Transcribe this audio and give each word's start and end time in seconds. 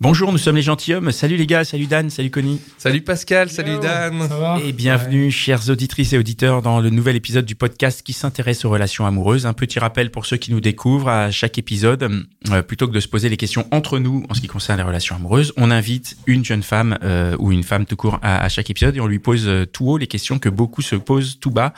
Bonjour, 0.00 0.30
nous 0.30 0.38
sommes 0.38 0.54
les 0.54 0.62
gentilshommes. 0.62 1.10
Salut 1.10 1.34
les 1.34 1.48
gars, 1.48 1.64
salut 1.64 1.86
Dan, 1.86 2.08
salut 2.08 2.30
Connie. 2.30 2.60
Salut 2.78 3.00
Pascal, 3.00 3.50
salut 3.50 3.80
Dan. 3.82 4.28
Ça 4.28 4.36
va 4.36 4.60
Et 4.64 4.70
bienvenue, 4.70 5.32
chères 5.32 5.68
auditrices 5.70 6.12
et 6.12 6.18
auditeurs, 6.18 6.62
dans 6.62 6.78
le 6.78 6.88
nouvel 6.88 7.16
épisode 7.16 7.44
du 7.44 7.56
podcast 7.56 8.02
qui 8.04 8.12
s'intéresse 8.12 8.64
aux 8.64 8.70
relations 8.70 9.06
amoureuses. 9.06 9.44
Un 9.44 9.54
petit 9.54 9.80
rappel 9.80 10.12
pour 10.12 10.24
ceux 10.24 10.36
qui 10.36 10.52
nous 10.52 10.60
découvrent 10.60 11.08
à 11.08 11.32
chaque 11.32 11.58
épisode, 11.58 12.08
euh, 12.48 12.62
plutôt 12.62 12.86
que 12.86 12.92
de 12.92 13.00
se 13.00 13.08
poser 13.08 13.28
les 13.28 13.36
questions 13.36 13.66
entre 13.72 13.98
nous 13.98 14.24
en 14.28 14.34
ce 14.34 14.40
qui 14.40 14.46
concerne 14.46 14.78
les 14.78 14.84
relations 14.84 15.16
amoureuses, 15.16 15.52
on 15.56 15.68
invite 15.72 16.16
une 16.28 16.44
jeune 16.44 16.62
femme 16.62 16.96
euh, 17.02 17.34
ou 17.40 17.50
une 17.50 17.64
femme 17.64 17.84
tout 17.84 17.96
court 17.96 18.20
à, 18.22 18.44
à 18.44 18.48
chaque 18.48 18.70
épisode 18.70 18.96
et 18.96 19.00
on 19.00 19.08
lui 19.08 19.18
pose 19.18 19.48
euh, 19.48 19.66
tout 19.66 19.88
haut 19.90 19.98
les 19.98 20.06
questions 20.06 20.38
que 20.38 20.48
beaucoup 20.48 20.80
se 20.80 20.94
posent 20.94 21.40
tout 21.40 21.50
bas, 21.50 21.74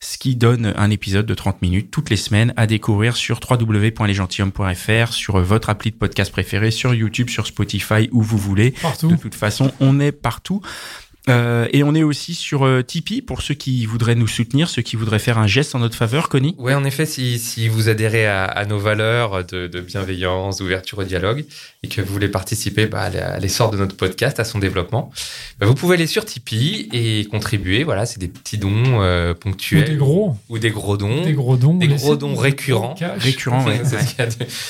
ce 0.00 0.18
qui 0.18 0.34
donne 0.34 0.74
un 0.76 0.90
épisode 0.90 1.24
de 1.24 1.34
30 1.34 1.62
minutes 1.62 1.92
toutes 1.92 2.10
les 2.10 2.16
semaines 2.16 2.52
à 2.56 2.66
découvrir 2.66 3.16
sur 3.16 3.38
www.lesgentilhommes.fr, 3.48 5.12
sur 5.12 5.38
votre 5.38 5.70
appli 5.70 5.92
de 5.92 5.96
podcast 5.96 6.32
préféré, 6.32 6.72
sur 6.72 6.94
YouTube, 6.94 7.30
sur 7.30 7.46
Spotify, 7.46 7.59
où 8.12 8.22
vous 8.22 8.38
voulez. 8.38 8.72
Partout. 8.82 9.08
De 9.08 9.16
toute 9.16 9.34
façon, 9.34 9.72
on 9.80 10.00
est 10.00 10.12
partout. 10.12 10.60
Euh, 11.28 11.68
et 11.72 11.82
on 11.84 11.94
est 11.94 12.02
aussi 12.02 12.34
sur 12.34 12.64
euh, 12.64 12.82
Tipeee 12.82 13.20
pour 13.20 13.42
ceux 13.42 13.52
qui 13.52 13.84
voudraient 13.84 14.14
nous 14.14 14.26
soutenir, 14.26 14.70
ceux 14.70 14.80
qui 14.80 14.96
voudraient 14.96 15.18
faire 15.18 15.36
un 15.36 15.46
geste 15.46 15.74
en 15.74 15.78
notre 15.78 15.94
faveur, 15.94 16.30
Connie? 16.30 16.54
Ouais, 16.58 16.72
en 16.74 16.82
effet, 16.82 17.04
si, 17.04 17.38
si 17.38 17.68
vous 17.68 17.90
adhérez 17.90 18.26
à, 18.26 18.44
à 18.46 18.64
nos 18.64 18.78
valeurs 18.78 19.44
de, 19.44 19.66
de 19.66 19.80
bienveillance, 19.80 20.56
d'ouverture 20.56 20.98
au 20.98 21.04
dialogue, 21.04 21.44
et 21.82 21.88
que 21.88 22.00
vous 22.00 22.10
voulez 22.10 22.30
participer 22.30 22.86
bah, 22.86 23.02
à 23.02 23.06
à 23.34 23.38
l'essor 23.38 23.70
de 23.70 23.76
notre 23.76 23.96
podcast, 23.96 24.40
à 24.40 24.44
son 24.44 24.58
développement, 24.58 25.10
bah, 25.58 25.66
vous 25.66 25.74
pouvez 25.74 25.96
aller 25.96 26.06
sur 26.06 26.24
Tipeee 26.24 26.88
et 26.92 27.26
contribuer. 27.26 27.84
Voilà, 27.84 28.06
c'est 28.06 28.18
des 28.18 28.28
petits 28.28 28.56
dons 28.58 29.02
euh, 29.02 29.32
Ou 29.32 29.34
ponctuels 29.34 29.84
des 29.84 29.96
gros. 29.96 30.36
ou 30.48 30.58
des 30.58 30.70
gros 30.70 30.96
dons. 30.96 31.22
Des 31.22 31.34
gros 31.34 31.58
dons. 31.58 31.74
Des 31.74 31.88
gros 31.88 32.16
dons 32.16 32.34
récurrents. 32.34 32.94
Cash. 32.94 33.22
Récurrent, 33.22 33.66
ouais. 33.66 33.82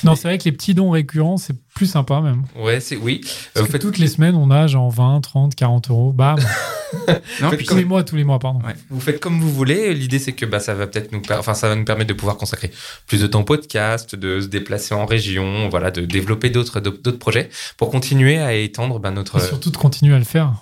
Non, 0.03 0.17
c'est 0.17 0.27
vrai 0.27 0.37
que 0.37 0.45
les 0.45 0.53
petits 0.53 0.75
dons 0.75 0.91
récurrents, 0.91 1.37
c'est 1.37 1.55
plus 1.81 1.87
sympa 1.87 2.21
même. 2.21 2.43
Ouais, 2.57 2.79
c'est 2.79 2.97
oui. 2.97 3.23
Euh, 3.25 3.29
Parce 3.55 3.67
que 3.67 3.73
faites- 3.73 3.81
toutes 3.81 3.97
les 3.97 4.07
semaines, 4.09 4.35
on 4.35 4.51
a 4.51 4.67
genre 4.67 4.91
20, 4.91 5.23
30, 5.23 5.55
40 5.55 5.89
euros. 5.89 6.13
Bam. 6.13 6.39
Non, 7.41 7.51
tous 7.53 7.77
les 7.77 7.85
mois, 7.85 8.03
tous 8.03 8.17
les 8.17 8.25
mois, 8.25 8.39
pardon. 8.41 8.59
Ouais. 8.67 8.75
Vous 8.91 9.01
faites 9.01 9.21
comme 9.21 9.41
vous 9.41 9.51
voulez. 9.53 9.95
L'idée, 9.95 10.19
c'est 10.19 10.33
que 10.33 10.45
bah, 10.45 10.59
ça 10.59 10.75
va 10.75 10.89
peut-être 10.89 11.13
nous, 11.13 11.23
per- 11.23 11.37
enfin, 11.39 11.55
ça 11.55 11.69
va 11.69 11.77
nous 11.77 11.85
permettre 11.85 12.09
de 12.09 12.15
pouvoir 12.15 12.37
consacrer 12.37 12.71
plus 13.07 13.21
de 13.23 13.29
temps 13.29 13.41
au 13.43 13.45
podcast, 13.45 14.17
de 14.17 14.41
se 14.41 14.49
déplacer 14.49 14.93
en 14.93 15.07
région, 15.07 15.69
voilà, 15.69 15.91
de 15.93 16.01
développer 16.05 16.51
d'autres 16.51 16.81
d'autres 16.81 17.13
projets 17.19 17.49
pour 17.79 17.91
continuer 17.93 18.39
à 18.39 18.55
étendre 18.55 18.99
bah, 18.99 19.13
notre. 19.13 19.37
Et 19.39 19.47
surtout 19.47 19.71
de 19.71 19.77
continuer 19.77 20.17
à 20.17 20.19
le 20.19 20.25
faire. 20.25 20.53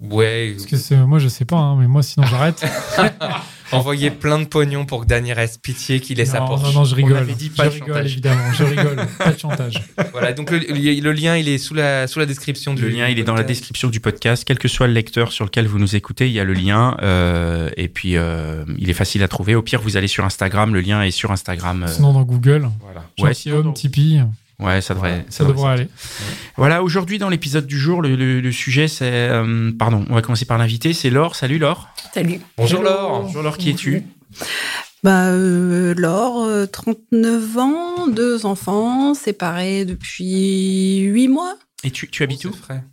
Ouais, 0.00 0.54
Parce 0.56 0.66
que 0.66 0.76
c'est- 0.76 0.96
moi, 0.96 1.20
je 1.20 1.28
sais 1.28 1.44
pas, 1.44 1.56
hein, 1.56 1.76
mais 1.78 1.86
moi, 1.86 2.02
sinon, 2.02 2.26
j'arrête. 2.26 2.62
envoyer 3.72 4.10
plein 4.10 4.38
de 4.38 4.44
pognon 4.44 4.84
pour 4.84 5.02
que 5.02 5.06
Dany 5.06 5.32
reste 5.32 5.60
pitié, 5.62 6.00
qu'il 6.00 6.20
ait 6.20 6.24
sa 6.24 6.38
Porsche. 6.40 6.62
non, 6.64 6.72
non, 6.72 6.84
je 6.84 6.94
rigole. 6.94 7.16
avait 7.18 7.34
dit 7.34 7.50
pas 7.50 7.64
je 7.64 7.68
de 7.70 7.74
rigole, 7.74 7.88
chantage. 7.94 8.12
évidemment. 8.12 8.52
Je 8.52 8.64
rigole. 8.64 8.96
pas 9.18 9.32
de 9.32 9.38
chantage. 9.38 9.82
Voilà, 10.12 10.32
donc 10.32 10.50
le, 10.50 10.58
le- 10.58 11.00
le 11.00 11.12
lien, 11.12 11.36
il 11.36 11.48
est 11.48 11.58
sous 11.58 11.74
la, 11.74 12.06
sous 12.06 12.18
la 12.18 12.26
description 12.26 12.74
du 12.74 12.82
Le 12.82 12.88
lien, 12.88 13.08
il 13.08 13.18
est 13.18 13.22
dans 13.24 13.34
la 13.34 13.42
podcast. 13.42 13.60
description 13.60 13.88
du 13.88 14.00
podcast. 14.00 14.44
Quel 14.46 14.58
que 14.58 14.68
soit 14.68 14.86
le 14.86 14.92
lecteur 14.92 15.32
sur 15.32 15.44
lequel 15.44 15.66
vous 15.66 15.78
nous 15.78 15.96
écoutez, 15.96 16.26
il 16.28 16.32
y 16.32 16.40
a 16.40 16.44
le 16.44 16.52
lien. 16.54 16.96
euh, 17.02 17.70
et 17.76 17.88
puis, 17.88 18.16
euh, 18.16 18.64
il 18.78 18.90
est 18.90 18.94
facile 18.94 19.22
à 19.22 19.28
trouver. 19.28 19.54
Au 19.54 19.62
pire, 19.62 19.80
vous 19.80 19.96
allez 19.96 20.08
sur 20.08 20.24
Instagram. 20.24 20.72
Le 20.74 20.80
lien 20.80 21.02
est 21.02 21.10
sur 21.10 21.30
Instagram. 21.32 21.84
euh, 21.84 21.88
Sinon, 21.88 22.12
dans 22.12 22.22
Google, 22.22 22.68
Voilà. 22.80 23.04
Ouais, 23.18 23.34
gentilhomme, 23.34 23.72
Tipeee, 23.74 24.22
ouais, 24.62 24.80
ça 24.80 24.94
devrait. 24.94 25.10
Voilà, 25.10 25.24
ça 25.30 25.44
devrait 25.44 25.70
aller. 25.72 25.88
Voilà, 26.56 26.82
aujourd'hui, 26.82 27.18
dans 27.18 27.28
l'épisode 27.28 27.66
du 27.66 27.78
jour, 27.78 28.02
le, 28.02 28.16
le- 28.16 28.40
le 28.40 28.52
sujet, 28.52 28.88
c'est. 28.88 29.04
euh, 29.12 29.70
pardon, 29.78 30.04
on 30.10 30.14
va 30.14 30.22
commencer 30.22 30.44
par 30.44 30.58
l'invité. 30.58 30.92
C'est 30.92 31.10
Laure. 31.10 31.34
Salut 31.36 31.58
Laure. 31.58 31.88
Salut. 32.14 32.40
Bonjour 32.56 32.80
Hello. 32.80 32.90
Laure. 32.90 33.22
Bonjour 33.22 33.42
Laure, 33.42 33.58
qui 33.58 33.70
es-tu? 33.70 34.02
Bah, 35.02 35.26
euh, 35.26 35.94
Laure, 35.96 36.44
euh, 36.44 36.66
39 36.66 37.58
ans, 37.58 38.06
deux 38.08 38.46
enfants, 38.46 39.14
séparés 39.14 39.84
depuis 39.84 40.98
8 41.00 41.28
mois, 41.28 41.56
Et 41.84 41.90
tu, 41.90 42.08
tu 42.08 42.22
habites 42.22 42.44
où 42.44 42.52
C'est 42.52 42.58
frais. 42.62 42.84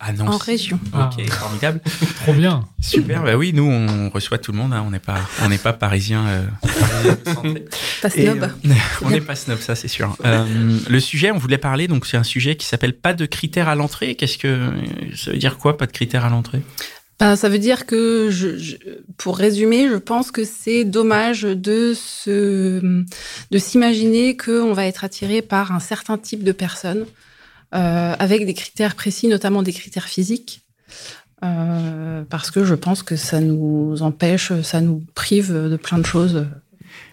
À 0.00 0.12
Nancy, 0.12 0.22
non. 0.24 0.30
en 0.32 0.36
région. 0.38 0.80
Ok, 0.94 1.24
Ah. 1.28 1.32
formidable. 1.32 1.80
Trop 2.22 2.32
bien. 2.32 2.64
Super. 2.80 3.22
Bah 3.22 3.36
oui, 3.36 3.52
nous, 3.52 3.64
on 3.64 4.10
reçoit 4.10 4.38
tout 4.38 4.52
le 4.52 4.58
monde. 4.58 4.72
hein. 4.72 4.82
On 4.86 4.90
n'est 4.90 4.98
pas, 4.98 5.18
on 5.42 5.48
n'est 5.48 5.58
pas 5.58 5.72
parisien. 5.72 6.26
euh, 6.26 6.44
Pas 8.02 8.08
Et, 8.14 8.22
snob. 8.26 8.42
euh, 8.44 8.74
on 9.02 9.10
n'est 9.10 9.20
pas 9.20 9.34
snob, 9.34 9.58
ça 9.58 9.74
c'est 9.74 9.88
sûr. 9.88 10.16
Euh, 10.24 10.44
le 10.88 11.00
sujet, 11.00 11.30
on 11.30 11.38
voulait 11.38 11.58
parler, 11.58 11.88
donc 11.88 12.06
c'est 12.06 12.16
un 12.16 12.22
sujet 12.24 12.56
qui 12.56 12.66
s'appelle 12.66 12.94
pas 12.96 13.14
de 13.14 13.26
critères 13.26 13.68
à 13.68 13.74
l'entrée. 13.74 14.14
Qu'est-ce 14.14 14.38
que 14.38 14.70
ça 15.16 15.32
veut 15.32 15.38
dire 15.38 15.58
quoi, 15.58 15.76
pas 15.76 15.86
de 15.86 15.92
critères 15.92 16.24
à 16.24 16.28
l'entrée? 16.30 16.62
Bah, 17.18 17.34
ça 17.34 17.48
veut 17.48 17.58
dire 17.58 17.84
que, 17.86 18.28
je, 18.30 18.56
je- 18.58 18.76
pour 19.16 19.36
résumer, 19.38 19.88
je 19.88 19.96
pense 19.96 20.30
que 20.30 20.44
c'est 20.44 20.84
dommage 20.84 21.42
de 21.42 21.92
se, 21.96 22.78
de 23.50 23.58
s'imaginer 23.58 24.36
qu'on 24.36 24.72
va 24.72 24.86
être 24.86 25.02
attiré 25.02 25.42
par 25.42 25.72
un 25.72 25.80
certain 25.80 26.16
type 26.16 26.44
de 26.44 26.52
personne 26.52 27.00
euh, 27.00 27.04
avec 27.72 28.46
des 28.46 28.54
critères 28.54 28.94
précis, 28.94 29.28
notamment 29.28 29.62
des 29.62 29.72
critères 29.72 30.06
physiques. 30.08 30.62
Euh, 31.44 32.24
parce 32.28 32.50
que 32.50 32.64
je 32.64 32.74
pense 32.74 33.02
que 33.04 33.14
ça 33.16 33.40
nous 33.40 34.02
empêche, 34.02 34.52
ça 34.62 34.80
nous 34.80 35.04
prive 35.14 35.52
de 35.52 35.76
plein 35.76 35.98
de 35.98 36.04
choses, 36.06 36.46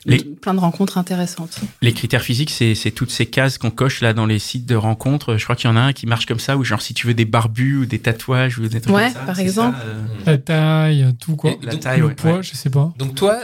Les- 0.06 0.18
de 0.18 0.24
plein 0.24 0.56
de 0.56 0.60
rencontres 0.60 0.98
intéressantes. 0.98 1.60
Les 1.84 1.94
critères 1.94 2.24
physiques, 2.24 2.50
c'est 2.50 2.92
toutes 2.92 3.12
ces 3.12 3.28
cases 3.28 3.60
qu'on 3.60 3.70
coche 3.70 4.02
là 4.02 4.14
dans 4.14 4.26
les 4.26 4.40
sites 4.40 4.66
de 4.66 4.76
rencontres. 4.76 5.38
Je 5.38 5.44
crois 5.44 5.56
qu'il 5.56 5.70
y 5.70 5.74
en 5.74 5.76
a 5.76 5.82
un 5.82 5.94
qui 5.94 6.08
marche 6.08 6.26
comme 6.26 6.40
ça, 6.40 6.58
où 6.58 6.64
genre 6.64 6.82
si 6.82 6.96
tu 6.96 7.06
veux 7.06 7.14
des 7.14 7.26
barbus 7.26 7.78
ou 7.78 7.86
des 7.86 8.00
tatouages 8.00 8.58
ou 8.58 8.68
des 8.68 8.82
trucs 8.82 8.96
Ouais, 8.96 9.04
comme 9.06 9.14
ça, 9.14 9.20
par 9.28 9.40
exemple. 9.40 9.78
ça, 9.78 9.86
euh, 9.86 10.04
La 10.26 10.38
taille, 10.40 11.16
tout 11.20 11.36
quoi. 11.36 11.52
Et 11.52 11.60
La 11.62 11.72
donc, 11.74 11.82
taille, 11.82 12.00
le 12.00 12.06
ouais, 12.08 12.16
poids, 12.16 12.38
ouais. 12.38 12.44
je 12.44 12.56
sais 12.56 12.72
pas. 12.72 12.92
Donc 12.98 13.14
toi, 13.14 13.38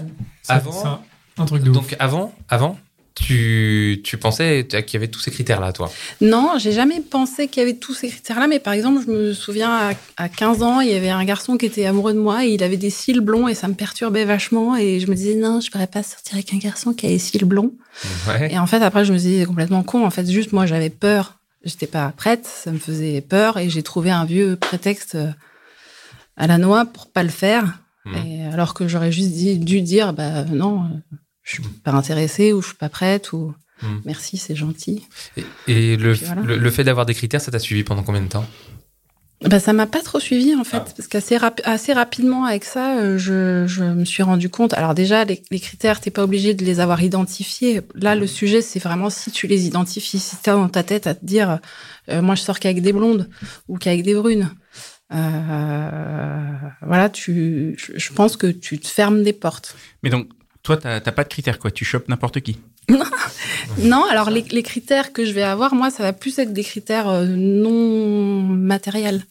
Avant- 0.47 0.71
c'est 0.71 0.87
un, 0.87 0.99
un 1.37 1.45
truc 1.45 1.61
de 1.61 1.69
ouf. 1.69 1.75
donc 1.75 1.95
avant, 1.99 2.33
avant, 2.49 2.79
tu, 3.15 4.01
tu 4.03 4.17
pensais 4.17 4.65
qu'il 4.67 4.93
y 4.93 4.95
avait 4.97 5.07
tous 5.09 5.19
ces 5.19 5.31
critères-là, 5.31 5.73
toi. 5.73 5.91
Non, 6.21 6.53
j'ai 6.57 6.71
jamais 6.71 7.01
pensé 7.01 7.47
qu'il 7.47 7.61
y 7.61 7.65
avait 7.65 7.75
tous 7.77 7.93
ces 7.93 8.07
critères-là, 8.09 8.47
mais 8.47 8.59
par 8.59 8.73
exemple, 8.73 9.01
je 9.05 9.11
me 9.11 9.33
souviens 9.33 9.69
à, 9.71 9.91
à 10.17 10.29
15 10.29 10.63
ans, 10.63 10.79
il 10.79 10.89
y 10.91 10.93
avait 10.95 11.09
un 11.09 11.23
garçon 11.25 11.57
qui 11.57 11.65
était 11.65 11.85
amoureux 11.85 12.13
de 12.13 12.19
moi 12.19 12.45
et 12.45 12.49
il 12.53 12.63
avait 12.63 12.77
des 12.77 12.89
cils 12.89 13.19
blonds 13.19 13.47
et 13.47 13.53
ça 13.55 13.67
me 13.67 13.73
perturbait 13.73 14.25
vachement 14.25 14.75
et 14.77 14.99
je 14.99 15.07
me 15.07 15.15
disais 15.15 15.35
non, 15.35 15.59
je 15.59 15.69
pourrais 15.69 15.87
pas 15.87 16.03
sortir 16.03 16.35
avec 16.35 16.53
un 16.53 16.57
garçon 16.57 16.93
qui 16.93 17.05
a 17.05 17.09
les 17.09 17.19
cils 17.19 17.45
blonds. 17.45 17.73
Ouais. 18.27 18.53
Et 18.53 18.57
en 18.57 18.65
fait, 18.67 18.81
après, 18.81 19.03
je 19.05 19.11
me 19.13 19.17
disais 19.17 19.39
c'est 19.41 19.45
complètement 19.45 19.83
con. 19.83 20.05
En 20.05 20.09
fait, 20.09 20.29
juste 20.29 20.53
moi, 20.53 20.65
j'avais 20.65 20.89
peur. 20.89 21.37
J'étais 21.63 21.87
pas 21.87 22.11
prête, 22.15 22.47
ça 22.47 22.71
me 22.71 22.79
faisait 22.79 23.21
peur 23.21 23.57
et 23.57 23.69
j'ai 23.69 23.83
trouvé 23.83 24.09
un 24.09 24.25
vieux 24.25 24.55
prétexte 24.55 25.13
euh, 25.15 25.27
à 26.37 26.47
la 26.47 26.57
noix 26.57 26.85
pour 26.85 27.11
pas 27.11 27.21
le 27.23 27.29
faire. 27.29 27.79
Mhm. 28.05 28.15
Et 28.25 28.45
alors 28.51 28.73
que 28.73 28.87
j'aurais 28.87 29.11
juste 29.11 29.29
dit- 29.31 29.59
dû 29.59 29.81
dire 29.81 30.11
bah 30.13 30.43
non, 30.45 30.85
euh, 30.85 31.15
je 31.43 31.53
suis 31.55 31.63
pas 31.83 31.91
intéressée 31.91 32.53
ou 32.53 32.61
je 32.61 32.67
suis 32.67 32.77
pas 32.77 32.89
prête 32.89 33.33
ou 33.33 33.53
Mhm. 33.83 34.01
merci, 34.05 34.37
c'est 34.37 34.55
gentil. 34.55 35.07
Et, 35.37 35.93
et 35.93 35.97
le, 35.97 36.13
voilà. 36.13 36.41
le, 36.43 36.57
le 36.57 36.69
fait 36.71 36.83
d'avoir 36.83 37.07
des 37.07 37.15
critères, 37.15 37.41
ça 37.41 37.49
t'a 37.49 37.57
suivi 37.57 37.83
pendant 37.83 38.03
combien 38.03 38.21
de 38.21 38.27
temps? 38.27 38.45
Bah, 39.43 39.59
ça 39.59 39.73
m'a 39.73 39.87
pas 39.87 40.01
trop 40.03 40.19
suivi 40.19 40.53
en 40.53 40.63
fait, 40.63 40.77
Ah. 40.85 40.93
parce 40.95 41.07
qu'assez 41.07 41.35
rapi- 41.35 41.63
assez 41.63 41.91
rapidement 41.93 42.45
avec 42.45 42.63
ça, 42.63 42.99
euh, 42.99 43.17
je, 43.17 43.65
je 43.65 43.83
me 43.83 44.05
suis 44.05 44.21
rendu 44.21 44.49
compte. 44.49 44.73
Alors 44.75 44.93
déjà, 44.93 45.25
les, 45.25 45.41
les 45.49 45.59
critères, 45.59 45.99
t'es 45.99 46.11
pas 46.11 46.23
obligé 46.23 46.53
de 46.53 46.63
les 46.63 46.79
avoir 46.79 47.01
identifiés. 47.01 47.81
Là, 47.95 48.13
le 48.15 48.27
sujet, 48.27 48.61
c'est 48.61 48.77
vraiment 48.77 49.09
si 49.09 49.31
tu 49.31 49.47
les 49.47 49.65
identifies, 49.65 50.19
si 50.19 50.35
t'as 50.43 50.53
dans 50.53 50.69
ta 50.69 50.83
tête 50.83 51.07
à 51.07 51.15
te 51.15 51.25
dire, 51.25 51.57
euh, 52.09 52.21
moi, 52.21 52.35
je 52.35 52.43
sors 52.43 52.59
qu'avec 52.59 52.83
des 52.83 52.93
blondes 52.93 53.27
ou 53.67 53.79
qu'avec 53.79 54.03
des 54.03 54.13
brunes. 54.13 54.51
Euh, 55.11 56.51
voilà, 56.85 57.09
tu, 57.09 57.75
je, 57.77 57.93
je 57.97 58.13
pense 58.13 58.37
que 58.37 58.47
tu 58.47 58.77
te 58.79 58.87
fermes 58.87 59.23
des 59.23 59.33
portes. 59.33 59.75
Mais 60.03 60.09
donc, 60.11 60.27
toi, 60.63 60.77
t'as 60.77 60.99
t'as 60.99 61.11
pas 61.11 61.23
de 61.23 61.29
critères, 61.29 61.59
quoi. 61.59 61.71
Tu 61.71 61.85
chopes 61.85 62.07
n'importe 62.07 62.39
qui. 62.41 62.59
Non, 63.77 64.03
alors 64.09 64.29
les, 64.29 64.41
les 64.51 64.63
critères 64.63 65.13
que 65.13 65.23
je 65.23 65.31
vais 65.31 65.43
avoir, 65.43 65.75
moi, 65.75 65.89
ça 65.91 66.03
va 66.03 66.13
plus 66.13 66.37
être 66.39 66.51
des 66.51 66.63
critères 66.63 67.07
euh, 67.07 67.25
non 67.25 68.41
matériels. 68.41 69.23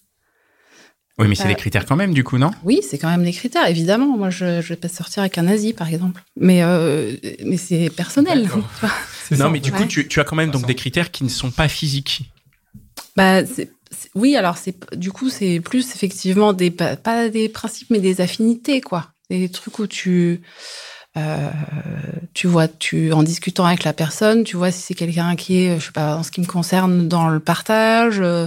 Oui, 1.19 1.29
mais 1.29 1.35
c'est 1.35 1.44
Euh, 1.44 1.49
des 1.49 1.55
critères 1.56 1.85
quand 1.85 1.97
même, 1.97 2.15
du 2.15 2.25
coup, 2.25 2.38
non? 2.38 2.50
Oui, 2.65 2.81
c'est 2.88 2.97
quand 2.97 3.11
même 3.11 3.25
des 3.25 3.32
critères, 3.32 3.69
évidemment. 3.69 4.17
Moi, 4.17 4.31
je, 4.31 4.62
je 4.62 4.69
vais 4.69 4.77
pas 4.77 4.88
sortir 4.88 5.21
avec 5.23 5.37
un 5.37 5.43
nazi, 5.43 5.75
par 5.75 5.88
exemple. 5.88 6.23
Mais, 6.37 6.62
euh, 6.62 7.15
mais 7.44 7.59
c'est 7.59 7.91
personnel. 7.91 8.44
Tu 8.44 8.49
vois. 8.81 8.91
Non, 9.33 9.37
ça, 9.37 9.49
mais 9.50 9.61
du 9.61 9.71
coup, 9.71 9.85
tu, 9.85 10.09
tu 10.09 10.19
as 10.19 10.25
quand 10.25 10.35
même 10.37 10.50
donc 10.50 10.67
des 10.67 10.75
critères 10.75 11.11
qui 11.12 11.23
ne 11.23 11.29
sont 11.29 11.50
pas 11.53 11.69
physiques. 11.69 12.23
bah, 13.17 13.43
oui, 14.17 14.35
alors 14.37 14.56
c'est 14.56 14.75
du 14.97 15.12
coup, 15.12 15.29
c'est 15.31 15.61
plus 15.61 15.88
effectivement 15.94 16.53
des 16.53 16.71
pas, 16.73 16.97
pas 16.97 17.29
des 17.29 17.49
principes, 17.49 17.91
mais 17.91 18.00
des 18.00 18.21
affinités, 18.21 18.81
quoi. 18.81 19.12
Des 19.29 19.49
trucs 19.49 19.79
où 19.79 19.87
tu 19.87 20.41
Euh, 21.17 21.51
tu 22.35 22.47
vois, 22.47 22.69
tu 22.69 23.12
en 23.12 23.23
discutant 23.23 23.65
avec 23.65 23.85
la 23.85 23.93
personne, 23.93 24.45
tu 24.45 24.57
vois 24.57 24.71
si 24.71 24.81
c'est 24.81 24.95
quelqu'un 24.95 25.35
qui 25.35 25.65
est, 25.65 25.81
je 25.81 25.87
sais 25.87 25.93
pas, 25.93 26.17
en 26.17 26.23
ce 26.23 26.31
qui 26.31 26.41
me 26.41 26.47
concerne, 26.47 27.09
dans 27.09 27.29
le 27.29 27.41
partage, 27.41 28.21
euh, 28.21 28.47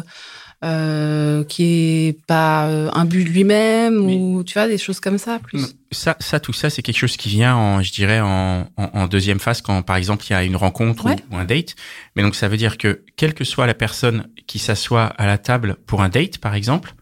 euh 0.64 1.44
qui 1.44 2.08
est 2.08 2.26
pas 2.26 2.68
un 2.68 3.04
but 3.04 3.26
de 3.26 3.30
lui-même 3.30 3.98
ou 3.98 4.46
tu 4.46 4.54
vois 4.54 4.70
des 4.70 4.78
choses 4.78 5.02
comme 5.02 5.18
ça. 5.18 5.40
Plus. 5.40 5.76
Ça, 5.92 6.16
ça, 6.22 6.40
tout 6.40 6.54
ça, 6.54 6.70
c'est 6.70 6.82
quelque 6.82 6.98
chose 6.98 7.18
qui 7.18 7.28
vient, 7.28 7.54
en, 7.54 7.82
je 7.82 7.92
dirais, 7.92 8.22
en, 8.22 8.70
en, 8.78 8.90
en 8.94 9.08
deuxième 9.08 9.40
phase 9.40 9.62
quand, 9.62 9.82
par 9.82 9.98
exemple, 9.98 10.26
il 10.30 10.32
y 10.32 10.36
a 10.36 10.44
une 10.46 10.56
rencontre 10.56 11.06
Ouais. 11.06 11.18
ou, 11.30 11.36
ou 11.36 11.38
un 11.38 11.44
date. 11.44 11.76
Mais 12.16 12.24
donc, 12.24 12.36
ça 12.36 12.48
veut 12.48 12.56
dire 12.58 12.78
que 12.78 13.04
quelle 13.18 13.34
que 13.34 13.44
soit 13.44 13.68
la 13.68 13.74
personne 13.74 14.30
qui 14.48 14.58
s'assoit 14.58 15.08
à 15.08 15.28
la 15.28 15.38
table 15.38 15.76
pour 15.86 16.02
un 16.02 16.08
date, 16.08 16.38
par 16.38 16.56
exemple, 16.56 16.96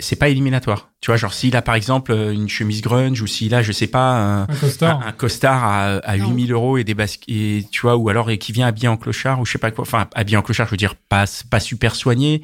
c'est 0.00 0.16
pas 0.16 0.28
éliminatoire. 0.28 0.90
Tu 1.00 1.10
vois, 1.10 1.16
genre 1.16 1.32
s'il 1.32 1.54
a 1.56 1.62
par 1.62 1.76
exemple 1.76 2.12
une 2.12 2.48
chemise 2.48 2.80
grunge 2.82 3.22
ou 3.22 3.26
s'il 3.28 3.54
a, 3.54 3.62
je 3.62 3.70
sais 3.70 3.86
pas, 3.86 4.16
un, 4.18 4.42
Un 4.42 4.46
costard. 4.60 5.00
un, 5.02 5.06
un 5.08 5.12
costard 5.12 5.64
à, 5.64 5.84
à 5.98 6.16
Non. 6.16 6.28
8000 6.30 6.52
euros 6.52 6.78
et 6.78 6.84
des 6.84 6.94
baskets, 6.94 7.24
et, 7.28 7.64
tu 7.70 7.82
vois, 7.82 7.96
ou 7.96 8.08
alors 8.08 8.30
et 8.30 8.38
qui 8.38 8.50
vient 8.52 8.66
habillé 8.66 8.88
en 8.88 8.96
clochard 8.96 9.40
ou 9.40 9.46
je 9.46 9.52
sais 9.52 9.58
pas 9.58 9.70
quoi, 9.70 9.82
enfin 9.82 10.08
habillé 10.14 10.36
en 10.36 10.42
clochard, 10.42 10.66
je 10.66 10.72
veux 10.72 10.76
dire 10.76 10.94
pas 10.96 11.24
pas 11.50 11.60
super 11.60 11.94
soigné 11.94 12.42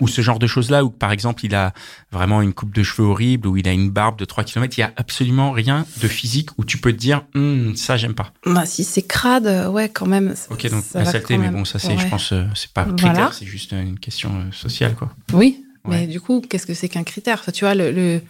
ou 0.00 0.08
ce 0.08 0.20
genre 0.22 0.40
de 0.40 0.48
choses 0.48 0.70
là 0.70 0.84
où 0.84 0.90
par 0.90 1.12
exemple 1.12 1.44
il 1.44 1.54
a 1.54 1.72
vraiment 2.10 2.42
une 2.42 2.54
coupe 2.54 2.74
de 2.74 2.82
cheveux 2.82 3.06
horrible 3.06 3.46
ou 3.46 3.56
il 3.56 3.68
a 3.68 3.72
une 3.72 3.90
barbe 3.90 4.18
de 4.18 4.24
3 4.24 4.42
km, 4.42 4.76
il 4.76 4.80
y 4.80 4.84
a 4.84 4.92
absolument 4.96 5.52
rien 5.52 5.86
de 6.00 6.08
physique 6.08 6.48
où 6.58 6.64
tu 6.64 6.78
peux 6.78 6.92
te 6.92 6.98
dire 6.98 7.22
Hum, 7.36 7.76
ça 7.76 7.96
j'aime 7.96 8.14
pas. 8.14 8.32
Bah, 8.44 8.66
si 8.66 8.82
c'est 8.82 9.02
crade, 9.02 9.46
euh, 9.46 9.68
ouais, 9.68 9.88
quand 9.90 10.06
même. 10.06 10.34
Ok 10.50 10.68
donc 10.70 10.82
ça 10.82 11.00
la 11.00 11.04
saleté 11.04 11.38
mais 11.38 11.50
bon 11.50 11.64
ça 11.64 11.78
c'est 11.78 11.96
je 11.96 12.08
pense 12.08 12.32
euh, 12.32 12.44
c'est 12.56 12.72
pas 12.72 12.82
Voilà. 12.84 12.96
critère, 12.96 13.32
c'est 13.34 13.46
juste 13.46 13.70
une 13.72 13.98
question 14.00 14.30
euh, 14.34 14.50
sociale 14.50 14.94
quoi. 14.96 15.10
Oui, 15.34 15.61
Ouais. 15.84 16.00
mais 16.02 16.06
du 16.06 16.20
coup, 16.20 16.40
qu'est-ce 16.40 16.66
que 16.66 16.74
c'est 16.74 16.88
qu'un 16.88 17.02
critère? 17.04 17.38
Enfin, 17.40 17.52
Tu 17.52 17.64
vois, 17.64 17.74
le, 17.74 17.90
le, 17.90 18.20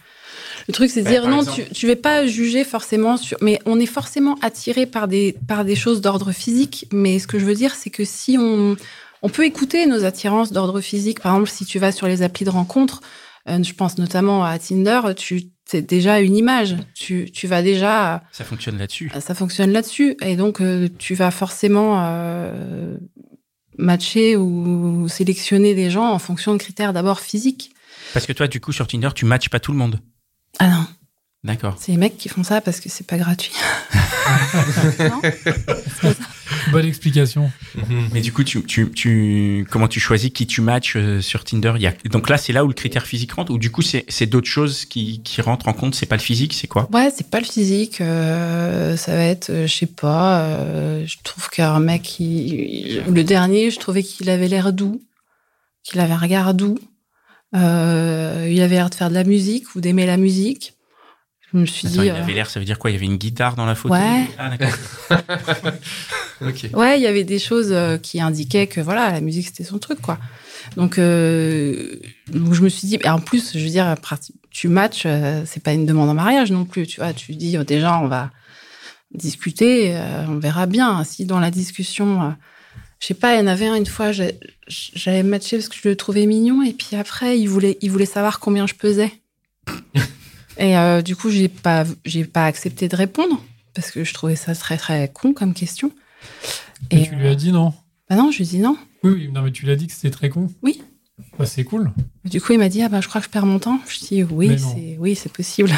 le 0.67 0.73
truc, 0.73 0.89
c'est 0.89 1.01
de 1.01 1.05
Bah, 1.05 1.11
dire 1.11 1.27
non, 1.27 1.41
exemple- 1.41 1.63
tu, 1.67 1.73
tu 1.73 1.87
vas 1.87 1.95
pas 1.95 2.25
juger 2.25 2.63
forcément 2.63 3.17
sur. 3.17 3.37
Mais 3.41 3.59
on 3.65 3.79
est 3.79 3.85
forcément 3.85 4.35
attiré 4.41 4.85
par 4.85 5.07
des, 5.07 5.35
par 5.47 5.63
des 5.65 5.75
choses 5.75 6.01
d'ordre 6.01 6.31
physique. 6.31 6.87
Mais 6.91 7.19
ce 7.19 7.27
que 7.27 7.37
je 7.39 7.45
veux 7.45 7.55
dire, 7.55 7.75
c'est 7.75 7.89
que 7.89 8.05
si 8.05 8.37
on. 8.39 8.75
On 9.25 9.29
peut 9.29 9.45
écouter 9.45 9.85
nos 9.85 10.03
attirances 10.03 10.51
d'ordre 10.51 10.81
physique. 10.81 11.21
Par 11.21 11.33
exemple, 11.33 11.49
si 11.49 11.63
tu 11.65 11.79
vas 11.79 11.93
sur 11.93 12.07
les 12.07 12.23
applis 12.23 12.43
de 12.43 12.49
rencontre, 12.49 12.99
euh, 13.47 13.63
je 13.63 13.73
pense 13.73 13.97
notamment 13.97 14.43
à 14.43 14.59
Tinder, 14.59 14.99
tu 15.15 15.43
c'est 15.65 15.81
déjà 15.81 16.19
une 16.19 16.35
image. 16.35 16.75
Tu, 16.93 17.31
tu 17.31 17.47
vas 17.47 17.61
déjà 17.61 18.21
Ça 18.33 18.43
fonctionne 18.43 18.77
là-dessus. 18.77 19.09
ça 19.21 19.33
fonctionne 19.33 19.71
là-dessus. 19.71 20.17
Et 20.21 20.35
donc, 20.35 20.59
euh, 20.59 20.89
tu 20.99 21.15
vas 21.15 21.31
forcément 21.31 22.01
euh, 22.03 22.97
matcher 23.77 24.35
ou 24.35 25.07
sélectionner 25.07 25.75
des 25.75 25.89
gens 25.89 26.11
en 26.11 26.19
fonction 26.19 26.53
de 26.53 26.57
critères 26.57 26.93
d'abord 26.93 27.19
physiques. 27.19 27.71
Parce 28.13 28.25
que 28.25 28.33
toi 28.33 28.47
du 28.47 28.59
coup 28.59 28.71
sur 28.71 28.87
Tinder, 28.87 29.09
tu 29.15 29.25
matches 29.25 29.49
pas 29.49 29.59
tout 29.59 29.71
le 29.71 29.77
monde. 29.77 29.99
Ah 30.59 30.67
non, 30.67 30.85
D'accord. 31.43 31.75
c'est 31.77 31.91
les 31.91 31.97
mecs 31.97 32.17
qui 32.17 32.29
font 32.29 32.43
ça 32.43 32.61
parce 32.61 32.79
que 32.79 32.87
c'est 32.87 33.05
pas 33.05 33.17
gratuit. 33.17 33.51
non 34.99 35.21
Bonne 36.71 36.85
explication. 36.85 37.51
Mais 38.13 38.21
du 38.21 38.31
coup, 38.31 38.43
tu, 38.45 38.63
tu, 38.63 38.89
tu, 38.91 39.67
comment 39.69 39.87
tu 39.89 39.99
choisis 39.99 40.29
qui 40.31 40.47
tu 40.47 40.61
matches 40.61 40.95
euh, 40.95 41.19
sur 41.21 41.43
Tinder? 41.43 41.73
Il 41.75 41.81
y 41.81 41.87
a, 41.87 41.93
Donc 42.09 42.29
là, 42.29 42.37
c'est 42.37 42.53
là 42.53 42.63
où 42.63 42.67
le 42.69 42.73
critère 42.73 43.05
physique 43.05 43.33
rentre, 43.33 43.51
ou 43.51 43.57
du 43.57 43.69
coup, 43.71 43.81
c'est 43.81 44.05
c'est 44.07 44.25
d'autres 44.25 44.47
choses 44.47 44.85
qui, 44.85 45.21
qui 45.23 45.41
rentrent 45.41 45.67
en 45.67 45.73
compte, 45.73 45.95
c'est 45.95 46.05
pas 46.05 46.15
le 46.15 46.21
physique, 46.21 46.53
c'est 46.53 46.67
quoi? 46.67 46.87
Ouais, 46.93 47.09
c'est 47.15 47.29
pas 47.29 47.39
le 47.39 47.45
physique. 47.45 47.99
euh, 48.01 48.95
ça 48.95 49.13
va 49.13 49.23
être, 49.25 49.49
euh, 49.49 49.67
je 49.67 49.73
sais 49.73 49.85
pas. 49.85 50.39
euh, 50.43 51.03
je 51.05 51.17
trouve 51.23 51.49
qu'un 51.49 51.79
mec, 51.79 52.19
il- 52.19 52.53
il- 52.53 53.03
le 53.13 53.23
dernier, 53.25 53.69
je 53.69 53.79
trouvais 53.79 54.03
qu'il 54.03 54.29
avait 54.29 54.47
l'air 54.47 54.71
doux, 54.71 55.01
qu'il 55.83 55.99
avait 55.99 56.13
un 56.13 56.17
regard 56.17 56.53
doux. 56.53 56.79
Euh, 57.55 58.47
il 58.49 58.61
avait 58.61 58.75
l'air 58.75 58.89
de 58.89 58.95
faire 58.95 59.09
de 59.09 59.13
la 59.15 59.23
musique 59.25 59.75
ou 59.75 59.81
d'aimer 59.81 60.05
la 60.05 60.17
musique. 60.17 60.73
Je 61.53 61.59
me 61.59 61.65
suis 61.65 61.87
Attends, 61.87 62.01
dit. 62.01 62.07
il 62.07 62.11
euh, 62.11 62.21
avait 62.21 62.33
l'air, 62.33 62.49
ça 62.49 62.59
veut 62.59 62.65
dire 62.65 62.79
quoi? 62.79 62.89
Il 62.89 62.93
y 62.93 62.97
avait 62.97 63.05
une 63.05 63.17
guitare 63.17 63.55
dans 63.55 63.65
la 63.65 63.75
photo? 63.75 63.93
Ouais. 63.93 64.27
Ah, 64.37 64.49
d'accord. 64.49 64.77
Ok. 66.41 66.65
Ouais, 66.73 66.99
il 66.99 67.03
y 67.03 67.07
avait 67.07 67.23
des 67.23 67.39
choses 67.39 67.71
euh, 67.71 67.97
qui 67.97 68.19
indiquaient 68.19 68.67
que 68.67 68.81
voilà, 68.81 69.11
la 69.11 69.21
musique 69.21 69.45
c'était 69.47 69.63
son 69.63 69.77
truc 69.79 70.01
quoi. 70.01 70.17
Donc, 70.75 70.97
euh, 70.97 71.95
donc 72.27 72.53
je 72.53 72.61
me 72.61 72.69
suis 72.69 72.87
dit, 72.87 72.97
et 73.01 73.09
en 73.09 73.19
plus, 73.19 73.53
je 73.57 73.63
veux 73.63 73.69
dire, 73.69 73.95
tu 74.49 74.67
matches, 74.67 75.03
euh, 75.05 75.43
c'est 75.45 75.61
pas 75.63 75.73
une 75.73 75.85
demande 75.85 76.09
en 76.09 76.13
mariage 76.13 76.51
non 76.51 76.65
plus, 76.65 76.87
tu 76.87 76.99
vois. 76.99 77.13
Tu 77.13 77.33
dis 77.35 77.55
euh, 77.57 77.63
déjà, 77.63 77.99
on 77.99 78.07
va 78.07 78.31
discuter, 79.13 79.95
euh, 79.95 80.25
on 80.27 80.39
verra 80.39 80.65
bien. 80.65 81.03
Si 81.03 81.25
dans 81.25 81.39
la 81.39 81.51
discussion, 81.51 82.21
euh, 82.23 82.29
je 82.99 83.07
sais 83.07 83.13
pas, 83.13 83.35
il 83.35 83.39
y 83.39 83.43
en 83.43 83.47
avait 83.47 83.67
un 83.67 83.75
une 83.75 83.85
fois, 83.85 84.11
j'avais 84.67 85.23
matché 85.23 85.57
parce 85.57 85.69
que 85.69 85.75
je 85.81 85.87
le 85.87 85.95
trouvais 85.95 86.25
mignon, 86.25 86.63
et 86.63 86.73
puis 86.73 86.95
après, 86.95 87.39
il 87.39 87.47
voulait, 87.47 87.77
il 87.81 87.91
voulait 87.91 88.05
savoir 88.05 88.39
combien 88.39 88.67
je 88.67 88.73
pesais. 88.73 89.11
et 90.57 90.77
euh, 90.77 91.01
du 91.01 91.15
coup, 91.15 91.29
j'ai 91.29 91.47
pas, 91.49 91.85
j'ai 92.05 92.25
pas 92.25 92.45
accepté 92.45 92.87
de 92.87 92.95
répondre 92.95 93.41
parce 93.73 93.91
que 93.91 94.03
je 94.03 94.13
trouvais 94.13 94.35
ça 94.35 94.55
très 94.55 94.77
très 94.77 95.09
con 95.11 95.33
comme 95.33 95.53
question. 95.53 95.91
Et 96.91 97.03
tu 97.07 97.15
lui 97.15 97.27
as 97.27 97.35
dit 97.35 97.51
non? 97.51 97.73
Bah 98.09 98.15
non, 98.15 98.31
je 98.31 98.37
lui 98.37 98.43
ai 98.45 98.47
dit 98.47 98.59
non. 98.59 98.77
Oui, 99.03 99.11
oui, 99.11 99.29
non, 99.31 99.41
mais 99.41 99.51
tu 99.51 99.65
l'as 99.65 99.75
dit 99.75 99.87
que 99.87 99.93
c'était 99.93 100.11
très 100.11 100.29
con. 100.29 100.51
Oui. 100.61 100.81
Bah, 101.37 101.45
c'est 101.45 101.63
cool. 101.63 101.91
Du 102.25 102.41
coup, 102.41 102.53
il 102.53 102.59
m'a 102.59 102.69
dit 102.69 102.81
ah 102.81 102.89
bah 102.89 103.01
je 103.01 103.07
crois 103.07 103.21
que 103.21 103.25
je 103.25 103.31
perds 103.31 103.45
mon 103.45 103.59
temps. 103.59 103.79
Je 103.87 103.99
lui 103.99 104.21
ai 104.21 104.23
dit 104.23 104.33
oui, 104.33 104.59
c'est 104.59 104.97
oui, 104.99 105.15
c'est 105.15 105.31
possible. 105.31 105.71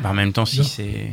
Bah, 0.00 0.10
en 0.10 0.14
même 0.14 0.32
temps, 0.32 0.46
si 0.46 0.64
c'est. 0.64 1.12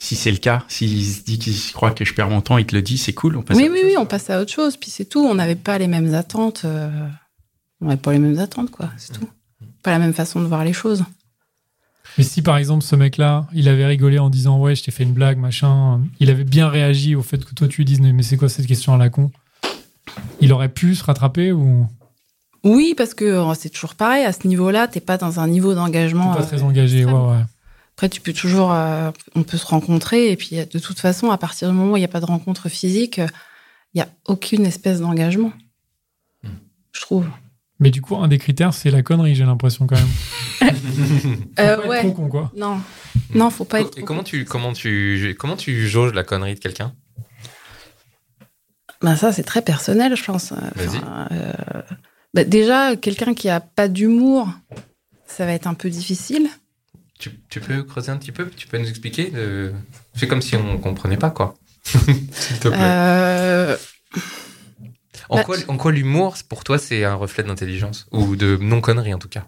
Si 0.00 0.14
c'est 0.14 0.30
le 0.30 0.36
cas, 0.38 0.64
s'il 0.68 1.04
se 1.04 1.22
dit 1.22 1.40
qu'il 1.40 1.54
croit 1.72 1.90
que 1.90 2.04
je 2.04 2.14
perds 2.14 2.30
mon 2.30 2.40
temps, 2.40 2.56
il 2.56 2.66
te 2.66 2.74
le 2.76 2.82
dit, 2.82 2.96
c'est 2.98 3.12
cool. 3.12 3.36
On 3.36 3.42
passe 3.42 3.56
à 3.56 3.60
oui, 3.60 3.68
oui, 3.68 3.78
chose, 3.80 3.86
oui, 3.88 3.96
on 3.98 4.06
passe 4.06 4.30
à 4.30 4.40
autre 4.40 4.52
chose. 4.52 4.76
Puis 4.76 4.90
c'est 4.90 5.06
tout. 5.06 5.18
On 5.26 5.34
n'avait 5.34 5.56
pas 5.56 5.76
les 5.76 5.88
mêmes 5.88 6.14
attentes. 6.14 6.62
euh, 6.64 6.88
On 7.80 7.86
n'avait 7.86 8.00
pas 8.00 8.12
les 8.12 8.20
mêmes 8.20 8.38
attentes, 8.38 8.70
quoi. 8.70 8.90
C'est 8.96 9.12
tout. 9.12 9.28
Pas 9.82 9.90
la 9.90 9.98
même 9.98 10.14
façon 10.14 10.40
de 10.40 10.46
voir 10.46 10.64
les 10.64 10.72
choses. 10.72 11.04
Mais 12.16 12.24
si 12.24 12.42
par 12.42 12.56
exemple 12.56 12.82
ce 12.82 12.96
mec-là, 12.96 13.46
il 13.52 13.68
avait 13.68 13.86
rigolé 13.86 14.18
en 14.18 14.30
disant 14.30 14.58
ouais, 14.58 14.74
je 14.74 14.82
t'ai 14.82 14.90
fait 14.90 15.04
une 15.04 15.12
blague, 15.12 15.38
machin, 15.38 16.00
il 16.20 16.30
avait 16.30 16.44
bien 16.44 16.68
réagi 16.68 17.14
au 17.14 17.22
fait 17.22 17.44
que 17.44 17.54
toi 17.54 17.68
tu 17.68 17.78
lui 17.78 17.84
dises 17.84 18.00
mais 18.00 18.22
c'est 18.22 18.36
quoi 18.36 18.48
cette 18.48 18.66
question 18.66 18.94
à 18.94 18.96
la 18.96 19.10
con? 19.10 19.30
Il 20.40 20.52
aurait 20.52 20.68
pu 20.68 20.94
se 20.94 21.04
rattraper 21.04 21.52
ou? 21.52 21.86
Oui, 22.64 22.94
parce 22.96 23.14
que 23.14 23.24
euh, 23.24 23.54
c'est 23.54 23.70
toujours 23.70 23.94
pareil. 23.94 24.24
À 24.24 24.32
ce 24.32 24.46
niveau-là, 24.48 24.88
t'es 24.88 25.00
pas 25.00 25.16
dans 25.16 25.38
un 25.38 25.46
niveau 25.46 25.74
d'engagement. 25.74 26.34
pas 26.34 26.42
euh, 26.42 26.46
très 26.46 26.62
engagé 26.62 27.04
Ouais, 27.04 27.12
ouais. 27.12 27.44
Après, 27.98 28.08
tu 28.08 28.20
peux 28.20 28.32
toujours, 28.32 28.72
euh, 28.72 29.10
on 29.34 29.42
peut 29.42 29.56
se 29.56 29.66
rencontrer 29.66 30.30
et 30.30 30.36
puis 30.36 30.54
de 30.54 30.78
toute 30.78 31.00
façon, 31.00 31.32
à 31.32 31.36
partir 31.36 31.68
du 31.68 31.74
moment 31.74 31.94
où 31.94 31.96
il 31.96 32.00
n'y 32.00 32.04
a 32.04 32.08
pas 32.08 32.20
de 32.20 32.26
rencontre 32.26 32.68
physique, 32.68 33.18
euh, 33.18 33.26
il 33.92 33.98
n'y 33.98 34.02
a 34.02 34.08
aucune 34.26 34.64
espèce 34.66 35.00
d'engagement. 35.00 35.52
Hmm. 36.44 36.50
Je 36.92 37.00
trouve. 37.00 37.26
Mais 37.80 37.90
du 37.90 38.02
coup, 38.02 38.16
un 38.16 38.28
des 38.28 38.38
critères, 38.38 38.74
c'est 38.74 38.90
la 38.90 39.02
connerie, 39.02 39.34
j'ai 39.34 39.44
l'impression 39.44 39.86
quand 39.86 39.96
même. 39.96 40.08
Euh, 41.60 41.76
Faut 41.76 41.82
pas 41.82 41.84
être 41.84 41.88
ouais. 41.88 42.00
trop 42.00 42.12
con, 42.12 42.28
quoi. 42.28 42.52
Non, 42.56 42.80
non, 43.34 43.50
faut 43.50 43.64
pas 43.64 43.80
être. 43.80 43.88
Et 43.98 44.00
trop 44.00 44.06
comment 44.06 44.20
con. 44.20 44.24
tu, 44.24 44.44
comment, 44.44 44.72
tu, 44.72 45.36
comment 45.38 45.56
tu 45.56 45.88
jauges 45.88 46.12
la 46.12 46.24
connerie 46.24 46.54
de 46.54 46.60
quelqu'un? 46.60 46.92
Ben 49.02 49.16
ça, 49.16 49.32
c'est 49.32 49.42
très 49.44 49.62
personnel, 49.62 50.16
je 50.16 50.24
pense. 50.24 50.52
Enfin, 50.52 51.28
euh, 51.30 51.52
bah, 52.34 52.44
déjà, 52.44 52.96
quelqu'un 52.96 53.34
qui 53.34 53.48
a 53.48 53.60
pas 53.60 53.88
d'humour, 53.88 54.48
ça 55.26 55.46
va 55.46 55.52
être 55.52 55.66
un 55.66 55.74
peu 55.74 55.88
difficile. 55.90 56.48
tu, 57.18 57.30
tu 57.48 57.60
peux 57.60 57.82
creuser 57.84 58.10
un 58.10 58.16
petit 58.16 58.32
peu? 58.32 58.48
Tu 58.50 58.66
peux 58.66 58.78
nous 58.78 58.88
expliquer? 58.88 59.30
De... 59.30 59.72
Fais 60.14 60.26
comme 60.26 60.42
si 60.42 60.56
on 60.56 60.78
comprenait 60.78 61.16
pas, 61.16 61.30
quoi. 61.30 61.54
S'il 61.84 62.58
te 62.58 62.68
plaît. 62.68 62.78
Euh, 62.80 63.76
en, 65.28 65.36
bah, 65.36 65.44
quoi, 65.44 65.56
en 65.68 65.76
quoi 65.76 65.92
l'humour, 65.92 66.36
pour 66.48 66.64
toi, 66.64 66.78
c'est 66.78 67.04
un 67.04 67.14
reflet 67.14 67.44
d'intelligence 67.44 68.06
Ou 68.12 68.36
de 68.36 68.56
non-connerie, 68.60 69.14
en 69.14 69.18
tout 69.18 69.28
cas? 69.28 69.46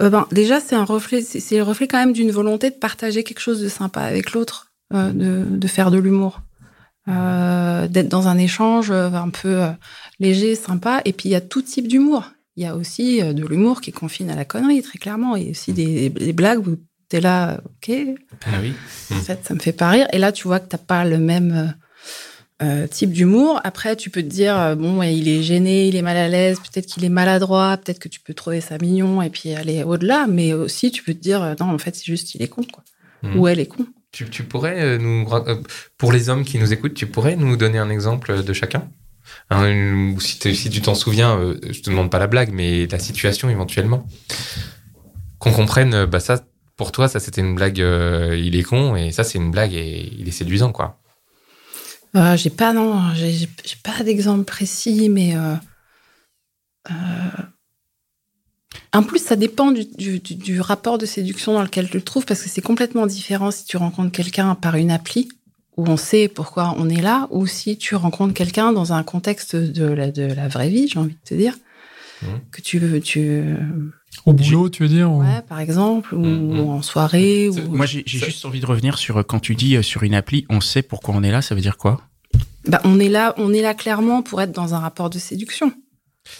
Euh, 0.00 0.10
ben, 0.10 0.26
déjà, 0.30 0.60
c'est 0.60 0.76
un 0.76 0.84
reflet, 0.84 1.22
c'est 1.22 1.56
le 1.56 1.62
reflet 1.62 1.88
quand 1.88 1.98
même 1.98 2.12
d'une 2.12 2.30
volonté 2.30 2.70
de 2.70 2.76
partager 2.76 3.24
quelque 3.24 3.40
chose 3.40 3.60
de 3.60 3.68
sympa 3.68 4.02
avec 4.02 4.32
l'autre, 4.32 4.72
euh, 4.94 5.12
de, 5.12 5.44
de 5.48 5.68
faire 5.68 5.90
de 5.90 5.98
l'humour, 5.98 6.40
euh, 7.08 7.88
d'être 7.88 8.08
dans 8.08 8.28
un 8.28 8.38
échange 8.38 8.90
un 8.90 9.30
peu 9.30 9.66
léger, 10.20 10.54
sympa. 10.54 11.00
Et 11.04 11.12
puis, 11.12 11.28
il 11.28 11.32
y 11.32 11.36
a 11.36 11.40
tout 11.40 11.62
type 11.62 11.88
d'humour. 11.88 12.30
Il 12.56 12.62
y 12.64 12.66
a 12.66 12.74
aussi 12.74 13.22
de 13.22 13.46
l'humour 13.46 13.80
qui 13.80 13.92
confine 13.92 14.30
à 14.30 14.34
la 14.34 14.44
connerie, 14.44 14.82
très 14.82 14.98
clairement. 14.98 15.36
Il 15.36 15.44
y 15.44 15.48
a 15.48 15.50
aussi 15.50 15.72
des, 15.72 16.10
des 16.10 16.32
blagues 16.32 16.66
où 16.66 16.76
t'es 17.08 17.20
là, 17.20 17.60
ok, 17.64 17.96
Ah 18.46 18.58
oui. 18.60 18.72
En 19.12 19.20
fait, 19.20 19.40
ça 19.44 19.54
me 19.54 19.60
fait 19.60 19.72
pas 19.72 19.90
rire. 19.90 20.08
Et 20.12 20.18
là, 20.18 20.32
tu 20.32 20.48
vois 20.48 20.60
que 20.60 20.68
t'as 20.68 20.78
pas 20.78 21.04
le 21.04 21.18
même 21.18 21.74
euh, 22.60 22.88
type 22.88 23.12
d'humour. 23.12 23.60
Après, 23.62 23.94
tu 23.94 24.10
peux 24.10 24.22
te 24.22 24.26
dire, 24.26 24.58
euh, 24.58 24.74
bon, 24.74 24.98
ouais, 24.98 25.14
il 25.14 25.28
est 25.28 25.44
gêné, 25.44 25.86
il 25.86 25.94
est 25.94 26.02
mal 26.02 26.16
à 26.16 26.26
l'aise, 26.26 26.58
peut-être 26.58 26.86
qu'il 26.86 27.04
est 27.04 27.08
maladroit, 27.08 27.76
peut-être 27.76 28.00
que 28.00 28.08
tu 28.08 28.18
peux 28.18 28.34
trouver 28.34 28.60
ça 28.60 28.78
mignon 28.78 29.22
et 29.22 29.30
puis 29.30 29.54
aller 29.54 29.84
au-delà. 29.84 30.26
Mais 30.26 30.52
aussi, 30.52 30.90
tu 30.90 31.04
peux 31.04 31.14
te 31.14 31.20
dire, 31.20 31.40
euh, 31.40 31.54
non, 31.60 31.66
en 31.66 31.78
fait, 31.78 31.94
c'est 31.94 32.04
juste, 32.04 32.34
il 32.34 32.42
est 32.42 32.48
con, 32.48 32.62
quoi. 32.64 32.82
Mhm. 33.22 33.38
Ou 33.38 33.46
elle 33.46 33.60
est 33.60 33.66
con. 33.66 33.86
tu, 34.10 34.28
tu 34.28 34.42
pourrais 34.42 34.98
nous... 34.98 35.28
Pour 35.98 36.10
les 36.10 36.28
hommes 36.28 36.44
qui 36.44 36.58
nous 36.58 36.72
écoutent, 36.72 36.94
tu 36.94 37.06
pourrais 37.06 37.36
nous 37.36 37.56
donner 37.56 37.78
un 37.78 37.90
exemple 37.90 38.42
de 38.42 38.52
chacun? 38.52 38.88
Hein, 39.50 40.12
ou 40.14 40.20
si, 40.20 40.54
si 40.56 40.70
tu 40.70 40.80
t'en 40.80 40.94
souviens, 40.94 41.54
je 41.70 41.80
te 41.80 41.90
demande 41.90 42.10
pas 42.10 42.18
la 42.18 42.26
blague, 42.26 42.50
mais 42.52 42.86
la 42.86 42.98
situation 42.98 43.48
éventuellement. 43.50 44.06
Qu'on 45.38 45.52
comprenne, 45.52 46.06
bah 46.06 46.18
ça, 46.18 46.44
pour 46.76 46.90
toi, 46.90 47.06
ça 47.08 47.20
c'était 47.20 47.40
une 47.40 47.54
blague, 47.54 47.78
il 47.78 48.56
est 48.56 48.62
con, 48.62 48.96
et 48.96 49.12
ça 49.12 49.22
c'est 49.22 49.38
une 49.38 49.50
blague 49.50 49.74
et 49.74 50.12
il 50.18 50.26
est 50.26 50.32
séduisant, 50.32 50.72
quoi. 50.72 50.98
Euh, 52.16 52.36
j'ai 52.36 52.50
pas, 52.50 52.72
non, 52.72 53.12
j'ai 53.14 53.46
pas 53.82 54.02
d'exemple 54.02 54.44
précis, 54.44 55.08
mais 55.08 55.36
euh, 55.36 55.54
euh, 56.90 56.94
En 58.92 59.02
plus, 59.02 59.22
ça 59.22 59.36
dépend 59.36 59.70
du, 59.70 59.84
du- 59.84 60.18
du- 60.20 60.34
du 60.34 60.60
rapport 60.60 60.98
de 60.98 61.06
séduction 61.06 61.52
dans 61.52 61.62
lequel 61.62 61.88
tu 61.88 61.96
le 61.98 62.02
trouves, 62.02 62.24
parce 62.24 62.42
que 62.42 62.48
c'est 62.48 62.62
complètement 62.62 63.06
différent 63.06 63.50
si 63.50 63.64
tu 63.66 63.76
rencontres 63.76 64.12
quelqu'un 64.12 64.54
par 64.54 64.76
une 64.76 64.90
appli, 64.90 65.28
où 65.76 65.86
on 65.86 65.96
sait 65.96 66.28
pourquoi 66.28 66.74
on 66.78 66.88
est 66.88 67.00
là, 67.02 67.28
ou 67.30 67.46
si 67.46 67.76
tu 67.76 67.94
rencontres 67.94 68.34
quelqu'un 68.34 68.72
dans 68.72 68.92
un 68.92 69.02
contexte 69.02 69.54
de 69.56 69.84
la, 69.84 70.10
de 70.10 70.22
la 70.22 70.48
vraie 70.48 70.70
vie, 70.70 70.88
j'ai 70.88 70.98
envie 70.98 71.14
de 71.14 71.28
te 71.28 71.34
dire. 71.34 71.54
Mhm. 72.22 72.40
Que 72.50 72.60
tu 72.62 72.78
veux, 72.78 73.00
tu, 73.00 73.42
Au 74.26 74.32
boulot, 74.32 74.68
tu 74.68 74.82
veux 74.82 74.88
dire 74.88 75.10
ou- 75.10 75.20
ouais, 75.22 75.42
par 75.48 75.60
exemple, 75.60 76.14
ou 76.14 76.18
Mhm. 76.20 76.60
en 76.70 76.82
soirée, 76.82 77.48
ou 77.48 77.54
Moi, 77.70 77.86
j'ai 77.86 78.02
juste 78.06 78.44
envie 78.44 78.60
de 78.60 78.66
revenir 78.66 78.98
sur 78.98 79.18
euh, 79.18 79.22
quand 79.22 79.38
tu 79.40 79.54
dis 79.54 79.76
euh, 79.76 79.82
sur 79.82 80.02
une 80.02 80.14
appli, 80.14 80.44
on 80.50 80.60
sait 80.60 80.82
pourquoi 80.82 81.14
on 81.14 81.22
est 81.22 81.30
là, 81.30 81.40
ça 81.42 81.54
veut 81.54 81.60
dire 81.60 81.76
quoi? 81.76 82.00
Bah, 82.66 82.80
on 82.84 82.98
est 83.00 83.08
là, 83.08 83.34
on 83.38 83.52
est 83.54 83.62
là 83.62 83.74
clairement 83.74 84.22
pour 84.22 84.42
être 84.42 84.52
dans 84.52 84.74
un 84.74 84.78
rapport 84.78 85.08
de 85.08 85.18
séduction. 85.18 85.72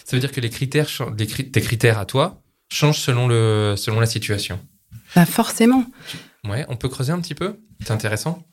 Ça 0.05 0.15
veut 0.15 0.19
dire 0.19 0.31
que 0.31 0.41
les 0.41 0.49
critères, 0.51 0.87
les 1.17 1.25
cri- 1.25 1.49
tes 1.49 1.61
critères 1.61 1.97
à 1.97 2.05
toi 2.05 2.41
changent 2.71 2.99
selon, 2.99 3.27
le, 3.27 3.73
selon 3.75 3.99
la 3.99 4.05
situation. 4.05 4.59
Bah, 5.15 5.25
forcément. 5.25 5.85
Ouais, 6.47 6.65
on 6.69 6.75
peut 6.75 6.89
creuser 6.89 7.11
un 7.11 7.19
petit 7.19 7.33
peu? 7.33 7.55
C'est 7.81 7.91
intéressant? 7.91 8.43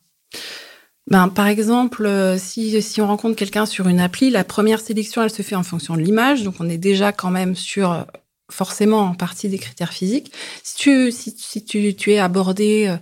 Ben, 1.10 1.28
par 1.28 1.46
exemple, 1.46 2.04
euh, 2.06 2.36
si, 2.38 2.80
si 2.82 3.00
on 3.00 3.06
rencontre 3.06 3.36
quelqu'un 3.36 3.66
sur 3.66 3.86
une 3.88 4.00
appli, 4.00 4.30
la 4.30 4.42
première 4.44 4.80
sélection, 4.80 5.22
elle 5.22 5.30
se 5.30 5.42
fait 5.42 5.54
en 5.54 5.62
fonction 5.62 5.94
de 5.96 6.00
l'image. 6.00 6.42
Donc, 6.42 6.56
on 6.60 6.68
est 6.68 6.78
déjà 6.78 7.12
quand 7.12 7.30
même 7.30 7.54
sur, 7.54 8.06
forcément, 8.50 9.00
en 9.00 9.14
partie 9.14 9.48
des 9.48 9.58
critères 9.58 9.92
physiques. 9.92 10.32
Si 10.62 10.76
tu, 10.76 11.10
si, 11.12 11.34
si 11.36 11.64
tu, 11.64 11.94
tu 11.94 12.12
es 12.12 12.18
abordé 12.18 12.86
euh, 12.88 12.96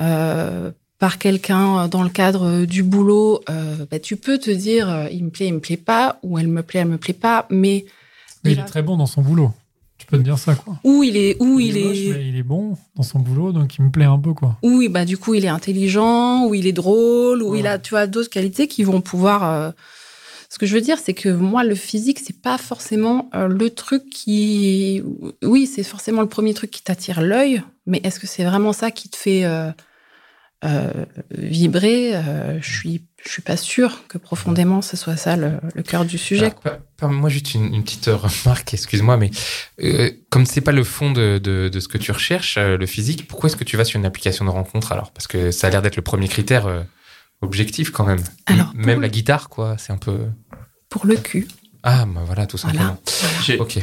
euh, 0.00 0.70
par 0.98 1.18
quelqu'un 1.18 1.88
dans 1.88 2.02
le 2.02 2.08
cadre 2.08 2.64
du 2.64 2.82
boulot, 2.82 3.42
euh, 3.50 3.84
bah, 3.90 3.98
tu 3.98 4.16
peux 4.16 4.38
te 4.38 4.50
dire, 4.50 4.88
euh, 4.90 5.08
il 5.10 5.24
me 5.24 5.30
plaît, 5.30 5.48
il 5.48 5.54
me 5.54 5.60
plaît 5.60 5.76
pas, 5.76 6.18
ou 6.22 6.38
elle 6.38 6.48
me 6.48 6.62
plaît, 6.62 6.80
elle 6.80 6.88
me 6.88 6.98
plaît 6.98 7.14
pas, 7.14 7.46
mais... 7.50 7.84
Mais 8.44 8.52
il 8.52 8.58
est 8.60 8.64
très 8.64 8.82
bon 8.82 8.96
dans 8.96 9.06
son 9.06 9.22
boulot. 9.22 9.52
Tu 9.98 10.06
peux 10.06 10.18
te 10.18 10.22
dire 10.22 10.38
ça, 10.38 10.54
quoi. 10.54 10.78
Ou 10.84 11.02
il 11.02 11.16
est, 11.16 11.36
ou 11.42 11.58
il, 11.58 11.72
moche, 11.84 11.96
est, 11.98 12.12
mais 12.12 12.28
il 12.28 12.36
est 12.36 12.42
bon 12.42 12.76
dans 12.94 13.02
son 13.02 13.18
boulot, 13.18 13.50
donc 13.52 13.76
il 13.78 13.82
me 13.84 13.90
plaît 13.90 14.04
un 14.04 14.18
peu, 14.18 14.34
quoi. 14.34 14.56
ou 14.62 14.82
bah 14.90 15.04
du 15.04 15.16
coup 15.18 15.34
il 15.34 15.44
est 15.44 15.48
intelligent, 15.48 16.46
ou 16.46 16.54
il 16.54 16.66
est 16.66 16.72
drôle, 16.72 17.42
ou 17.42 17.52
Ouais. 17.52 17.60
il 17.60 17.66
a 17.66 17.78
tu 17.78 17.90
vois 17.90 18.06
d'autres 18.06 18.28
qualités 18.30 18.68
qui 18.68 18.84
vont 18.84 19.00
pouvoir. 19.00 19.44
euh, 19.50 19.70
Ce 20.48 20.58
que 20.58 20.66
je 20.66 20.74
veux 20.74 20.80
dire, 20.80 20.98
c'est 20.98 21.14
que 21.14 21.28
moi 21.28 21.64
le 21.64 21.74
physique 21.74 22.20
c'est 22.24 22.40
pas 22.40 22.58
forcément 22.58 23.30
euh, 23.34 23.48
le 23.48 23.70
truc 23.70 24.08
qui, 24.10 25.02
oui 25.42 25.66
c'est 25.66 25.82
forcément 25.82 26.22
le 26.22 26.28
premier 26.28 26.54
truc 26.54 26.70
qui 26.70 26.82
t'attire 26.82 27.20
l'œil, 27.20 27.62
mais 27.86 28.00
est-ce 28.04 28.20
que 28.20 28.26
c'est 28.26 28.44
vraiment 28.44 28.72
ça 28.72 28.90
qui 28.90 29.08
te 29.08 29.16
fait 29.16 29.44
euh, 29.44 29.70
euh, 30.64 30.90
vibrer 31.30 32.12
Je 32.60 32.70
suis 32.70 33.02
je 33.24 33.32
suis 33.32 33.42
pas 33.42 33.56
sûre 33.56 34.06
que 34.06 34.18
profondément 34.18 34.82
ce 34.82 34.96
soit 34.96 35.16
ça 35.16 35.36
le, 35.36 35.58
cœur 35.82 36.04
du 36.04 36.16
sujet. 36.16 36.46
Alors, 36.46 36.60
per- 36.60 36.70
Permets-moi 36.96 37.28
juste 37.28 37.54
une, 37.54 37.82
petite 37.82 38.06
remarque, 38.06 38.72
excuse-moi, 38.72 39.16
mais 39.16 39.30
comme 40.30 40.46
c'est 40.46 40.60
pas 40.60 40.72
le 40.72 40.84
fond 40.84 41.10
de, 41.10 41.38
de, 41.38 41.68
de 41.68 41.80
ce 41.80 41.88
que 41.88 41.98
tu 41.98 42.12
recherches, 42.12 42.56
le 42.56 42.86
physique, 42.86 43.26
pourquoi 43.26 43.48
est-ce 43.48 43.56
que 43.56 43.64
tu 43.64 43.76
vas 43.76 43.84
sur 43.84 43.98
une 43.98 44.06
application 44.06 44.44
de 44.44 44.50
rencontre 44.50 44.92
alors? 44.92 45.10
Parce 45.10 45.26
que 45.26 45.50
ça 45.50 45.66
a 45.66 45.70
l'air 45.70 45.82
d'être 45.82 45.96
le 45.96 46.02
premier 46.02 46.28
critère 46.28 46.86
objectif 47.42 47.90
quand 47.90 48.04
même. 48.04 48.22
Alors, 48.46 48.72
même 48.74 49.00
la 49.00 49.08
guitare, 49.08 49.48
quoi, 49.48 49.76
c'est 49.78 49.92
un 49.92 49.98
peu. 49.98 50.18
Pour 50.88 51.06
le 51.06 51.16
cul, 51.16 51.46
Ah, 51.82 52.04
bah 52.06 52.22
voilà, 52.24 52.46
tout 52.46 52.58
simplement. 52.58 52.96
voilà. 53.46 53.62
Ok. 53.62 53.78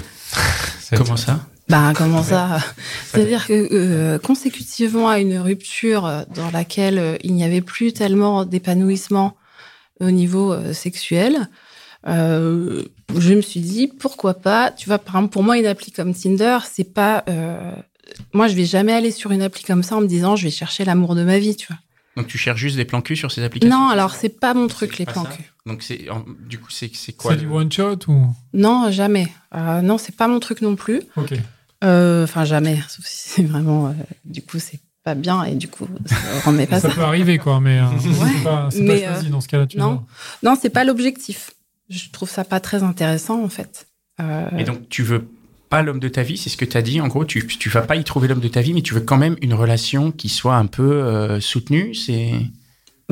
Comment 0.97 1.17
ça? 1.17 1.39
Bah 1.69 1.93
comment 1.95 2.21
ça? 2.23 2.59
C'est-à-dire 3.05 3.47
que 3.47 3.53
euh, 3.71 4.19
consécutivement 4.19 5.07
à 5.09 5.19
une 5.19 5.37
rupture 5.37 6.05
euh, 6.05 6.23
dans 6.35 6.51
laquelle 6.51 6.99
euh, 6.99 7.15
il 7.23 7.33
n'y 7.35 7.43
avait 7.45 7.61
plus 7.61 7.93
tellement 7.93 8.43
d'épanouissement 8.43 9.37
au 10.01 10.11
niveau 10.11 10.53
sexuel, 10.73 11.47
euh, 12.07 12.83
je 13.17 13.33
me 13.33 13.41
suis 13.41 13.61
dit 13.61 13.87
pourquoi 13.87 14.33
pas? 14.33 14.71
Tu 14.71 14.87
vois, 14.89 14.97
par 14.99 15.15
exemple, 15.15 15.31
pour 15.31 15.43
moi, 15.43 15.57
une 15.57 15.65
appli 15.65 15.91
comme 15.91 16.13
Tinder, 16.13 16.57
c'est 16.69 16.93
pas. 16.93 17.23
euh, 17.29 17.71
moi, 18.33 18.47
je 18.49 18.55
vais 18.55 18.65
jamais 18.65 18.91
aller 18.93 19.11
sur 19.11 19.31
une 19.31 19.41
appli 19.41 19.63
comme 19.63 19.83
ça 19.83 19.95
en 19.95 20.01
me 20.01 20.07
disant 20.07 20.35
je 20.35 20.43
vais 20.43 20.51
chercher 20.51 20.83
l'amour 20.83 21.15
de 21.15 21.23
ma 21.23 21.39
vie, 21.39 21.55
tu 21.55 21.67
vois. 21.67 21.77
Donc 22.15 22.27
tu 22.27 22.37
cherches 22.37 22.59
juste 22.59 22.75
des 22.75 22.85
plans 22.85 23.01
cul 23.01 23.15
sur 23.15 23.31
ces 23.31 23.43
applications 23.43 23.75
Non, 23.77 23.89
alors 23.89 24.13
c'est 24.13 24.29
pas 24.39 24.53
mon 24.53 24.67
truc 24.67 24.97
les 24.99 25.05
plans 25.05 25.23
cul. 25.23 25.43
Donc 25.65 25.81
c'est 25.81 26.09
en- 26.09 26.23
du 26.47 26.59
coup 26.59 26.69
c'est 26.69 26.91
c'est 26.95 27.13
quoi 27.13 27.31
C'est 27.31 27.39
du 27.39 27.47
one 27.47 27.71
shot 27.71 27.97
ou? 28.07 28.27
Non, 28.53 28.91
jamais. 28.91 29.27
Euh, 29.55 29.81
non, 29.81 29.97
c'est 29.97 30.15
pas 30.15 30.27
mon 30.27 30.39
truc 30.39 30.61
non 30.61 30.75
plus. 30.75 31.01
Ok. 31.15 31.33
Euh, 31.83 32.23
Enfin, 32.23 32.45
jamais. 32.45 32.75
Sauf 32.87 33.05
si 33.05 33.29
c'est 33.29 33.43
vraiment. 33.43 33.87
euh, 33.87 33.91
du 34.25 34.41
coup, 34.41 34.59
c'est 34.59 34.79
pas 35.03 35.15
bien 35.15 35.43
et 35.43 35.55
du 35.55 35.67
coup, 35.67 35.87
ça 36.05 36.15
remet 36.45 36.65
pas 36.67 36.79
ça 36.79 36.89
ça. 36.89 36.95
peut 36.95 37.01
arriver, 37.01 37.37
quoi, 37.37 37.59
mais 37.59 37.79
euh, 37.79 37.85
c'est 37.99 38.43
pas, 38.43 38.69
c'est 38.71 38.77
pas 38.79 38.93
mais, 38.93 39.03
choisi 39.05 39.27
euh, 39.27 39.29
dans 39.31 39.41
ce 39.41 39.47
cas-là. 39.49 39.67
Tu 39.67 39.77
non. 39.77 40.05
Non, 40.43 40.55
c'est 40.59 40.69
pas 40.69 40.83
l'objectif. 40.85 41.51
Je 41.89 42.09
trouve 42.11 42.29
ça 42.29 42.45
pas 42.45 42.59
très 42.61 42.83
intéressant 42.83 43.43
en 43.43 43.49
fait. 43.49 43.87
Euh, 44.21 44.47
Et 44.57 44.63
donc 44.63 44.87
tu 44.89 45.03
veux 45.03 45.27
l'homme 45.81 45.99
de 45.99 46.07
ta 46.07 46.23
vie, 46.23 46.37
c'est 46.37 46.49
ce 46.49 46.57
que 46.57 46.65
tu 46.65 46.77
as 46.77 46.81
dit. 46.81 47.01
En 47.01 47.07
gros, 47.07 47.25
tu 47.25 47.47
tu 47.47 47.69
vas 47.69 47.81
pas 47.81 47.95
y 47.95 48.03
trouver 48.03 48.27
l'homme 48.27 48.39
de 48.39 48.47
ta 48.47 48.61
vie, 48.61 48.73
mais 48.73 48.81
tu 48.81 48.93
veux 48.93 49.01
quand 49.01 49.17
même 49.17 49.35
une 49.41 49.53
relation 49.53 50.11
qui 50.11 50.29
soit 50.29 50.55
un 50.55 50.65
peu 50.65 51.03
euh, 51.03 51.39
soutenue. 51.39 51.95
C'est 51.95 52.33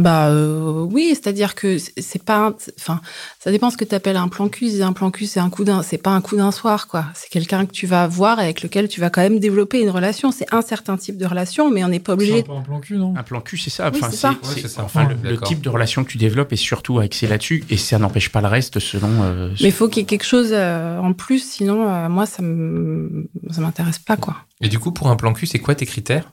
Bah 0.01 0.29
euh, 0.29 0.85
oui, 0.91 1.09
c'est-à-dire 1.11 1.55
que 1.55 1.77
c'est- 1.77 1.93
c'est 2.01 2.23
pas, 2.23 2.47
un- 2.47 2.55
enfin, 2.79 3.01
ça 3.39 3.51
dépend 3.51 3.69
ce 3.69 3.77
que 3.77 3.85
tu 3.85 3.93
appelles 3.95 4.17
un 4.17 4.27
plan 4.27 4.49
cul. 4.49 4.81
Un 4.81 4.93
plan 4.93 5.11
cul, 5.11 5.25
c'est 5.27 5.39
un 5.39 5.49
coup 5.49 5.63
d'un, 5.63 5.83
c'est 5.83 5.97
pas 5.97 6.09
un 6.11 6.21
coup 6.21 6.35
d'un 6.37 6.51
soir 6.51 6.87
quoi. 6.87 7.05
C'est 7.13 7.29
quelqu'un 7.29 7.65
que 7.65 7.71
tu 7.71 7.85
vas 7.87 8.07
voir 8.07 8.39
et 8.39 8.43
avec 8.43 8.61
lequel 8.63 8.87
tu 8.87 8.99
vas 8.99 9.09
quand 9.09 9.21
même 9.21 9.39
développer 9.39 9.79
une 9.81 9.89
relation. 9.89 10.31
C'est 10.31 10.51
un 10.53 10.61
certain 10.61 10.97
type 10.97 11.17
de 11.17 11.25
relation, 11.25 11.69
mais 11.71 11.83
on 11.83 11.87
n'est 11.89 11.99
pas 11.99 12.13
C'est 12.13 12.23
obligé. 12.23 12.39
un 12.39 12.43
peu 12.43 12.51
un 12.53 12.61
plan 12.61 12.79
cul, 12.79 12.97
non? 12.97 13.13
Un 13.15 13.23
plan 13.23 13.41
cul, 13.41 13.57
c'est 13.57 13.69
ça. 13.69 13.89
Oui, 13.93 13.99
Enfin, 14.01 14.11
c'est. 14.11 14.27
Ouais, 14.27 14.35
c'est. 14.67 14.79
Enfin, 14.79 15.07
le, 15.23 15.39
type 15.39 15.61
de 15.61 15.69
relation 15.69 16.03
que 16.03 16.09
tu 16.09 16.17
développes 16.17 16.51
est 16.53 16.55
surtout 16.55 16.99
axé 16.99 17.27
là-dessus, 17.27 17.63
et 17.69 17.77
ça 17.77 17.99
n'empêche 17.99 18.29
pas 18.29 18.41
le 18.41 18.47
reste 18.47 18.79
selon. 18.79 19.09
euh, 19.23 19.49
Mais 19.61 19.67
il 19.67 19.71
faut 19.71 19.87
qu'il 19.87 20.01
y 20.01 20.03
ait 20.03 20.07
quelque 20.07 20.25
chose 20.25 20.49
euh, 20.51 20.97
en 20.99 21.13
plus, 21.13 21.39
sinon 21.39 21.87
euh, 21.87 22.09
moi 22.09 22.25
ça 22.25 22.41
m'intéresse 22.41 23.99
pas 23.99 24.17
quoi. 24.17 24.35
Et 24.61 24.69
du 24.69 24.79
coup, 24.79 24.91
pour 24.91 25.07
un 25.09 25.15
plan 25.15 25.33
cul, 25.33 25.45
c'est 25.47 25.59
quoi 25.59 25.75
tes 25.75 25.85
critères? 25.85 26.31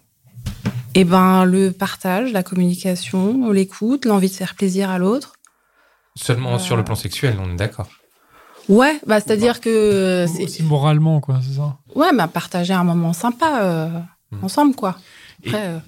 Et 0.94 1.04
ben 1.04 1.44
le 1.44 1.70
partage, 1.70 2.32
la 2.32 2.42
communication, 2.42 3.50
l'écoute, 3.52 4.04
l'envie 4.04 4.28
de 4.28 4.34
faire 4.34 4.54
plaisir 4.54 4.90
à 4.90 4.98
l'autre. 4.98 5.34
Seulement 6.16 6.54
Euh. 6.54 6.58
sur 6.58 6.76
le 6.76 6.84
plan 6.84 6.94
sexuel, 6.96 7.36
on 7.40 7.50
est 7.52 7.56
d'accord. 7.56 7.88
Ouais, 8.68 9.00
bah 9.06 9.20
c'est-à-dire 9.20 9.60
que 9.60 10.26
c'est 10.34 10.44
Aussi 10.44 10.62
moralement, 10.62 11.20
quoi, 11.20 11.40
c'est 11.42 11.56
ça. 11.56 11.78
ouais, 11.94 12.08
bah 12.14 12.28
partager 12.28 12.74
un 12.74 12.84
moment 12.84 13.12
sympa 13.12 13.60
euh, 13.62 13.88
Hmm. 14.32 14.44
ensemble 14.44 14.74
quoi. 14.74 14.98
Et- 15.44 15.54
euh, 15.54 15.78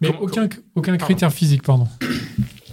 Mais 0.00 0.08
Comment- 0.08 0.20
aucun, 0.22 0.48
aucun 0.76 0.96
critère 0.96 1.32
physique, 1.32 1.62
pardon. 1.62 1.88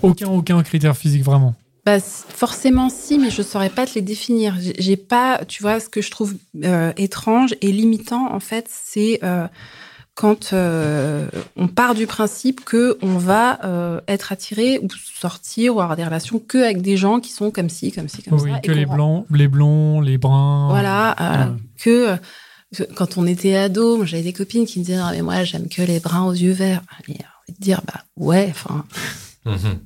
Aucun, 0.04 0.28
aucun 0.28 0.62
critère 0.64 0.96
physique, 0.96 1.24
vraiment. 1.24 1.56
bah, 1.86 2.00
forcément 2.00 2.90
si, 2.90 3.20
mais 3.20 3.30
je 3.30 3.42
saurais 3.44 3.70
pas 3.70 3.86
te 3.86 3.94
les 3.96 4.02
définir. 4.02 4.56
J'ai- 4.60 4.76
J'ai 4.80 4.98
pas, 4.98 5.44
tu 5.48 5.62
vois, 5.62 5.80
ce 5.80 5.88
que 5.90 6.02
je 6.02 6.10
trouve 6.10 6.36
euh, 6.64 6.92
étrange 6.98 7.56
et 7.62 7.72
limitant 7.72 8.32
en 8.34 8.40
fait, 8.40 8.68
c'est 8.72 9.20
euh, 9.24 9.48
quand 10.16 10.54
euh, 10.54 11.28
on 11.58 11.68
part 11.68 11.94
du 11.94 12.08
principe 12.08 12.64
que 12.64 12.98
on 13.02 13.18
va 13.18 13.60
euh, 13.66 14.00
être 14.08 14.32
attiré 14.32 14.80
ou 14.80 14.88
sortir 15.20 15.76
ou 15.76 15.82
avoir 15.82 15.98
des 15.98 16.06
relations 16.06 16.40
que 16.40 16.58
avec 16.58 16.82
des 16.82 16.96
gens 16.98 17.20
qui 17.20 17.32
sont 17.34 17.52
comme 17.52 17.70
ci, 17.70 17.92
comme 17.92 18.08
ci, 18.08 18.24
comme 18.24 18.40
oui, 18.40 18.52
ça. 18.52 18.60
que 18.60 18.72
et 18.72 18.76
les 18.76 18.86
qu'on- 18.86 18.94
blancs, 18.96 19.26
les 19.30 19.48
blonds, 19.50 20.00
les 20.02 20.18
bruns. 20.18 20.70
Voilà, 20.70 21.16
euh, 21.20 21.46
Ouais. 21.52 21.58
que 21.78 22.16
que 22.76 22.84
quand 22.94 23.18
on 23.18 23.28
était 23.28 23.56
ado, 23.56 24.04
j'avais 24.06 24.24
des 24.24 24.34
copines 24.34 24.66
qui 24.66 24.80
me 24.80 24.84
disaient, 24.86 24.98
Ah, 25.02 25.12
mais 25.12 25.22
moi, 25.22 25.44
j'aime 25.44 25.68
que 25.70 25.82
les 25.82 26.00
bruns 26.00 26.24
aux 26.26 26.34
yeux 26.34 26.52
verts. 26.52 26.82
Et 27.08 27.14
j'ai 27.14 27.20
envie 27.20 27.58
de 27.60 27.64
dire, 27.64 27.82
bah 27.86 28.04
ouais, 28.18 28.48
enfin, 28.50 28.84
Mhm. 29.46 29.80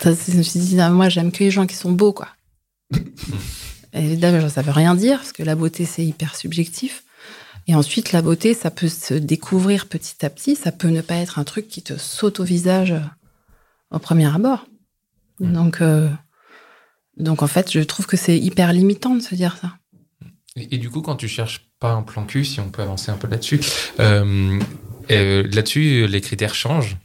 ça, 0.00 0.10
je 0.28 0.36
me 0.36 0.42
suis 0.42 0.60
dit, 0.60 0.80
Ah, 0.80 0.90
moi, 0.90 1.08
j'aime 1.08 1.30
que 1.30 1.44
les 1.44 1.50
gens 1.50 1.66
qui 1.66 1.76
sont 1.76 1.92
beaux, 1.92 2.12
quoi. 2.12 2.28
Et 2.94 2.98
Évidemment, 4.04 4.48
ça 4.48 4.62
veut 4.62 4.72
rien 4.72 4.94
dire, 4.94 5.18
parce 5.18 5.32
que 5.32 5.42
la 5.42 5.54
beauté, 5.54 5.84
c'est 5.86 6.04
hyper 6.04 6.34
subjectif. 6.36 7.04
Et 7.70 7.74
ensuite, 7.74 8.12
la 8.12 8.22
beauté, 8.22 8.54
ça 8.54 8.70
peut 8.70 8.88
se 8.88 9.12
découvrir 9.14 9.86
petit 9.86 10.24
à 10.24 10.30
petit, 10.30 10.56
ça 10.56 10.72
peut 10.72 10.88
ne 10.88 11.02
pas 11.02 11.16
être 11.16 11.38
un 11.38 11.44
truc 11.44 11.68
qui 11.68 11.82
te 11.82 11.98
saute 11.98 12.40
au 12.40 12.44
visage 12.44 12.94
au 13.90 13.98
premier 13.98 14.26
abord. 14.34 14.66
Donc, 15.38 15.82
euh, 15.82 16.08
donc, 17.18 17.42
en 17.42 17.46
fait, 17.46 17.70
je 17.70 17.80
trouve 17.80 18.06
que 18.06 18.16
c'est 18.16 18.38
hyper 18.38 18.72
limitant 18.72 19.14
de 19.14 19.20
se 19.20 19.34
dire 19.34 19.56
ça. 19.60 19.72
Et, 20.56 20.74
et 20.74 20.78
du 20.78 20.88
coup, 20.88 21.02
quand 21.02 21.16
tu 21.16 21.28
cherches 21.28 21.68
pas 21.78 21.92
un 21.92 22.02
plan 22.02 22.24
cul, 22.24 22.44
si 22.44 22.58
on 22.58 22.70
peut 22.70 22.82
avancer 22.82 23.10
un 23.10 23.16
peu 23.16 23.28
là-dessus, 23.28 23.60
euh, 24.00 24.58
euh, 25.10 25.46
là-dessus, 25.52 26.06
les 26.08 26.20
critères 26.22 26.54
changent. 26.54 26.96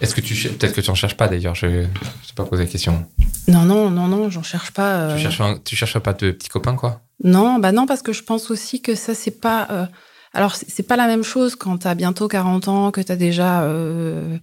Est-ce 0.00 0.14
que 0.14 0.20
tu 0.22 0.34
peut-être 0.48 0.74
que 0.74 0.80
tu 0.80 0.90
en 0.90 0.94
cherches 0.94 1.16
pas 1.16 1.28
d'ailleurs, 1.28 1.54
je 1.56 1.66
ne 1.66 1.82
sais 2.24 2.32
pas 2.34 2.44
poser 2.44 2.64
la 2.64 2.70
question. 2.70 3.06
Non, 3.48 3.64
non, 3.64 3.90
non, 3.90 4.06
non, 4.08 4.30
j'en 4.30 4.42
cherche 4.42 4.70
pas. 4.70 5.14
Tu 5.16 5.20
cherches 5.22 5.40
un- 5.42 5.58
tu 5.58 5.76
cherches 5.76 5.98
pas 5.98 6.14
de 6.14 6.30
petits 6.30 6.48
copains 6.48 6.74
quoi 6.76 7.02
Non, 7.24 7.58
bah 7.58 7.72
non, 7.72 7.86
parce 7.86 8.02
que 8.02 8.12
je 8.12 8.22
pense 8.22 8.50
aussi 8.50 8.80
que 8.80 8.94
ça, 8.94 9.14
c'est 9.14 9.30
pas. 9.40 9.68
euh, 9.70 9.86
Alors, 10.32 10.54
c'est 10.54 10.82
pas 10.84 10.96
la 10.96 11.06
même 11.06 11.22
chose 11.24 11.56
quand 11.56 11.78
t'as 11.78 11.94
bientôt 11.94 12.28
40 12.28 12.68
ans, 12.68 12.90
que 12.90 13.00
t'as 13.00 13.16
déjà 13.16 13.62
euh, 13.62 14.38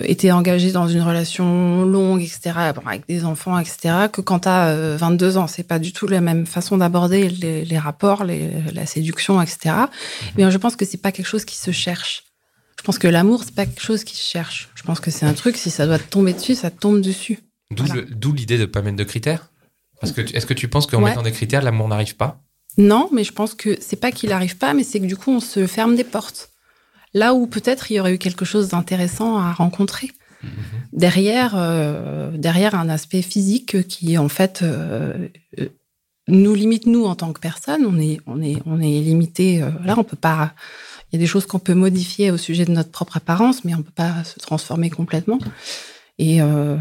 été 0.00 0.30
engagé 0.32 0.70
dans 0.72 0.86
une 0.88 1.02
relation 1.02 1.84
longue, 1.84 2.22
etc., 2.22 2.52
avec 2.86 3.06
des 3.08 3.24
enfants, 3.24 3.58
etc., 3.58 3.94
que 4.12 4.20
quand 4.20 4.40
t'as 4.40 4.68
euh, 4.68 4.96
22 4.98 5.36
ans. 5.38 5.46
C'est 5.46 5.64
pas 5.66 5.78
du 5.78 5.92
tout 5.92 6.06
la 6.06 6.20
même 6.20 6.46
façon 6.46 6.78
d'aborder 6.78 7.28
les, 7.28 7.64
les 7.64 7.78
rapports, 7.78 8.24
les- 8.24 8.50
la 8.72 8.86
séduction, 8.86 9.40
etc. 9.42 9.74
Mais 10.36 10.50
je 10.50 10.58
pense 10.58 10.76
que 10.76 10.84
c'est 10.84 10.96
pas 11.02 11.12
quelque 11.12 11.26
chose 11.26 11.44
qui 11.44 11.56
se 11.56 11.70
cherche. 11.72 12.24
Je 12.78 12.82
pense 12.84 12.98
que 12.98 13.06
l'amour, 13.08 13.42
c'est 13.44 13.54
pas 13.54 13.66
quelque 13.66 13.82
chose 13.82 14.02
qui 14.04 14.16
se 14.16 14.22
cherche. 14.28 14.68
Je 14.74 14.82
pense 14.82 14.98
que 15.00 15.10
c'est 15.10 15.26
un 15.26 15.34
truc, 15.34 15.56
si 15.56 15.70
ça 15.70 15.86
doit 15.86 15.98
te 15.98 16.08
tomber 16.08 16.32
dessus, 16.32 16.54
ça 16.54 16.70
te 16.70 16.78
tombe 16.78 17.00
dessus. 17.00 17.38
D'où 17.70 17.84
Voilà. 17.84 18.00
le- 18.02 18.06
d'où 18.14 18.32
l'idée 18.32 18.58
de 18.58 18.66
pas 18.66 18.82
mettre 18.82 18.96
de 18.96 19.04
critères? 19.04 19.48
Parce 20.02 20.12
que 20.12 20.20
tu- 20.20 20.36
est-ce 20.36 20.44
que 20.46 20.52
tu 20.54 20.68
penses 20.68 20.86
qu'en 20.86 20.98
Ouais. 21.02 21.10
mettant 21.10 21.22
des 21.22 21.32
critères, 21.32 21.62
l'amour 21.62 21.88
n'arrive 21.88 22.16
pas? 22.16 22.42
Non, 22.76 23.08
mais 23.12 23.24
je 23.24 23.32
pense 23.32 23.54
que 23.54 23.78
c'est 23.80 23.96
pas 23.96 24.12
qu'il 24.12 24.28
n'arrive 24.30 24.58
pas, 24.58 24.74
mais 24.74 24.84
c'est 24.84 25.00
que 25.00 25.06
du 25.06 25.16
coup, 25.16 25.30
on 25.30 25.40
se 25.40 25.66
ferme 25.66 25.94
des 25.96 26.04
portes. 26.04 26.50
Là 27.14 27.32
où 27.34 27.46
peut-être 27.46 27.90
il 27.90 27.94
y 27.94 28.00
aurait 28.00 28.14
eu 28.14 28.18
quelque 28.18 28.44
chose 28.44 28.68
d'intéressant 28.68 29.36
à 29.38 29.52
rencontrer. 29.52 30.10
Mhm. 30.42 30.50
Derrière, 30.92 31.52
euh, 31.56 32.30
derrière 32.36 32.74
un 32.74 32.88
aspect 32.88 33.22
physique 33.22 33.86
qui, 33.86 34.18
en 34.18 34.28
fait, 34.28 34.60
euh, 34.62 35.28
euh, 35.60 35.68
nous 36.28 36.54
limite, 36.54 36.86
nous, 36.86 37.04
en 37.04 37.14
tant 37.14 37.32
que 37.32 37.40
personne. 37.40 37.84
On 37.86 37.98
est, 38.00 38.18
on 38.26 38.42
est, 38.42 38.56
on 38.66 38.80
est 38.80 39.00
limité. 39.00 39.62
euh, 39.62 39.70
là, 39.84 39.94
on 39.98 40.04
peut 40.04 40.16
pas. 40.16 40.52
Il 41.12 41.16
y 41.16 41.18
a 41.18 41.20
des 41.20 41.26
choses 41.26 41.46
qu'on 41.46 41.58
peut 41.58 41.74
modifier 41.74 42.30
au 42.30 42.38
sujet 42.38 42.64
de 42.64 42.72
notre 42.72 42.90
propre 42.90 43.18
apparence, 43.18 43.64
mais 43.64 43.74
on 43.74 43.82
peut 43.82 43.92
pas 43.94 44.24
se 44.24 44.38
transformer 44.40 44.88
complètement. 44.88 45.38
Et, 46.18 46.40
euh, 46.40 46.76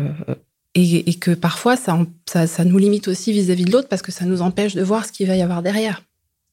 et, 0.75 1.10
et 1.10 1.13
que 1.16 1.32
parfois, 1.32 1.75
ça, 1.75 1.98
ça, 2.30 2.48
ça 2.48 2.63
nous 2.63 2.78
limite 2.78 3.08
aussi 3.08 3.32
vis-à-vis 3.34 3.66
de 3.66 3.72
l'autre 3.72 3.90
parce 3.90 4.01
que 4.01 4.12
ça 4.12 4.25
nous 4.25 4.42
empêche 4.42 4.74
de 4.74 4.84
voir 4.84 5.06
ce 5.06 5.12
qu'il 5.12 5.28
va 5.28 5.36
y 5.36 5.42
avoir 5.42 5.62
derrière. 5.62 6.04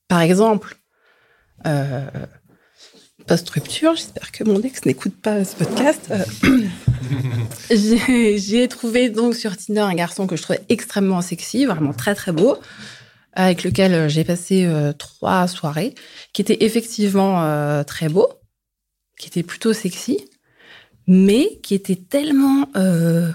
Par 0.09 0.21
exemple, 0.21 0.77
euh, 1.67 2.07
post-rupture, 3.27 3.95
j'espère 3.95 4.33
que 4.33 4.45
mon 4.45 4.61
ex 4.63 4.85
n'écoute 4.85 5.15
pas 5.21 5.45
ce 5.45 5.55
podcast. 5.55 6.11
euh, 6.11 6.25
j'ai 8.39 8.69
trouvé 8.69 9.11
donc 9.11 9.35
sur 9.35 9.57
Tinder 9.57 9.81
un 9.81 9.95
garçon 9.95 10.27
que 10.27 10.37
je 10.37 10.43
trouvais 10.43 10.63
extrêmement 10.69 11.21
sexy, 11.21 11.67
vraiment 11.67 11.93
très 11.93 12.15
très 12.15 12.33
beau, 12.33 12.57
avec 13.35 13.63
lequel 13.63 13.95
euh, 13.95 14.09
j'ai 14.09 14.25
passé 14.25 14.65
euh, 14.65 14.93
trois 14.93 15.47
soirées, 15.47 15.95
qui 16.33 16.43
était 16.43 16.65
effectivement 16.65 17.85
très 17.85 18.09
beau, 18.09 18.29
qui 19.19 19.29
était 19.29 19.43
plutôt 19.43 19.73
sexy, 19.73 20.19
mais 21.09 21.59
qui 21.63 21.75
était 21.75 21.97
tellement 21.97 22.69
euh, 22.77 23.33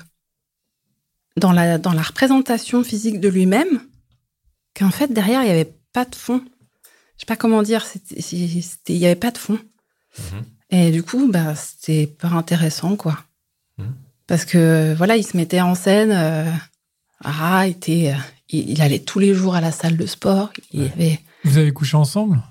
dans, 1.38 1.52
la, 1.52 1.78
dans 1.78 1.94
la 1.94 2.02
représentation 2.02 2.84
physique 2.84 3.20
de 3.20 3.30
lui-même 3.30 3.82
qu'en 4.78 4.92
fait 4.92 5.12
derrière 5.12 5.42
il 5.42 5.46
n'y 5.46 5.52
avait 5.52 5.74
pas 5.94 6.06
de 6.06 6.16
fond. 6.16 6.42
Je 7.16 7.22
sais 7.22 7.25
pas 7.28 7.36
comment 7.36 7.62
dire, 7.62 7.86
il 8.32 8.98
n'y 8.98 9.06
avait 9.06 9.16
pas 9.16 9.32
de 9.32 9.38
fond. 9.38 9.60
Mhm. 10.18 10.44
Et 10.72 10.92
du 10.92 11.04
coup, 11.04 11.30
bah, 11.32 11.54
c'était 11.56 12.08
pas 12.08 12.30
intéressant, 12.30 12.96
quoi. 12.96 13.20
Mhm. 13.78 13.94
Parce 14.25 14.46
que, 14.46 14.96
voilà, 14.98 15.16
il 15.16 15.24
se 15.24 15.38
mettait 15.38 15.62
en 15.62 15.75
scène. 15.75 16.12
euh, 16.12 16.50
ah, 17.24 17.68
il, 17.68 17.72
était, 17.72 18.13
euh, 18.13 18.20
il, 18.50 18.72
il 18.72 18.82
allait 18.82 19.00
tous 19.00 19.20
les 19.20 19.36
jours 19.36 19.54
à 19.56 19.62
la 19.62 19.72
salle 19.72 19.96
de 19.96 20.06
sport. 20.08 20.52
Il 20.72 20.86
avait. 20.86 21.20
Vous 21.44 21.60
avez 21.60 21.72
couché 21.72 21.96
ensemble? 21.96 22.42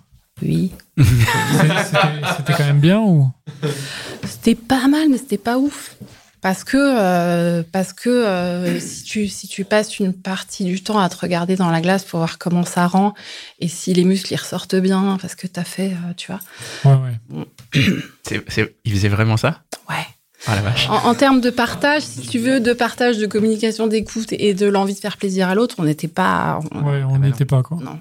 Oui. 0.40 0.72
C'était 0.96 2.52
quand 2.56 2.66
même 2.66 2.80
bien 2.80 3.00
ou? 3.00 3.28
C'était 4.24 4.54
pas 4.54 4.86
mal, 4.86 5.08
mais 5.10 5.18
c'était 5.18 5.38
pas 5.38 5.58
ouf. 5.58 5.96
Parce 6.42 6.64
que, 6.64 6.76
euh, 6.76 7.62
parce 7.72 7.92
que 7.92 8.10
euh, 8.10 8.78
si, 8.80 9.04
tu, 9.04 9.28
si 9.28 9.46
tu 9.48 9.64
passes 9.64 9.98
une 10.00 10.12
partie 10.12 10.64
du 10.64 10.82
temps 10.82 10.98
à 10.98 11.08
te 11.08 11.16
regarder 11.16 11.54
dans 11.56 11.70
la 11.70 11.80
glace 11.80 12.04
pour 12.04 12.18
voir 12.18 12.36
comment 12.38 12.64
ça 12.64 12.86
rend 12.88 13.14
et 13.60 13.68
si 13.68 13.94
les 13.94 14.04
muscles 14.04 14.32
ils 14.34 14.36
ressortent 14.36 14.74
bien 14.74 15.16
parce 15.22 15.36
que 15.36 15.46
t'as 15.46 15.62
fait, 15.64 15.92
euh, 15.92 16.12
tu 16.16 16.32
vois. 16.32 16.40
Ouais, 16.84 17.00
ouais. 17.32 17.46
Il 18.84 18.92
faisait 18.92 19.08
vraiment 19.08 19.36
ça? 19.36 19.62
Ouais. 19.88 20.04
Ah 20.48 20.56
la 20.56 20.62
vache. 20.62 20.88
En, 20.90 20.96
en 21.06 21.14
termes 21.14 21.40
de 21.40 21.50
partage, 21.50 22.02
si 22.02 22.22
tu 22.22 22.40
veux, 22.40 22.58
de 22.58 22.72
partage, 22.72 23.18
de 23.18 23.26
communication, 23.26 23.86
d'écoute 23.86 24.32
et 24.32 24.54
de 24.54 24.66
l'envie 24.66 24.94
de 24.94 24.98
faire 24.98 25.16
plaisir 25.16 25.48
à 25.48 25.54
l'autre, 25.54 25.76
on 25.78 25.84
n'était 25.84 26.08
pas. 26.08 26.58
on- 26.72 26.82
Ouais, 26.82 27.04
on 27.04 27.12
bah 27.12 27.18
n'y 27.18 27.28
non. 27.28 27.34
était 27.34 27.44
pas, 27.44 27.62
quoi. 27.62 27.78
Non. 27.80 28.00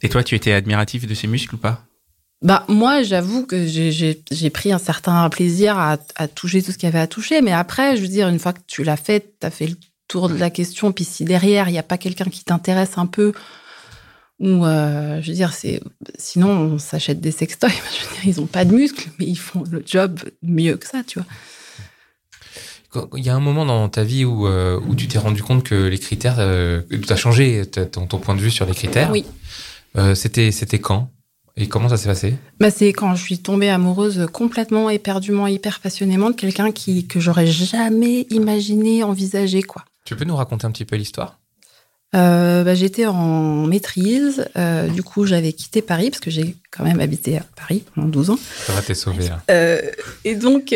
Et 0.00 0.08
toi, 0.08 0.22
tu 0.22 0.36
étais 0.36 0.52
admiratif 0.52 1.08
de 1.08 1.14
ses 1.14 1.26
muscles 1.26 1.56
ou 1.56 1.58
pas? 1.58 1.82
Bah, 2.42 2.64
moi, 2.68 3.02
j'avoue 3.02 3.44
que 3.44 3.66
j'ai- 3.66 4.50
pris 4.50 4.72
un 4.72 4.78
certain 4.78 5.28
plaisir 5.28 5.78
à, 5.78 5.98
à 6.16 6.26
toucher 6.28 6.62
tout 6.62 6.72
ce 6.72 6.78
qu'il 6.78 6.86
y 6.86 6.92
avait 6.92 6.98
à 7.00 7.06
toucher. 7.06 7.42
Mais 7.42 7.52
après, 7.52 7.96
je 7.96 8.02
veux 8.02 8.08
dire, 8.08 8.28
une 8.28 8.38
fois 8.38 8.52
que 8.54 8.60
tu 8.66 8.82
l'as 8.82 8.96
fait, 8.96 9.34
tu 9.40 9.46
as 9.46 9.50
fait 9.50 9.66
le 9.66 9.76
tour 10.08 10.28
de 10.30 10.36
la 10.36 10.48
question. 10.50 10.90
Puis 10.92 11.04
si 11.04 11.24
derrière, 11.24 11.68
il 11.68 11.72
n'y 11.72 11.78
a 11.78 11.82
pas 11.82 11.98
quelqu'un 11.98 12.24
qui 12.24 12.42
t'intéresse 12.44 12.96
un 12.96 13.06
peu, 13.06 13.32
ou 14.38 14.64
euh, 14.64 15.20
je 15.20 15.28
veux 15.28 15.34
dire, 15.34 15.52
c'est 15.52 15.82
sinon, 16.18 16.48
on 16.50 16.78
s'achète 16.78 17.20
des 17.20 17.30
sextoys. 17.30 17.68
Je 17.92 18.06
veux 18.06 18.14
dire, 18.14 18.34
ils 18.36 18.40
n'ont 18.40 18.46
pas 18.46 18.64
de 18.64 18.74
muscles, 18.74 19.10
mais 19.18 19.26
ils 19.26 19.38
font 19.38 19.62
le 19.70 19.82
job 19.86 20.18
mieux 20.42 20.78
que 20.78 20.86
ça, 20.86 21.02
tu 21.06 21.18
vois. 21.18 21.28
Il 23.18 23.22
y 23.24 23.28
a 23.28 23.36
un 23.36 23.40
moment 23.40 23.66
dans 23.66 23.88
ta 23.90 24.02
vie 24.02 24.24
où, 24.24 24.46
euh, 24.48 24.80
où 24.88 24.94
tu 24.96 25.06
t'es 25.06 25.18
rendu 25.18 25.42
compte 25.42 25.62
que 25.62 25.74
les 25.86 25.98
critères, 25.98 26.36
euh, 26.38 26.80
tu 26.90 27.12
as 27.12 27.16
changé 27.16 27.64
ton, 27.66 28.06
ton 28.06 28.18
point 28.18 28.34
de 28.34 28.40
vue 28.40 28.50
sur 28.50 28.64
les 28.66 28.74
critères. 28.74 29.10
Oui. 29.12 29.24
Euh, 29.96 30.14
c'était, 30.16 30.50
c'était 30.50 30.78
quand? 30.80 31.10
Et 31.56 31.68
comment 31.68 31.88
ça 31.88 31.96
s'est 31.96 32.08
passé? 32.08 32.34
Bah, 32.58 32.70
c'est 32.70 32.92
quand 32.92 33.14
je 33.14 33.22
suis 33.22 33.38
tombée 33.38 33.68
amoureuse 33.68 34.26
complètement, 34.32 34.88
éperdument, 34.90 35.46
hyper 35.46 35.80
passionnément 35.80 36.30
de 36.30 36.36
quelqu'un 36.36 36.72
qui 36.72 37.06
que 37.06 37.20
j'aurais 37.20 37.46
jamais 37.46 38.26
imaginé 38.30 39.02
envisager, 39.02 39.62
quoi. 39.62 39.84
Tu 40.04 40.16
peux 40.16 40.24
nous 40.24 40.36
raconter 40.36 40.66
un 40.66 40.70
petit 40.70 40.84
peu 40.84 40.96
l'histoire? 40.96 41.38
Euh, 42.16 42.64
bah, 42.64 42.74
j'étais 42.74 43.06
en 43.06 43.66
maîtrise. 43.66 44.48
euh, 44.56 44.88
du 44.88 45.02
coup, 45.02 45.26
j'avais 45.26 45.52
quitté 45.52 45.80
Paris 45.80 46.10
parce 46.10 46.20
que 46.20 46.30
j'ai 46.30 46.56
quand 46.72 46.82
même 46.82 47.00
habité 47.00 47.38
à 47.38 47.44
Paris 47.56 47.84
pendant 47.94 48.08
12 48.08 48.30
ans. 48.30 48.38
Ça 48.66 48.72
va 48.72 48.82
t'es 48.82 48.94
sauvé 48.94 49.28
là. 49.28 49.42
Euh, 49.50 49.80
et 50.24 50.34
donc, 50.34 50.70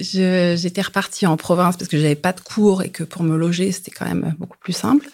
j'étais 0.00 0.82
repartie 0.82 1.26
en 1.26 1.36
province 1.36 1.76
parce 1.76 1.88
que 1.88 1.96
j'avais 1.98 2.16
pas 2.16 2.32
de 2.32 2.40
cours 2.40 2.82
et 2.82 2.88
que 2.88 3.04
pour 3.04 3.22
me 3.22 3.36
loger, 3.36 3.70
c'était 3.70 3.92
quand 3.92 4.06
même 4.06 4.34
beaucoup 4.38 4.58
plus 4.58 4.72
simple. 4.72 5.06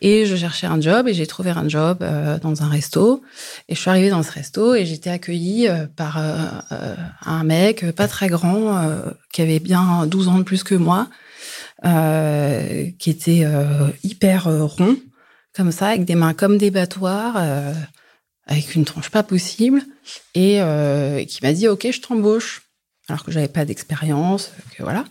Et 0.00 0.26
je 0.26 0.36
cherchais 0.36 0.66
un 0.66 0.80
job 0.80 1.08
et 1.08 1.14
j'ai 1.14 1.26
trouvé 1.26 1.50
un 1.50 1.68
job 1.68 1.98
euh, 2.02 2.38
dans 2.38 2.62
un 2.62 2.68
resto. 2.68 3.22
Et 3.68 3.74
je 3.74 3.80
suis 3.80 3.90
arrivée 3.90 4.10
dans 4.10 4.22
ce 4.22 4.32
resto 4.32 4.74
et 4.74 4.84
j'étais 4.84 5.10
accueillie 5.10 5.68
euh, 5.68 5.86
par 5.86 6.18
euh, 6.18 6.94
un 7.24 7.44
mec 7.44 7.90
pas 7.92 8.08
très 8.08 8.28
grand 8.28 8.80
qui 9.32 9.42
avait 9.42 9.60
bien 9.60 10.06
12 10.06 10.28
ans 10.28 10.38
de 10.38 10.42
plus 10.42 10.62
que 10.64 10.74
moi, 10.74 11.08
qui 11.82 13.10
était 13.10 13.46
hyper 14.02 14.44
rond, 14.44 14.96
comme 15.54 15.72
ça, 15.72 15.88
avec 15.88 16.04
des 16.04 16.14
mains 16.14 16.34
comme 16.34 16.58
des 16.58 16.70
battoirs, 16.70 17.36
avec 18.46 18.74
une 18.74 18.84
tronche 18.84 19.10
pas 19.10 19.22
possible, 19.22 19.82
et 20.34 20.60
qui 21.28 21.38
m'a 21.42 21.52
dit 21.52 21.68
Ok, 21.68 21.88
je 21.90 22.00
t'embauche, 22.00 22.62
alors 23.08 23.24
que 23.24 23.32
j'avais 23.32 23.48
pas 23.48 23.64
d'expérience, 23.64 24.52
que 24.76 24.82
voilà. 24.82 25.04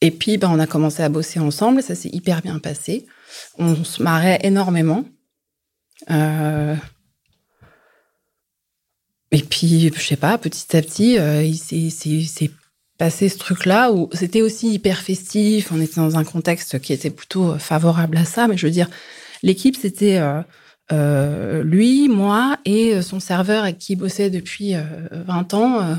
Et 0.00 0.10
puis, 0.10 0.38
ben, 0.38 0.50
on 0.50 0.58
a 0.58 0.66
commencé 0.66 1.02
à 1.02 1.08
bosser 1.08 1.40
ensemble, 1.40 1.82
ça 1.82 1.94
s'est 1.94 2.10
hyper 2.12 2.42
bien 2.42 2.58
passé. 2.58 3.06
On 3.58 3.84
se 3.84 4.02
marrait 4.02 4.40
énormément. 4.42 5.04
Euh, 6.10 6.74
et 9.30 9.42
puis, 9.42 9.92
je 9.94 10.00
sais 10.02 10.16
pas, 10.16 10.38
petit 10.38 10.76
à 10.76 10.82
petit, 10.82 11.18
euh, 11.18 11.42
il 11.42 11.56
s'est- 11.90 12.50
passé 12.98 13.30
ce 13.30 13.38
truc-là 13.38 13.92
où 13.92 14.10
c'était 14.12 14.42
aussi 14.42 14.74
hyper 14.74 14.98
festif. 15.00 15.72
On 15.72 15.80
était 15.80 16.02
dans 16.02 16.18
un 16.18 16.24
contexte 16.24 16.78
qui 16.80 16.92
était 16.92 17.08
plutôt 17.08 17.58
favorable 17.58 18.18
à 18.18 18.26
ça. 18.26 18.46
Mais 18.46 18.58
je 18.58 18.66
veux 18.66 18.72
dire, 18.72 18.90
l'équipe, 19.42 19.74
c'était 19.74 20.18
euh, 20.18 20.42
euh, 20.92 21.62
lui, 21.62 22.08
moi 22.08 22.56
et 22.64 23.00
son 23.02 23.20
serveur 23.20 23.62
avec 23.64 23.78
qui 23.78 23.92
il 23.92 23.96
bossait 23.96 24.30
depuis 24.30 24.74
euh, 24.74 24.82
20 25.12 25.54
ans, 25.54 25.80
euh, 25.80 25.94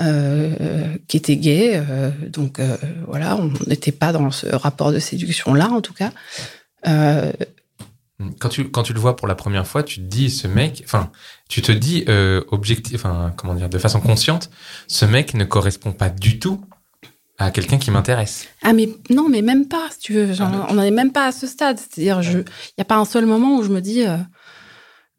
euh, 0.00 0.86
qui 1.08 1.16
était 1.16 1.36
gay. 1.36 1.72
euh, 1.88 2.10
donc 2.28 2.58
euh, 2.58 2.76
voilà, 3.06 3.36
on 3.36 3.50
n'était 3.66 3.92
pas 3.92 4.12
dans 4.12 4.30
ce 4.30 4.46
rapport 4.54 4.92
de 4.92 4.98
séduction-là, 4.98 5.68
en 5.70 5.80
tout 5.80 5.94
cas. 5.94 6.10
Euh, 6.86 7.32
Quand 8.38 8.48
tu, 8.48 8.70
quand 8.70 8.82
tu 8.82 8.94
le 8.94 9.00
vois 9.00 9.14
pour 9.14 9.28
la 9.28 9.34
première 9.34 9.66
fois, 9.66 9.82
tu 9.82 9.96
te 9.96 10.06
dis, 10.06 10.30
ce 10.30 10.46
mec, 10.48 10.82
enfin, 10.86 11.10
tu 11.48 11.60
te 11.60 11.70
dis, 11.72 12.04
euh, 12.08 12.42
objectif, 12.50 12.94
enfin, 13.04 13.32
comment 13.36 13.54
dire, 13.54 13.68
de 13.68 13.78
façon 13.78 14.00
consciente, 14.00 14.48
ce 14.88 15.04
mec 15.04 15.34
ne 15.34 15.44
correspond 15.44 15.92
pas 15.92 16.08
du 16.08 16.38
tout 16.38 16.64
à 17.38 17.50
quelqu'un 17.50 17.78
qui 17.78 17.90
m'intéresse. 17.90 18.46
Ah 18.62 18.72
mais 18.72 18.88
non, 19.10 19.28
mais 19.28 19.42
même 19.42 19.66
pas, 19.68 19.88
si 19.92 19.98
tu 19.98 20.12
veux. 20.14 20.32
Genre, 20.32 20.48
Ah, 20.52 20.66
on 20.70 20.74
n'en 20.74 20.82
est 20.82 20.90
même 20.90 21.12
pas 21.12 21.26
à 21.26 21.32
ce 21.32 21.46
stade. 21.46 21.78
C'est-à-dire, 21.78 22.20
il 22.22 22.36
n'y 22.78 22.82
a 22.82 22.84
pas 22.84 22.96
un 22.96 23.04
seul 23.04 23.26
moment 23.26 23.58
où 23.58 23.62
je 23.62 23.68
me 23.70 23.80
dis 23.80 24.06
euh, 24.06 24.16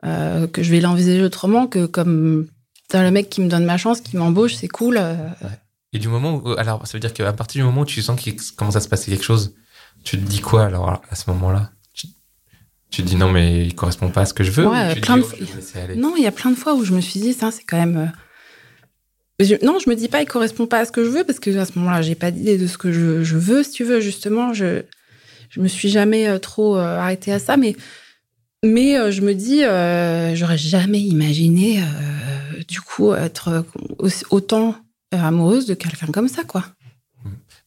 euh, 0.05 0.47
que 0.47 0.63
je 0.63 0.71
vais 0.71 0.79
l'envisager 0.79 1.23
autrement 1.23 1.67
que 1.67 1.85
comme 1.85 2.47
le 2.93 3.11
mec 3.11 3.29
qui 3.29 3.41
me 3.41 3.49
donne 3.49 3.65
ma 3.65 3.77
chance, 3.77 4.01
qui 4.01 4.17
m'embauche, 4.17 4.55
c'est 4.55 4.67
cool. 4.67 4.97
euh. 4.97 5.15
Et 5.93 5.99
du 5.99 6.07
moment 6.07 6.35
où, 6.35 6.51
alors, 6.57 6.85
ça 6.85 6.93
veut 6.93 6.99
dire 6.99 7.13
qu'à 7.13 7.31
partir 7.33 7.61
du 7.61 7.65
moment 7.65 7.81
où 7.81 7.85
tu 7.85 8.01
sens 8.01 8.19
qu'il 8.19 8.35
commence 8.55 8.75
à 8.75 8.81
se 8.81 8.89
passer 8.89 9.11
quelque 9.11 9.23
chose, 9.23 9.55
tu 10.03 10.17
te 10.17 10.23
dis 10.25 10.41
quoi 10.41 10.65
alors 10.65 11.01
à 11.09 11.15
ce 11.15 11.29
moment-là? 11.29 11.71
Tu, 11.93 12.07
tu 12.89 13.03
te 13.03 13.07
dis 13.07 13.15
non 13.15 13.31
mais 13.31 13.65
il 13.65 13.75
correspond 13.75 14.09
pas 14.09 14.21
à 14.21 14.25
ce 14.25 14.33
que 14.33 14.43
je 14.43 14.51
veux. 14.51 14.67
Ouais, 14.67 14.97
ou 14.97 15.01
plein 15.01 15.17
dis, 15.17 15.23
de 15.23 15.27
oh, 15.41 15.45
je 15.75 15.93
Non, 15.93 16.13
il 16.17 16.23
y 16.23 16.27
a 16.27 16.31
plein 16.31 16.51
de 16.51 16.55
fois 16.55 16.75
où 16.75 16.83
je 16.83 16.93
me 16.93 17.01
suis 17.01 17.19
dit, 17.19 17.33
ça, 17.33 17.51
c'est 17.51 17.63
quand 17.63 17.77
même. 17.77 18.11
Non, 19.61 19.77
je 19.79 19.89
me 19.89 19.95
dis 19.95 20.07
pas, 20.07 20.21
il 20.21 20.25
correspond 20.25 20.65
pas 20.65 20.79
à 20.79 20.85
ce 20.85 20.91
que 20.91 21.03
je 21.03 21.09
veux, 21.09 21.23
parce 21.23 21.39
que 21.39 21.55
à 21.57 21.65
ce 21.65 21.77
moment-là, 21.77 22.01
j'ai 22.01 22.15
pas 22.15 22.31
d'idée 22.31 22.57
de 22.57 22.67
ce 22.67 22.77
que 22.77 22.91
je, 22.91 23.37
veux, 23.37 23.63
si 23.63 23.71
tu 23.71 23.83
veux. 23.83 23.99
Justement, 23.99 24.53
je, 24.53 24.83
je 25.49 25.59
me 25.59 25.67
suis 25.67 25.89
jamais 25.89 26.27
euh, 26.27 26.39
trop 26.39 26.77
euh, 26.77 26.97
arrêtée 26.97 27.31
à 27.31 27.39
ça, 27.39 27.55
mais, 27.55 27.75
mais 28.63 28.97
euh, 28.97 29.11
je 29.11 29.21
me 29.21 29.33
dis, 29.33 29.63
euh, 29.63 30.35
j'aurais 30.35 30.57
jamais 30.57 30.99
imaginé, 30.99 31.83
du 32.67 32.81
coup, 32.81 33.13
être 33.13 33.63
autant 34.31 34.75
amoureuse 35.11 35.67
de 35.67 35.75
quelqu'un 35.75 36.07
comme 36.07 36.27
ça, 36.27 36.43
quoi. 36.43 36.65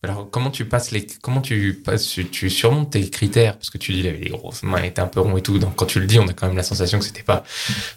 Alors 0.03 0.31
comment 0.31 0.51
tu 0.51 0.65
passes 0.65 0.93
les, 0.93 1.07
comment 1.21 1.43
tu 1.43 1.75
passes, 1.75 2.19
tu 2.33 2.49
surmontes 2.49 2.93
tes 2.93 3.11
critères? 3.11 3.59
Parce 3.59 3.69
que 3.69 3.77
tu 3.77 3.93
dis 3.93 4.01
il 4.01 4.07
avait 4.09 4.19
des 4.19 4.31
grosses 4.31 4.63
mains, 4.63 4.81
il 4.81 4.87
était 4.87 5.03
un 5.03 5.07
peu 5.07 5.21
rond 5.21 5.37
et 5.37 5.43
tout. 5.43 5.59
Donc 5.59 5.77
quand 5.77 5.85
tu 5.85 6.01
le 6.01 6.07
dis, 6.07 6.19
on 6.19 6.27
a 6.27 6.33
quand 6.33 6.47
même 6.47 6.57
la 6.57 6.63
sensation 6.63 6.99
que 6.99 7.05
c'était 7.05 7.23
pas 7.23 7.45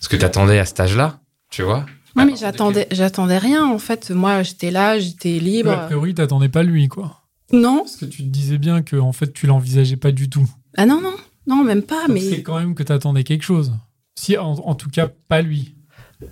ce 0.01 0.09
que 0.09 0.17
t'attendais 0.17 0.59
à 0.59 0.65
cet 0.65 0.81
âge-là, 0.81 1.21
tu 1.49 1.63
vois? 1.63 1.85
Non, 2.15 2.25
mais 2.25 2.35
j'attendais, 2.35 2.87
j'attendais 2.91 3.37
rien, 3.39 3.65
en 3.65 3.79
fait. 3.79 4.11
Moi, 4.11 4.43
j'étais 4.43 4.69
là, 4.71 4.99
j'étais 4.99 5.39
libre. 5.39 5.71
A 5.71 5.85
priori, 5.87 6.13
t'attendais 6.13 6.49
pas 6.49 6.63
lui, 6.63 6.87
quoi. 6.87 7.21
Non, 7.51 7.79
Parce 7.79 7.97
que 7.97 8.05
tu 8.05 8.23
te 8.23 8.27
disais 8.29 8.57
bien 8.57 8.81
que 8.81 8.95
en 8.95 9.11
fait, 9.13 9.31
tu 9.33 9.45
l'envisageais 9.47 9.97
pas 9.97 10.11
du 10.11 10.29
tout. 10.29 10.47
ah 10.77 10.85
non, 10.85 11.01
non. 11.01 11.13
Non, 11.45 11.63
même 11.63 11.81
pas. 11.83 12.07
Donc 12.07 12.15
mais 12.15 12.21
C'est 12.21 12.41
quand 12.43 12.57
même 12.59 12.73
que 12.75 12.83
t'attendais 12.83 13.23
quelque 13.23 13.43
chose. 13.43 13.73
Si, 14.15 14.37
en, 14.37 14.51
en 14.53 14.75
tout 14.75 14.89
cas, 14.89 15.09
pas 15.27 15.41
lui. 15.41 15.75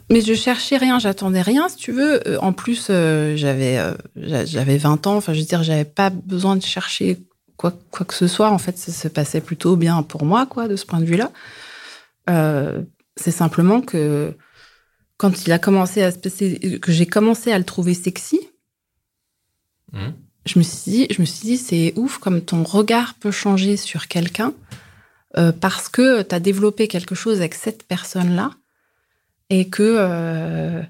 Mais 0.10 0.22
je 0.22 0.34
cherchais 0.34 0.78
rien, 0.78 1.00
j'attendais 1.00 1.42
rien, 1.42 1.68
si 1.68 1.76
tu 1.76 1.92
veux. 1.92 2.26
Euh, 2.28 2.38
En 2.40 2.54
plus, 2.54 2.88
euh, 2.90 3.36
j'avais 3.36 3.78
euh, 3.78 3.94
j'a- 4.16 4.46
j'avais 4.46 4.78
20 4.78 5.06
ans, 5.08 5.18
enfin, 5.18 5.34
je 5.34 5.40
veux 5.40 5.46
dire, 5.46 5.64
j'avais 5.64 5.84
pas 5.86 6.10
besoin 6.10 6.56
de 6.56 6.62
chercher 6.64 7.18
quoi, 7.58 7.74
quoi 7.92 8.06
que 8.06 8.14
ce 8.14 8.28
soit. 8.28 8.50
En 8.52 8.58
fait, 8.58 8.78
ça 8.78 8.92
se 8.94 9.08
passait 9.10 9.42
plutôt 9.42 9.76
bien 9.76 10.02
pour 10.04 10.24
moi, 10.26 10.46
quoi, 10.46 10.68
de 10.70 10.76
ce 10.78 10.86
point 10.86 11.00
de 11.02 11.06
vue-là. 11.06 11.32
Euh, 12.30 12.82
C'est 13.18 13.32
simplement 13.32 13.82
que 13.82 14.34
quand 15.22 15.46
il 15.46 15.52
a 15.52 15.60
commencé 15.60 16.02
à 16.02 16.12
se 16.12 16.18
passer, 16.18 16.80
que 16.82 16.92
j'ai 16.92 17.06
commencé 17.06 17.52
à 17.52 17.60
le 17.60 17.64
trouver 17.64 17.94
sexy, 17.94 18.40
Mhm. 19.94 20.14
je 20.46 20.58
me 20.60 20.64
suis 20.64 20.92
dit, 20.92 21.08
je 21.12 21.22
me 21.22 21.26
suis 21.26 21.46
dit, 21.52 21.58
c'est 21.58 21.94
ouf 21.96 22.18
comme 22.18 22.42
ton 22.42 22.64
regard 22.64 23.14
peut 23.16 23.32
changer 23.32 23.78
sur 23.78 24.08
quelqu'un 24.08 24.54
euh, 25.38 25.52
parce 25.52 25.90
que 25.90 26.22
tu 26.24 26.34
as 26.34 26.40
développé 26.40 26.88
quelque 26.88 27.14
chose 27.16 27.38
avec 27.40 27.54
cette 27.54 27.84
personne-là 27.84 28.52
et 29.50 29.70
que 29.70 29.84
euh, 30.00 30.82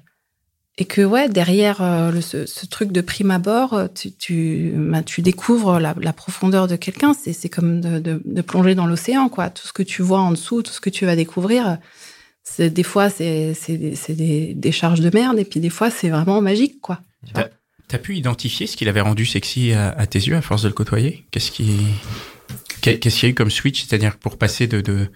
et 0.78 0.84
que 0.86 1.02
ouais 1.02 1.28
derrière 1.28 1.82
euh, 1.82 2.10
le- 2.12 2.20
ce, 2.22 2.46
ce 2.46 2.64
truc 2.66 2.92
de 2.92 3.00
prime 3.02 3.30
abord, 3.32 3.88
tu 3.94 4.12
tu, 4.12 4.72
bah, 4.76 5.02
tu 5.02 5.20
découvres 5.20 5.78
la, 5.78 5.94
la 6.00 6.12
profondeur 6.14 6.66
de 6.68 6.76
quelqu'un. 6.76 7.12
C'est 7.12 7.32
c'est 7.34 7.48
comme 7.50 7.80
de, 7.80 7.98
de, 7.98 8.22
de 8.24 8.42
plonger 8.42 8.74
dans 8.74 8.86
l'océan 8.86 9.28
quoi. 9.28 9.50
Tout 9.50 9.66
ce 9.66 9.72
que 9.74 9.82
tu 9.82 10.00
vois 10.02 10.20
en 10.20 10.30
dessous, 10.30 10.62
tout 10.62 10.72
ce 10.72 10.80
que 10.80 10.90
tu 10.90 11.04
vas 11.06 11.16
découvrir. 11.16 11.78
Des 12.58 12.82
fois 12.82 13.08
c'est 13.08 13.54
c'est 13.54 13.76
des, 13.76 13.94
des, 14.14 14.54
des 14.54 14.72
charges 14.72 15.00
de 15.00 15.10
merde 15.14 15.38
et 15.38 15.44
puis 15.44 15.60
des 15.60 15.70
fois 15.70 15.90
c'est 15.90 16.08
vraiment 16.10 16.40
magique 16.40 16.80
quoi. 16.80 17.00
T'as 17.88 17.98
pu 17.98 18.16
identifier 18.16 18.66
ce 18.66 18.76
qui 18.76 18.84
l'avait 18.84 19.00
rendu 19.02 19.26
sexy 19.26 19.72
à, 19.72 19.90
à 19.90 20.06
tes 20.06 20.18
yeux 20.18 20.34
à 20.36 20.40
force 20.42 20.62
de 20.62 20.68
le 20.68 20.72
côtoyer? 20.74 21.24
Qu'est-ce 21.30 21.50
qui, 21.50 21.76
qu'est- 22.80 22.98
qu'est-ce 22.98 23.16
qu'il 23.20 23.28
y 23.28 23.30
a 23.30 23.32
eu 23.32 23.34
comme 23.34 23.50
switch 23.50 23.84
C'est-à-dire 23.84 24.16
pour 24.16 24.38
passer 24.38 24.66
de 24.66 24.80
de, 24.80 25.08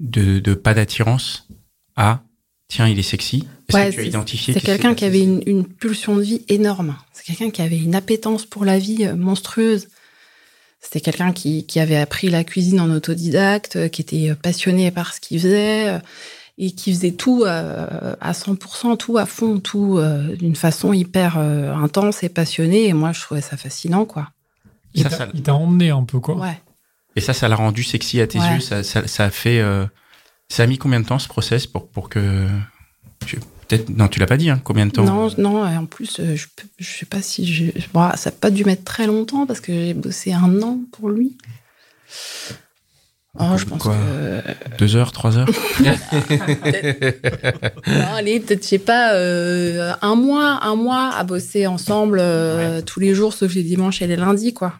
de, 0.00 0.38
de 0.40 0.54
pas 0.54 0.72
d'attirance 0.74 1.46
à 1.94 2.22
tiens 2.68 2.88
il 2.88 2.98
est 2.98 3.02
sexy? 3.02 3.46
Est-ce 3.68 3.76
Ouais, 3.76 3.90
que 3.90 3.94
tu 3.94 4.00
as 4.00 4.04
identifié 4.04 4.54
C'est 4.54 4.60
quelqu'un 4.60 4.94
qui 4.94 5.04
avait 5.04 5.22
une, 5.22 5.42
une 5.46 5.64
pulsion 5.66 6.16
de 6.16 6.22
vie 6.22 6.42
énorme. 6.48 6.96
C'est 7.12 7.24
quelqu'un 7.24 7.50
qui 7.50 7.60
avait 7.62 7.78
une 7.78 7.94
appétence 7.94 8.46
pour 8.46 8.64
la 8.64 8.78
vie 8.78 9.04
euh, 9.04 9.14
monstrueuse. 9.14 9.88
C'était 10.80 11.00
quelqu'un 11.00 11.32
qui, 11.32 11.66
qui 11.66 11.80
avait 11.80 11.96
appris 11.96 12.28
la 12.30 12.44
cuisine 12.44 12.80
en 12.80 12.90
autodidacte, 12.90 13.76
euh, 13.76 13.88
qui 13.88 14.00
était 14.02 14.30
euh, 14.30 14.34
passionné 14.36 14.90
par 14.90 15.12
ce 15.14 15.20
qu'il 15.20 15.38
faisait 15.40 16.00
et 16.58 16.70
qui 16.72 16.92
faisait 16.94 17.12
tout 17.12 17.44
euh, 17.44 18.14
à 18.20 18.32
100%, 18.32 18.96
tout 18.96 19.18
à 19.18 19.26
fond, 19.26 19.58
tout 19.60 19.98
euh, 19.98 20.34
d'une 20.36 20.56
façon 20.56 20.92
hyper 20.92 21.36
euh, 21.38 21.74
intense 21.74 22.22
et 22.22 22.28
passionnée. 22.28 22.86
Et 22.88 22.92
moi, 22.94 23.12
je 23.12 23.20
trouvais 23.20 23.42
ça 23.42 23.56
fascinant, 23.56 24.04
quoi. 24.06 24.30
Il 24.94 25.02
Ça, 25.02 25.10
t'a- 25.10 25.16
ça- 25.18 25.28
il 25.34 25.42
t'a 25.42 25.54
emmené 25.54 25.90
un 25.90 26.04
peu, 26.04 26.18
quoi. 26.20 26.36
Ouais. 26.36 26.58
Et 27.14 27.20
ça, 27.20 27.32
ça 27.34 27.48
l'a 27.48 27.56
rendu 27.56 27.82
sexy 27.82 28.20
à 28.20 28.26
tes 28.26 28.38
Ouais. 28.38 28.54
yeux. 28.54 28.60
Ça, 28.60 28.82
ça, 28.82 29.06
ça 29.06 29.24
a 29.24 29.30
fait. 29.30 29.60
euh, 29.60 29.84
ça 30.48 30.62
a 30.62 30.66
mis 30.66 30.78
combien 30.78 31.00
de 31.00 31.04
temps 31.06 31.18
ce 31.18 31.28
process 31.28 31.66
pour 31.66 31.88
pour 31.88 32.08
que 32.08 32.46
tu- 33.26 33.38
peut-être 33.66 33.88
non 33.90 34.06
tu 34.06 34.20
l'as 34.20 34.26
pas 34.26 34.36
dit 34.36 34.48
hein, 34.48 34.60
combien 34.62 34.86
de 34.86 34.92
temps 34.92 35.02
Non, 35.04 35.28
non, 35.38 35.64
en 35.64 35.86
plus, 35.86 36.18
je, 36.20 36.36
je 36.78 36.88
sais 36.98 37.04
pas 37.06 37.20
si 37.20 37.52
je. 37.52 37.72
bon, 37.92 38.08
ça 38.16 38.30
n'a 38.30 38.36
pas 38.36 38.50
dû 38.50 38.64
mettre 38.64 38.84
très 38.84 39.06
longtemps 39.06 39.44
parce 39.46 39.60
que 39.60 39.72
j'ai 39.72 39.92
bossé 39.94 40.32
un 40.32 40.62
an 40.62 40.78
pour 40.92 41.08
lui. 41.10 41.36
Oh, 43.38 43.56
je 43.58 43.64
pense 43.66 43.82
Quoi 43.82 43.94
que. 43.94 44.76
Deux 44.78 44.96
heures, 44.96 45.12
trois 45.12 45.36
heures. 45.36 45.48
Non, 47.86 48.14
allez, 48.14 48.40
peut-être, 48.40 48.62
je 48.62 48.68
sais 48.68 48.78
pas, 48.78 49.14
euh, 49.14 49.92
un 50.02 50.14
mois, 50.14 50.58
un 50.62 50.74
mois 50.76 51.10
à 51.14 51.24
bosser 51.24 51.66
ensemble 51.66 52.18
euh, 52.20 52.82
tous 52.82 53.00
les 53.00 53.14
jours, 53.14 53.32
sauf 53.32 53.54
les 53.54 53.62
dimanches 53.62 54.02
et 54.02 54.06
les 54.06 54.16
lundis, 54.16 54.54
quoi. 54.54 54.74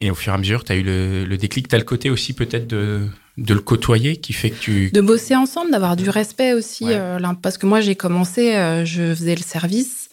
Et 0.00 0.10
au 0.10 0.14
fur 0.14 0.32
et 0.32 0.34
à 0.34 0.38
mesure, 0.38 0.64
tu 0.64 0.72
as 0.72 0.76
eu 0.76 0.82
le, 0.82 1.24
le 1.24 1.36
déclic. 1.36 1.68
Tu 1.68 1.74
as 1.74 1.78
le 1.78 1.84
côté 1.84 2.08
aussi 2.08 2.32
peut-être 2.32 2.66
de, 2.66 3.06
de 3.36 3.54
le 3.54 3.60
côtoyer 3.60 4.16
qui 4.16 4.32
fait 4.32 4.50
que 4.50 4.58
tu. 4.58 4.90
De 4.90 5.00
bosser 5.00 5.36
ensemble, 5.36 5.70
d'avoir 5.72 5.96
du 5.96 6.08
respect 6.08 6.54
aussi, 6.54 6.84
Ouais. 6.86 6.94
euh, 6.94 7.18
là, 7.18 7.36
parce 7.42 7.58
que 7.58 7.66
moi, 7.66 7.80
j'ai 7.80 7.96
commencé, 7.96 8.54
euh, 8.54 8.84
je 8.84 9.14
faisais 9.14 9.34
le 9.34 9.42
service 9.42 10.08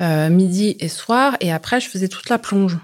euh, 0.00 0.28
midi 0.30 0.76
et 0.80 0.88
soir, 0.88 1.36
et 1.40 1.52
après, 1.52 1.80
je 1.80 1.88
faisais 1.88 2.08
toute 2.08 2.28
la 2.28 2.38
plonge 2.38 2.76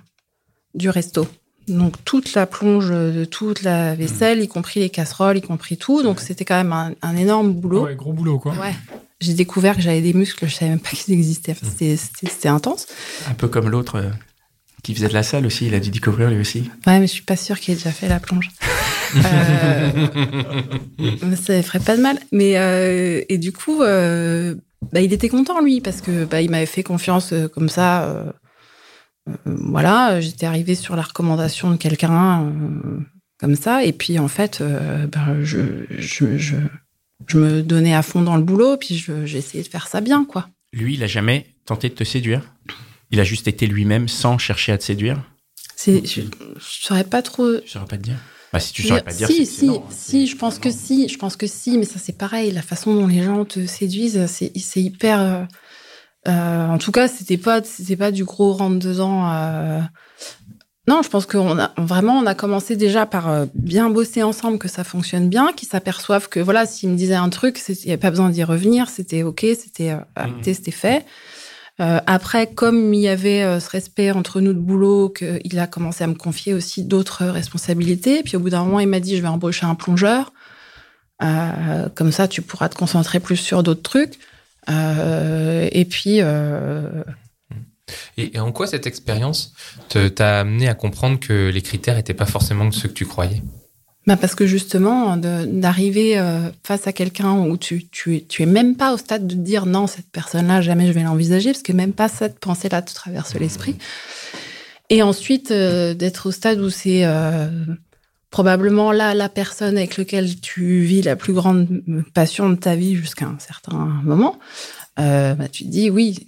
du 0.75 0.89
resto. 0.89 1.27
Donc, 1.71 1.95
toute 2.05 2.35
la 2.35 2.47
plonge 2.47 2.91
de 2.91 3.25
toute 3.25 3.63
la 3.63 3.95
vaisselle, 3.95 4.43
y 4.43 4.49
compris 4.49 4.81
les 4.81 4.91
casseroles, 4.91 5.39
y 5.39 5.41
compris 5.41 5.77
tout. 5.77 6.03
Donc, 6.03 6.21
c'était 6.21 6.45
quand 6.45 6.57
même 6.57 6.73
un, 6.73 6.93
un 7.03 7.17
énorme 7.17 7.53
boulot. 7.53 7.85
Ouais, 7.85 7.95
gros 7.95 8.13
boulot, 8.13 8.39
quoi. 8.39 8.53
Ouais. 8.53 8.75
J'ai 9.21 9.35
découvert 9.35 9.77
que 9.77 9.83
j'avais 9.83 10.01
des 10.01 10.15
muscles, 10.15 10.49
je 10.49 10.55
savais 10.55 10.71
même 10.71 10.81
pas 10.81 10.91
qu'ils 10.91 11.15
existaient. 11.15 11.53
Enfin, 11.53 11.67
c'était- 11.77 12.49
intense. 12.49 12.87
Un 13.29 13.35
peu 13.35 13.49
comme 13.49 13.69
l'autre 13.69 13.97
euh, 13.97 14.09
qui 14.83 14.95
faisait 14.95 15.09
de 15.09 15.13
la 15.15 15.23
salle 15.23 15.45
aussi. 15.47 15.67
Il 15.67 15.75
a 15.75 15.81
dû 15.81 15.91
découvrir 15.91 16.31
lui 16.31 16.41
aussi. 16.41 16.71
Ouais, 16.87 16.99
mais 17.01 17.07
je 17.07 17.13
suis 17.13 17.23
pas 17.23 17.37
sûre 17.37 17.61
qu'il 17.61 17.75
ait 17.75 17.77
déjà 17.77 17.93
fait 17.93 18.09
la 18.09 18.21
plonge. 18.21 18.51
Euh, 21.03 21.37
ça 21.37 21.63
ferait 21.63 21.81
pas 21.81 21.97
de 21.97 22.03
mal. 22.03 22.19
Mais 22.33 22.57
euh, 22.57 23.23
et 23.29 23.39
du 23.39 23.53
coup, 23.53 23.83
euh, 23.83 24.55
bah, 24.93 25.01
il 25.01 25.13
était 25.13 25.29
content 25.29 25.61
lui 25.61 25.81
parce 25.81 26.01
que 26.01 26.25
bah, 26.25 26.41
il 26.41 26.51
m'avait 26.51 26.67
fait 26.67 26.83
confiance 26.83 27.33
euh, 27.33 27.49
comme 27.49 27.69
ça. 27.69 28.33
Euh, 29.47 29.55
voilà, 29.65 30.21
j'étais 30.21 30.47
arrivée 30.47 30.75
sur 30.75 30.97
la 30.97 31.03
recommandation 31.03 31.71
de 31.71 31.77
quelqu'un 31.77 32.45
euh, 32.45 33.01
comme 33.39 33.55
ça, 33.57 33.85
et 33.85 33.93
puis 33.93 34.19
en 34.19 34.29
fait, 34.29 34.61
euh, 34.61 35.07
ben, 35.07 35.43
je, 35.43 35.59
je, 35.99 36.37
je, 36.39 36.57
je 37.27 37.39
me 37.39 37.63
donnais 37.63 37.95
à 37.95 38.03
fond 38.03 38.23
dans 38.23 38.37
le 38.37 38.43
boulot, 38.43 38.77
puis 38.77 38.97
je- 38.97 39.25
j'ai 39.27 39.39
essayé 39.39 39.63
de 39.65 39.69
faire 39.69 39.89
ça 39.89 40.01
bien, 40.01 40.25
quoi. 40.25 40.49
Lui, 40.73 40.95
il 40.95 41.03
a 41.03 41.07
jamais 41.07 41.47
tenté 41.65 41.89
de 41.89 41.95
te 41.95 42.05
séduire? 42.05 42.43
Il 43.11 43.19
a 43.21 43.25
juste 43.25 43.49
été 43.49 43.67
lui-même 43.67 44.09
sans 44.09 44.39
chercher 44.39 44.73
à 44.73 44.79
te 44.79 44.85
séduire? 44.85 45.21
C'est, 45.75 46.07
je, 46.07 46.21
je 46.21 46.29
saurais 46.61 47.05
pas 47.05 47.23
trop 47.23 47.55
Je 47.65 47.71
saurais 47.71 47.87
pas 47.87 47.97
te 47.97 48.03
dire? 48.03 48.19
Bah, 48.53 48.61
si 48.61 48.73
tu 48.73 48.83
saurais 48.83 49.03
pas 49.03 49.13
te 49.13 49.17
dire. 49.19 49.27
si, 49.29 49.39
c'est- 49.39 49.45
si, 49.47 49.57
c'est 49.61 49.67
non, 49.67 49.85
hein. 49.85 49.89
si, 49.91 50.27
je 50.27 50.37
pense 50.37 50.59
que 50.59 50.71
si, 50.71 51.09
je 51.09 51.17
pense 51.19 51.37
que 51.37 51.47
si, 51.47 51.79
mais 51.79 51.85
ça 51.85 51.99
c'est 51.99 52.17
pareil, 52.19 52.51
la 52.53 52.63
façon 52.63 52.95
dont 52.95 53.07
les 53.07 53.23
gens 53.23 53.45
te 53.45 53.65
séduisent, 53.67 54.27
c'est 54.27 54.53
c'est 54.59 54.83
hyper. 54.83 55.49
Euh, 56.29 56.67
en 56.69 56.79
tout 56.79 56.93
cas, 56.93 57.09
c'était 57.09 57.39
pas, 57.39 57.63
c'était 57.63 57.97
pas 57.97 58.11
du 58.11 58.25
gros 58.25 58.53
rentre 58.53 58.79
dedans. 58.79 59.31
euh. 59.33 59.81
Non, 60.89 61.03
je 61.03 61.09
pense 61.09 61.27
qu'on 61.27 61.59
a 61.59 61.73
vraiment, 61.77 62.19
on 62.19 62.27
a 62.27 62.35
commencé 62.35 62.75
déjà 62.75 63.07
par 63.07 63.29
euh, 63.29 63.47
bien 63.55 63.91
bosser 63.91 64.23
ensemble, 64.23 64.59
que 64.59 64.69
ça 64.69 64.83
fonctionne 64.83 65.29
bien, 65.29 65.53
qu'ils 65.53 65.69
s'aperçoivent 65.69 66.29
que 66.29 66.41
voilà, 66.41 66.67
s'ils 66.67 66.89
me 66.89 66.97
disaient 66.97 67.15
un 67.15 67.29
truc, 67.29 67.61
il 67.69 67.77
n'y 67.87 67.93
avait 67.93 67.97
pas 67.97 68.11
besoin 68.11 68.31
d'y 68.31 68.43
revenir, 68.43 68.89
c'était 68.89 69.23
ok, 69.23 69.47
c'était 69.59 69.91
euh, 69.91 70.01
acté, 70.17 70.55
c'était 70.55 70.71
fait. 70.71 71.05
Euh, 71.81 72.01
après, 72.07 72.49
comme 72.49 72.93
il 72.93 73.01
y 73.01 73.09
avait 73.09 73.61
ce 73.61 73.71
respect 73.71 74.11
entre 74.11 74.41
nous 74.41 74.53
de 74.53 74.59
boulot, 74.59 75.09
qu'il 75.11 75.59
a 75.59 75.67
commencé 75.67 76.05
à 76.05 76.07
me 76.09 76.15
confier 76.15 76.53
aussi 76.53 76.85
d'autres 76.85 77.25
responsabilités. 77.25 78.23
Puis 78.23 78.37
au 78.37 78.41
bout 78.41 78.51
d'un 78.51 78.65
moment, 78.65 78.81
il 78.81 78.89
m'a 78.89 79.01
dit, 79.01 79.17
je 79.17 79.23
vais 79.23 79.29
embaucher 79.29 79.65
un 79.65 79.75
plongeur. 79.75 80.33
Euh, 81.23 81.89
comme 81.95 82.13
ça, 82.13 82.29
tu 82.29 82.43
pourras 82.43 82.69
te 82.69 82.77
concentrer 82.77 83.21
plus 83.21 83.37
sur 83.37 83.63
d'autres 83.63 83.83
trucs. 83.83 84.19
Euh, 84.69 85.69
et 85.73 85.85
puis, 85.85 86.19
euh, 86.21 87.03
Et, 88.17 88.37
et 88.37 88.41
en 88.41 88.53
quoi 88.53 88.67
cette 88.67 88.87
expérience 88.87 89.53
t'a 89.89 90.41
amené 90.41 90.69
à 90.69 90.75
comprendre 90.75 91.19
que 91.19 91.51
les 91.51 91.63
critères 91.63 91.97
n'étaient 91.97 92.15
pas 92.15 92.27
forcément 92.27 92.71
ceux 92.71 92.89
que 92.89 92.95
tu 92.95 93.07
croyais? 93.07 93.43
Bah 94.07 94.17
parce 94.17 94.35
que 94.35 94.47
justement, 94.47 95.17
d'arriver 95.19 96.19
euh, 96.19 96.49
face 96.65 96.87
à 96.87 96.93
quelqu'un 96.93 97.35
où 97.35 97.57
tu, 97.59 97.87
tu, 97.89 98.17
es- 98.17 98.21
tu 98.27 98.43
es 98.43 98.47
même 98.47 98.75
pas 98.77 98.95
au 98.95 98.97
stade 98.97 99.27
de 99.27 99.35
dire 99.35 99.67
non, 99.67 99.87
cette 99.87 100.11
personne-là, 100.11 100.63
jamais 100.63 100.87
je 100.87 100.93
vais 100.93 101.03
l'envisager, 101.03 101.53
parce 101.53 101.63
que 101.63 101.73
même 101.73 101.93
pas 101.93 102.09
cette 102.09 102.39
pensée-là 102.39 102.81
te 102.83 102.95
traverse 102.95 103.35
l'esprit. 103.35 103.77
Et 104.89 105.03
ensuite, 105.03 105.51
euh, 105.51 105.95
d'être 105.95 106.27
au 106.29 106.33
stade 106.33 106.61
où 106.61 106.71
c'est 106.71 107.05
euh, 107.05 107.49
probablement 108.31 108.93
là 108.93 109.15
la 109.15 109.29
personne 109.29 109.77
avec 109.77 109.97
laquelle 109.97 110.41
tu 110.41 110.81
vis 110.81 111.03
la 111.03 111.17
plus 111.17 111.33
grande 111.33 111.83
passion 112.15 112.49
de 112.51 112.55
ta 112.55 112.77
vie 112.77 112.95
jusqu'à 112.95 113.27
un 113.27 113.39
certain 113.39 113.77
moment, 114.05 114.39
euh, 114.99 115.35
bah, 115.35 115.49
tu 115.49 115.65
te 115.65 115.69
dis 115.69 115.91
oui. 115.91 116.27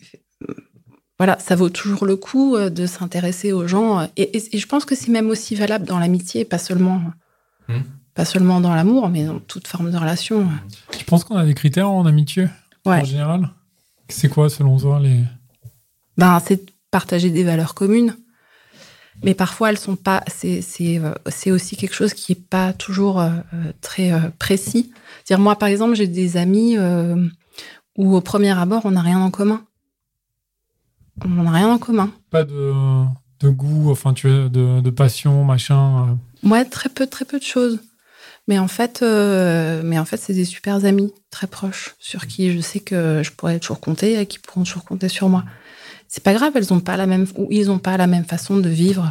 Voilà, 1.18 1.38
ça 1.38 1.54
vaut 1.54 1.68
toujours 1.70 2.04
le 2.04 2.16
coup 2.16 2.56
euh, 2.56 2.68
de 2.70 2.86
s'intéresser 2.86 3.52
aux 3.52 3.68
gens. 3.68 4.00
euh, 4.00 4.06
Et, 4.16 4.36
et- 4.36 4.56
et 4.56 4.58
je 4.58 4.66
pense 4.66 4.84
que 4.84 4.96
c'est 4.96 5.10
même 5.12 5.28
aussi 5.30 5.54
valable 5.54 5.84
dans 5.86 5.98
l'amitié, 6.00 6.44
pas 6.44 6.58
seulement, 6.58 7.00
Hmm. 7.68 7.82
pas 8.14 8.24
seulement 8.24 8.60
dans 8.60 8.74
l'amour, 8.74 9.08
mais 9.08 9.24
dans 9.24 9.38
toute 9.38 9.68
forme 9.68 9.92
de 9.92 9.96
relation. 9.96 10.48
Tu 10.98 11.04
penses 11.04 11.22
qu'on 11.22 11.36
a 11.36 11.44
des 11.46 11.54
critères 11.54 11.88
en 11.88 12.04
amitié, 12.06 12.48
Ouais. 12.84 13.00
en 13.00 13.04
général? 13.04 13.50
C'est 14.08 14.28
quoi, 14.28 14.50
selon 14.50 14.76
toi, 14.78 14.98
les... 14.98 15.20
Ben, 16.18 16.40
c'est 16.44 16.66
de 16.66 16.70
partager 16.90 17.30
des 17.30 17.44
valeurs 17.44 17.74
communes. 17.74 18.16
Mais 19.22 19.34
parfois, 19.34 19.70
elles 19.70 19.78
sont 19.78 19.96
pas. 19.96 20.22
C'est 20.26 20.62
c'est 20.62 20.98
euh, 20.98 21.14
c'est 21.28 21.50
aussi 21.50 21.76
quelque 21.76 21.94
chose 21.94 22.14
qui 22.14 22.32
est 22.32 22.48
pas 22.48 22.72
toujours 22.72 23.20
euh, 23.20 23.30
euh, 23.54 23.72
très 23.80 24.12
précis. 24.38 24.92
dire 25.26 25.38
moi, 25.38 25.56
par 25.56 25.68
exemple, 25.68 25.94
j'ai 25.94 26.08
des 26.08 26.36
amis 26.36 26.76
où 27.96 28.16
au 28.16 28.20
premier 28.20 28.58
abord, 28.58 28.82
on 28.84 28.92
n'a 28.92 29.02
rien 29.02 29.20
en 29.20 29.30
commun. 29.30 29.64
On 31.24 31.28
n'a 31.28 31.50
rien 31.50 31.68
en 31.68 31.78
commun. 31.78 32.10
Pas 32.30 32.44
de, 32.44 32.72
de 33.40 33.48
goût, 33.50 33.90
enfin, 33.90 34.14
tu 34.14 34.28
de, 34.28 34.80
de 34.80 34.90
passion, 34.90 35.44
machin. 35.44 36.18
Ouais, 36.42 36.64
très 36.64 36.88
peu, 36.88 37.06
très 37.06 37.24
peu 37.24 37.38
de 37.38 37.44
choses. 37.44 37.78
Mais 38.48 38.58
en 38.58 38.68
fait, 38.68 39.02
euh, 39.02 39.82
mais 39.84 39.98
en 39.98 40.04
fait, 40.04 40.16
c'est 40.16 40.34
des 40.34 40.44
super 40.44 40.84
amis, 40.84 41.12
très 41.30 41.46
proches, 41.46 41.94
sur 41.98 42.26
qui 42.26 42.52
je 42.52 42.60
sais 42.60 42.80
que 42.80 43.22
je 43.22 43.30
pourrais 43.30 43.60
toujours 43.60 43.80
compter 43.80 44.20
et 44.20 44.26
qui 44.26 44.38
pourront 44.38 44.64
toujours 44.64 44.84
compter 44.84 45.08
sur 45.08 45.28
moi. 45.28 45.44
C'est 46.14 46.22
pas 46.22 46.34
grave, 46.34 46.52
elles 46.56 46.74
ont 46.74 46.80
pas 46.80 46.98
la 46.98 47.06
même, 47.06 47.26
ou 47.36 47.48
ils 47.50 47.70
ont 47.70 47.78
pas 47.78 47.96
la 47.96 48.06
même 48.06 48.26
façon 48.26 48.58
de 48.58 48.68
vivre 48.68 49.10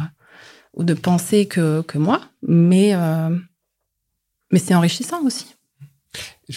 ou 0.72 0.84
de 0.84 0.94
penser 0.94 1.46
que, 1.46 1.82
que 1.82 1.98
moi, 1.98 2.20
mais, 2.46 2.94
euh, 2.94 3.36
Mais 4.52 4.60
c'est 4.60 4.74
enrichissant 4.74 5.20
aussi. 5.24 5.56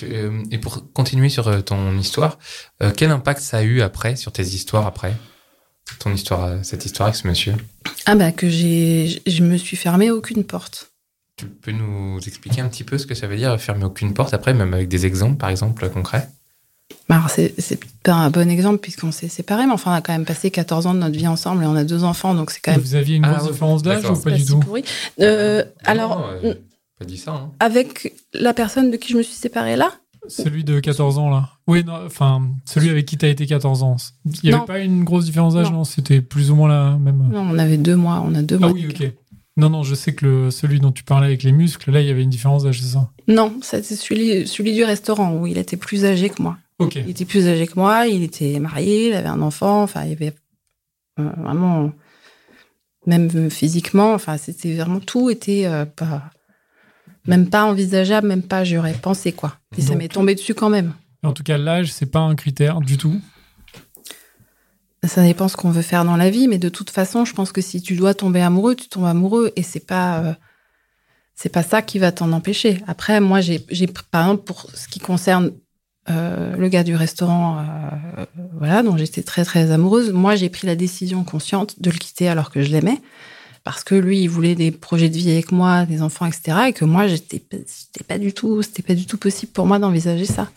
Euh, 0.03 0.43
et 0.51 0.59
pour 0.59 0.91
continuer 0.93 1.29
sur 1.29 1.47
euh, 1.47 1.61
ton 1.61 1.97
histoire, 1.97 2.37
quel 2.95 3.09
impact 3.09 3.39
ça 3.39 3.57
a 3.57 3.63
eu 3.63 3.81
après 3.81 4.15
sur 4.15 4.31
tes 4.31 4.43
histoires 4.43 4.85
après? 4.85 5.15
Ton 5.97 6.13
histoire, 6.13 6.63
cette 6.63 6.85
histoire 6.85 7.07
avec 7.07 7.15
ce 7.15 7.27
monsieur? 7.27 7.55
Ah 8.05 8.15
bah 8.15 8.31
que 8.31 8.47
j'ai, 8.47 9.23
je 9.25 9.43
me 9.43 9.57
suis 9.57 9.77
fermé 9.77 10.11
aucune 10.11 10.43
porte. 10.43 10.91
Tu 11.37 11.47
peux 11.47 11.71
nous 11.71 12.19
expliquer 12.19 12.61
un 12.61 12.69
petit 12.69 12.83
peu 12.83 12.99
ce 12.99 13.07
que 13.07 13.15
ça 13.15 13.25
veut 13.25 13.37
dire 13.37 13.59
fermer 13.59 13.85
aucune 13.85 14.13
porte 14.13 14.35
après, 14.35 14.53
même 14.53 14.75
avec 14.75 14.89
des 14.89 15.07
exemples 15.07 15.37
par 15.37 15.49
exemple 15.49 15.89
concrets? 15.89 16.29
Alors 17.09 17.29
c'est, 17.29 17.53
pas 18.03 18.13
un 18.13 18.29
bon 18.29 18.49
exemple 18.49 18.79
puisqu'on 18.79 19.11
s'est 19.11 19.27
séparés, 19.27 19.65
mais 19.65 19.71
enfin 19.73 19.91
on 19.91 19.95
a 19.95 20.01
quand 20.01 20.13
même 20.13 20.25
passé 20.25 20.51
14 20.51 20.85
ans 20.87 20.93
de 20.93 20.99
notre 20.99 21.15
vie 21.17 21.27
ensemble 21.27 21.63
et 21.63 21.65
on 21.67 21.75
a 21.75 21.83
deux 21.83 22.03
enfants, 22.03 22.33
donc 22.35 22.51
c'est 22.51 22.59
quand 22.59 22.71
même 22.71 22.81
Vous 22.81 22.95
aviez 22.95 23.15
une 23.17 23.25
Ah, 23.25 23.35
grosse 23.35 23.51
différence 23.51 23.83
d'âge 23.83 24.03
ou 24.05 24.13
pas 24.13 24.21
pas 24.29 24.31
du 24.31 24.41
si 24.41 24.47
tout 24.47 24.59
pourri. 24.59 24.83
Euh, 25.21 25.63
alors, 25.83 26.19
Non, 26.19 26.25
euh, 26.49 26.53
pas 26.99 27.05
dit 27.05 27.17
ça. 27.17 27.31
Hein. 27.33 27.51
avec 27.59 28.13
la 28.33 28.53
personne 28.53 28.91
de 28.91 28.97
qui 28.97 29.13
je 29.13 29.17
me 29.17 29.23
suis 29.23 29.35
séparée 29.35 29.75
là, 29.75 29.91
Celui 30.27 30.63
de 30.63 30.79
14 30.79 31.17
ans, 31.19 31.29
là. 31.29 31.49
Oui, 31.67 31.83
non, 31.83 31.99
enfin, 32.05 32.41
celui 32.65 32.89
avec 32.89 33.05
qui 33.05 33.17
t'as 33.17 33.27
été 33.29 33.45
14 33.45 33.83
ans. 33.83 33.95
Il 34.25 34.31
n'y 34.43 34.49
avait 34.49 34.57
Non. 34.59 34.65
pas 34.65 34.79
une 34.79 35.03
grosse 35.03 35.25
différence 35.25 35.53
d'âge, 35.53 35.69
Non. 35.71 35.77
non, 35.77 35.83
C'était 35.83 36.21
plus 36.21 36.49
ou 36.51 36.55
moins 36.55 36.69
la 36.69 36.97
même. 36.97 37.29
non, 37.31 37.41
on 37.51 37.57
avait 37.59 37.77
deux 37.77 37.95
mois, 37.95 38.23
on 38.25 38.33
a 38.35 38.41
deux 38.41 38.55
Ah 38.57 38.65
mois. 38.67 38.71
oui, 38.71 38.87
d'écart. 38.87 39.07
ok. 39.09 39.13
Non, 39.57 39.69
non, 39.69 39.83
je 39.83 39.95
sais 39.95 40.13
que 40.13 40.25
le, 40.25 40.51
celui 40.51 40.79
dont 40.81 40.91
tu 40.91 41.03
parlais 41.03 41.27
avec 41.27 41.43
les 41.43 41.51
muscles, 41.53 41.89
là, 41.91 42.01
il 42.01 42.07
y 42.07 42.11
avait 42.11 42.23
une 42.23 42.29
différence 42.29 42.63
d'âge, 42.63 42.81
c'est 42.81 42.93
ça? 42.93 43.09
Non, 43.27 43.53
celui, 43.61 44.45
celui 44.47 44.73
du 44.73 44.83
restaurant 44.83 45.33
où 45.37 45.47
il 45.47 45.57
était 45.57 45.77
plus 45.77 46.03
âgé 46.05 46.29
que 46.29 46.41
moi. 46.41 46.57
Il 46.79 47.09
était 47.09 47.25
plus 47.25 47.47
âgé 47.47 47.67
que 47.67 47.75
moi, 47.75 48.07
il 48.07 48.21
était 48.23 48.59
marié, 48.59 49.07
il 49.09 49.13
avait 49.13 49.29
un 49.29 49.41
enfant, 49.41 49.83
enfin, 49.83 50.03
il 50.03 50.09
y 50.09 50.13
avait 50.13 50.33
euh, 51.19 51.29
vraiment, 51.37 51.91
même 53.05 53.49
physiquement, 53.49 54.13
enfin, 54.13 54.37
c'était 54.37 54.73
vraiment 54.75 54.99
tout 54.99 55.29
était 55.29 55.65
euh, 55.67 55.85
pas, 55.85 56.23
même 57.27 57.49
pas 57.49 57.63
envisageable, 57.65 58.27
même 58.27 58.43
pas, 58.43 58.63
j'aurais 58.65 58.93
pensé 58.93 59.31
quoi. 59.31 59.57
Et 59.77 59.81
ça 59.81 59.89
Donc- 59.89 59.99
m'est 59.99 60.07
tombé 60.09 60.35
dessus 60.35 60.53
quand 60.53 60.69
même. 60.69 60.93
En 61.23 61.31
tout 61.33 61.43
cas, 61.43 61.57
l'âge, 61.57 61.91
c'est 61.93 62.05
pas 62.05 62.19
un 62.19 62.35
critère 62.35 62.81
du 62.81 62.97
tout? 62.97 63.19
Ça 65.03 65.21
dépend 65.23 65.47
ce 65.47 65.55
qu'on 65.55 65.69
veut 65.71 65.81
faire 65.83 66.03
dans 66.03 66.17
la 66.17 66.29
vie, 66.31 66.47
mais 66.47 66.57
de 66.57 66.69
toute 66.69 66.89
façon, 66.89 67.25
je 67.25 67.33
pense 67.33 67.51
que 67.51 67.61
si 67.61 67.81
tu 67.81 67.95
dois 67.95 68.13
tomber 68.15 68.41
amoureux, 68.41 68.75
tu 68.75 68.87
tombes 68.89 69.05
amoureux 69.05 69.51
et 69.55 69.61
c'est 69.61 69.85
pas, 69.85 70.19
euh, 70.23 70.33
c'est 71.35 71.49
pas 71.49 71.61
ça 71.63 71.81
qui 71.83 71.99
va 71.99 72.11
t'en 72.11 72.31
empêcher. 72.31 72.81
Après, 72.87 73.19
moi, 73.21 73.39
j'ai, 73.39 73.59
par 74.09 74.23
exemple, 74.23 74.43
pour 74.45 74.67
ce 74.73 74.87
qui 74.87 74.99
concerne 74.99 75.51
euh, 76.09 76.55
le 76.55 76.67
gars 76.69 76.83
du 76.83 76.95
restaurant, 76.95 77.59
euh, 77.59 78.25
voilà, 78.57 78.83
dont 78.83 78.95
j'étais 78.97 79.23
très 79.23 79.43
très 79.43 79.71
amoureuse, 79.71 80.11
moi, 80.11 80.35
j'ai 80.35 80.49
pris 80.49 80.67
la 80.67 80.75
décision 80.75 81.23
consciente 81.23 81.81
de 81.81 81.89
le 81.89 81.97
quitter 81.97 82.27
alors 82.27 82.51
que 82.51 82.61
je 82.61 82.69
l'aimais, 82.71 83.01
parce 83.63 83.83
que 83.83 83.95
lui, 83.95 84.21
il 84.21 84.27
voulait 84.27 84.55
des 84.55 84.71
projets 84.71 85.09
de 85.09 85.17
vie 85.17 85.31
avec 85.31 85.51
moi, 85.51 85.85
des 85.85 86.01
enfants, 86.01 86.25
etc., 86.27 86.57
et 86.67 86.73
que 86.73 86.85
moi, 86.85 87.07
j'étais, 87.07 87.41
pas- 88.07 88.17
du 88.19 88.33
tout, 88.33 88.61
c'était 88.61 88.83
pas 88.83 88.93
du 88.93 89.07
tout 89.07 89.17
possible 89.17 89.51
pour 89.51 89.65
moi 89.65 89.79
d'envisager 89.79 90.25
ça. 90.25 90.51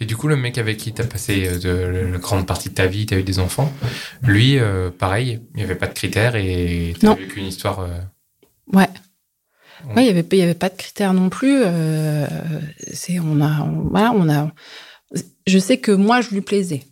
Et 0.00 0.06
du 0.06 0.16
coup, 0.16 0.28
le 0.28 0.36
mec 0.36 0.58
avec 0.58 0.76
qui 0.76 0.92
t'as 0.92 1.04
passé 1.06 1.48
euh, 1.48 1.58
de, 1.58 2.12
la 2.12 2.18
grande 2.18 2.46
partie 2.46 2.68
de 2.68 2.74
ta 2.74 2.86
vie, 2.86 3.06
t'as 3.06 3.18
eu 3.18 3.24
des 3.24 3.40
enfants, 3.40 3.72
lui, 4.22 4.58
euh, 4.58 4.90
pareil, 4.90 5.40
il 5.54 5.56
n'y 5.56 5.62
avait 5.64 5.74
pas 5.74 5.88
de 5.88 5.94
critères 5.94 6.36
et 6.36 6.94
Non. 7.02 7.14
vécu 7.14 7.40
une 7.40 7.46
histoire. 7.46 7.88
Ouais. 8.72 8.88
Ouais, 9.96 10.04
il 10.04 10.06
y 10.06 10.42
avait, 10.42 10.54
pas 10.54 10.68
de 10.68 10.76
critères 10.76 11.12
non 11.14 11.28
plus. 11.28 11.62
euh, 11.64 12.26
c'est, 12.92 13.18
on 13.20 13.40
a, 13.40 13.62
on- 13.62 13.88
voilà, 13.90 14.12
on 14.12 14.28
a. 14.28 14.50
Je 15.46 15.58
sais 15.58 15.78
que 15.78 15.92
moi, 15.92 16.20
je 16.20 16.30
lui 16.30 16.40
plaisais. 16.40 16.84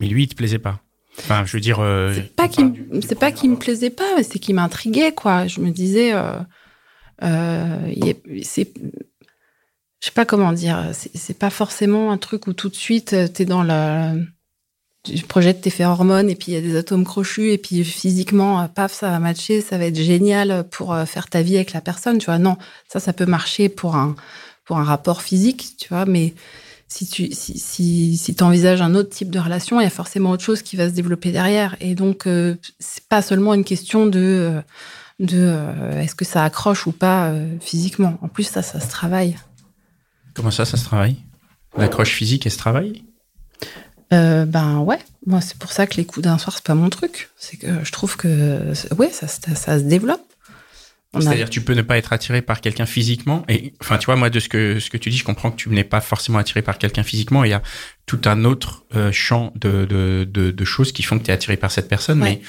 Mais 0.00 0.06
lui, 0.08 0.24
il 0.24 0.28
te 0.28 0.34
plaisait 0.34 0.58
pas. 0.58 0.80
Enfin, 1.18 1.44
je 1.46 1.52
veux 1.56 1.60
dire. 1.60 1.80
euh, 1.80 2.12
C'est 2.14 2.36
pas 2.36 2.48
qu'il, 2.48 2.64
c'est 3.06 3.18
pas 3.18 3.32
qu'il 3.32 3.50
me 3.50 3.56
plaisait 3.56 3.90
pas, 3.90 4.04
mais 4.16 4.22
c'est 4.22 4.38
qu'il 4.38 4.54
m'intriguait, 4.54 5.12
quoi. 5.12 5.46
Je 5.46 5.60
me 5.60 5.70
disais, 5.70 6.12
euh, 6.12 6.38
euh, 7.22 7.94
c'est, 8.42 8.72
je 8.76 10.06
sais 10.06 10.12
pas 10.12 10.26
comment 10.26 10.52
dire. 10.52 10.90
C'est, 10.92 11.38
pas 11.38 11.50
forcément 11.50 12.12
un 12.12 12.18
truc 12.18 12.46
où 12.46 12.52
tout 12.52 12.68
de 12.68 12.74
suite 12.74 13.14
euh, 13.14 13.28
t'es 13.28 13.46
dans 13.46 13.62
la, 13.62 14.14
tu 15.14 15.24
projettes 15.24 15.60
tes 15.60 15.70
phéromones 15.70 16.28
et 16.28 16.34
puis 16.34 16.52
il 16.52 16.54
y 16.54 16.58
a 16.58 16.60
des 16.60 16.76
atomes 16.76 17.04
crochus 17.04 17.50
et 17.52 17.58
puis 17.58 17.84
physiquement, 17.84 18.60
euh, 18.60 18.66
paf, 18.68 18.92
ça 18.92 19.10
va 19.10 19.18
matcher, 19.18 19.60
ça 19.60 19.78
va 19.78 19.86
être 19.86 20.00
génial 20.00 20.64
pour 20.70 20.92
euh, 20.92 21.04
faire 21.04 21.28
ta 21.28 21.42
vie 21.42 21.56
avec 21.56 21.72
la 21.72 21.80
personne, 21.80 22.18
tu 22.18 22.26
vois. 22.26 22.38
Non, 22.38 22.56
ça, 22.88 23.00
ça 23.00 23.12
peut 23.12 23.26
marcher 23.26 23.68
pour 23.68 23.96
un, 23.96 24.16
pour 24.64 24.78
un 24.78 24.84
rapport 24.84 25.22
physique, 25.22 25.76
tu 25.78 25.88
vois, 25.88 26.04
mais 26.06 26.34
si 26.88 27.06
tu 27.06 27.32
si, 27.32 27.58
si, 27.58 28.16
si 28.16 28.36
envisages 28.42 28.82
un 28.82 28.94
autre 28.94 29.10
type 29.10 29.30
de 29.30 29.38
relation, 29.38 29.80
il 29.80 29.84
y 29.84 29.86
a 29.86 29.90
forcément 29.90 30.30
autre 30.30 30.44
chose 30.44 30.62
qui 30.62 30.76
va 30.76 30.88
se 30.88 30.94
développer 30.94 31.32
derrière. 31.32 31.76
Et 31.80 31.94
donc, 31.94 32.26
euh, 32.26 32.54
c'est 32.78 33.04
pas 33.04 33.22
seulement 33.22 33.54
une 33.54 33.64
question 33.64 34.06
de, 34.06 34.20
euh, 34.20 34.60
de 35.18 35.56
est-ce 35.98 36.14
que 36.14 36.24
ça 36.24 36.44
accroche 36.44 36.86
ou 36.86 36.92
pas 36.92 37.32
physiquement. 37.60 38.18
En 38.22 38.28
plus, 38.28 38.44
ça, 38.44 38.62
ça 38.62 38.80
se 38.80 38.88
travaille. 38.88 39.36
Comment 40.34 40.50
ça, 40.50 40.64
ça 40.64 40.76
se 40.76 40.84
travaille? 40.84 41.16
L'accroche 41.76 42.12
physique, 42.12 42.46
elle 42.46 42.52
se 42.52 42.58
travaille? 42.58 43.02
Euh, 44.12 44.44
ben 44.44 44.78
ouais, 44.78 44.98
moi 45.26 45.40
c'est 45.40 45.58
pour 45.58 45.72
ça 45.72 45.86
que 45.86 45.96
les 45.96 46.04
coups 46.04 46.22
d'un 46.24 46.38
soir 46.38 46.54
c'est 46.56 46.64
pas 46.64 46.74
mon 46.74 46.90
truc. 46.90 47.30
C'est 47.36 47.56
que 47.56 47.66
je 47.84 47.90
trouve 47.92 48.16
que 48.16 48.72
ouais 48.96 49.10
ça, 49.10 49.26
se- 49.26 49.40
ça 49.54 49.78
se 49.78 49.84
développe. 49.84 50.20
On 51.12 51.18
a- 51.18 51.22
C'est-à-dire, 51.22 51.48
tu 51.50 51.60
peux 51.62 51.72
ne 51.74 51.82
pas 51.82 51.96
être 51.98 52.12
attiré 52.12 52.42
par 52.42 52.60
quelqu'un 52.60 52.84
physiquement. 52.86 53.44
Et 53.48 53.72
enfin, 53.80 53.96
tu 53.96 54.06
vois, 54.06 54.16
moi, 54.16 54.28
de 54.28 54.38
ce 54.38 54.48
que 54.48 54.78
ce 54.80 54.90
que 54.90 54.96
tu 54.98 55.08
dis, 55.10 55.16
je 55.16 55.24
comprends 55.24 55.50
que 55.50 55.56
tu 55.56 55.68
n'es 55.70 55.84
pas 55.84 56.00
forcément 56.00 56.38
attiré 56.38 56.62
par 56.62 56.78
quelqu'un 56.78 57.02
physiquement. 57.04 57.42
Il 57.44 57.50
y 57.50 57.54
a 57.54 57.62
tout 58.06 58.20
un 58.26 58.44
autre 58.44 58.84
euh, 58.94 59.10
champ 59.12 59.52
de, 59.56 59.86
de, 59.86 60.28
de, 60.30 60.50
de 60.50 60.64
choses 60.64 60.92
qui 60.92 61.02
font 61.02 61.18
que 61.18 61.24
tu 61.24 61.30
es 61.30 61.34
attiré 61.34 61.56
par 61.56 61.70
cette 61.70 61.88
personne. 61.88 62.22
Ouais. 62.22 62.40
Mais 62.40 62.42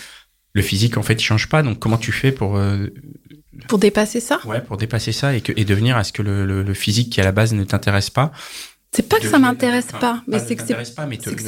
le 0.54 0.62
physique, 0.62 0.98
en 0.98 1.04
fait, 1.04 1.14
il 1.14 1.24
change 1.24 1.48
pas. 1.50 1.64
Donc, 1.64 1.80
comment 1.80 1.98
tu 1.98 2.12
fais 2.12 2.32
pour 2.32 2.58
euh, 2.58 2.88
Pour 3.68 3.80
dépasser 3.80 4.20
ça, 4.20 4.40
ouais 4.46 4.60
pour 4.62 4.78
dépasser 4.78 5.12
ça 5.12 5.34
et 5.36 5.42
que 5.42 5.54
et 5.56 5.64
devenir 5.66 5.96
à 5.98 6.04
ce 6.04 6.12
que 6.12 6.22
le, 6.22 6.46
le, 6.46 6.62
le 6.64 6.74
physique 6.74 7.12
qui 7.14 7.22
à 7.22 7.24
la 7.24 7.32
base 7.32 7.54
ne 7.54 7.64
t'intéresse 7.64 8.10
pas 8.10 8.32
c'est 8.92 9.08
pas 9.08 9.18
que 9.18 9.24
ça 9.24 9.32
devienne- 9.34 9.42
m'intéresse 9.42 9.88
pas, 10.00 10.24
mais 10.28 10.40
c'est 10.40 10.56
que 10.56 10.64
c'est 10.66 10.74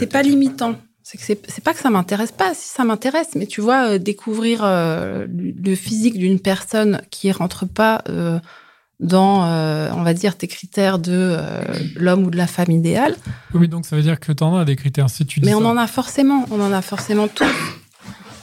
pas, 0.07 0.21
c'est 0.23 0.29
limitant. 0.29 0.75
C'est 1.03 1.17
que 1.17 1.23
c'est 1.23 1.39
c'est 1.49 1.63
pas 1.63 1.73
que 1.73 1.79
ça 1.79 1.89
m'intéresse 1.89 2.31
pas, 2.31 2.53
si 2.53 2.67
ça 2.67 2.83
m'intéresse, 2.83 3.29
mais 3.35 3.47
tu 3.47 3.61
vois, 3.61 3.91
euh, 3.91 3.97
découvrir 3.97 4.61
euh, 4.63 5.25
le 5.29 5.75
physique 5.75 6.17
d'une 6.19 6.39
personne 6.39 7.01
qui 7.09 7.31
rentre 7.31 7.65
pas 7.65 8.03
euh, 8.09 8.39
dans, 8.99 9.45
euh, 9.45 9.89
on 9.95 10.03
va 10.03 10.13
dire, 10.13 10.37
tes 10.37 10.47
critères 10.47 10.99
de 10.99 11.13
euh, 11.13 11.61
l'homme 11.95 12.25
ou 12.25 12.29
de 12.29 12.37
la 12.37 12.45
femme 12.47 12.69
idéale. 12.69 13.15
Oui, 13.53 13.61
mais 13.61 13.67
donc 13.67 13.85
ça 13.85 13.95
veut 13.95 14.01
dire 14.03 14.19
que 14.19 14.31
t'en 14.33 14.55
as 14.57 14.65
des 14.65 14.75
critères. 14.75 15.09
Si 15.09 15.25
tu 15.25 15.39
dis 15.39 15.45
Mais 15.47 15.55
on 15.55 15.61
ça. 15.61 15.67
en 15.67 15.77
a 15.77 15.87
forcément, 15.87 16.45
on 16.51 16.59
en 16.61 16.71
a 16.73 16.81
forcément 16.81 17.27
tous. 17.27 17.45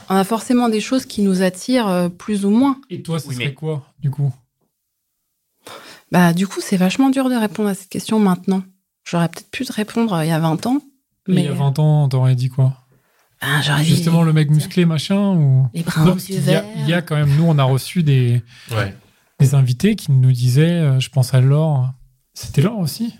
On 0.09 0.15
a 0.15 0.23
forcément 0.23 0.67
des 0.67 0.79
choses 0.81 1.05
qui 1.05 1.21
nous 1.21 1.43
attirent 1.43 1.87
euh, 1.87 2.09
plus 2.09 2.43
ou 2.45 2.49
moins. 2.49 2.81
Et 2.89 3.01
toi, 3.03 3.19
ce 3.19 3.27
Oui, 3.27 3.35
serait 3.35 3.45
mais- 3.47 3.53
quoi, 3.53 3.85
du 3.99 4.09
coup? 4.09 4.33
Bah, 6.11 6.33
du 6.33 6.47
coup, 6.47 6.59
c'est 6.61 6.77
vachement 6.77 7.09
dur 7.09 7.29
de 7.29 7.35
répondre 7.35 7.69
à 7.69 7.73
cette 7.75 7.89
question 7.89 8.19
maintenant. 8.19 8.63
J'aurais 9.09 9.29
peut-être 9.29 9.49
pu 9.51 9.65
te 9.65 9.71
répondre 9.73 10.13
euh, 10.13 10.25
il 10.25 10.27
y 10.29 10.31
a 10.31 10.39
20 10.39 10.65
ans. 10.65 10.81
Mais 11.27 11.35
Mais 11.35 11.41
il 11.41 11.45
y 11.45 11.49
a 11.49 11.53
20 11.53 11.79
ans, 11.79 12.09
t'aurais 12.09 12.35
dit 12.35 12.49
quoi? 12.49 12.73
Ben, 13.41 13.61
j'aurais 13.61 13.83
dit 13.83 13.89
Justement, 13.89 14.23
le 14.23 14.33
mec 14.33 14.49
musclé, 14.49 14.85
machin 14.85 15.35
ou... 15.35 15.67
les 15.73 15.83
brins 15.83 16.05
Non, 16.05 16.15
qu'il 16.15 16.43
y 16.43 16.55
a, 16.55 16.63
il 16.77 16.89
y 16.89 16.93
a 16.93 17.01
quand 17.01 17.15
même, 17.15 17.29
nous, 17.37 17.43
on 17.45 17.57
a 17.59 17.63
reçu 17.63 18.01
des, 18.03 18.41
Ouais. 18.71 18.93
des 19.39 19.53
invités 19.55 19.95
qui 19.95 20.11
nous 20.11 20.31
disaient, 20.31 20.63
euh, 20.79 20.99
je 20.99 21.09
pense 21.09 21.33
à 21.33 21.41
Laure, 21.41 21.91
c'était 22.33 22.61
Laure 22.61 22.79
aussi? 22.79 23.13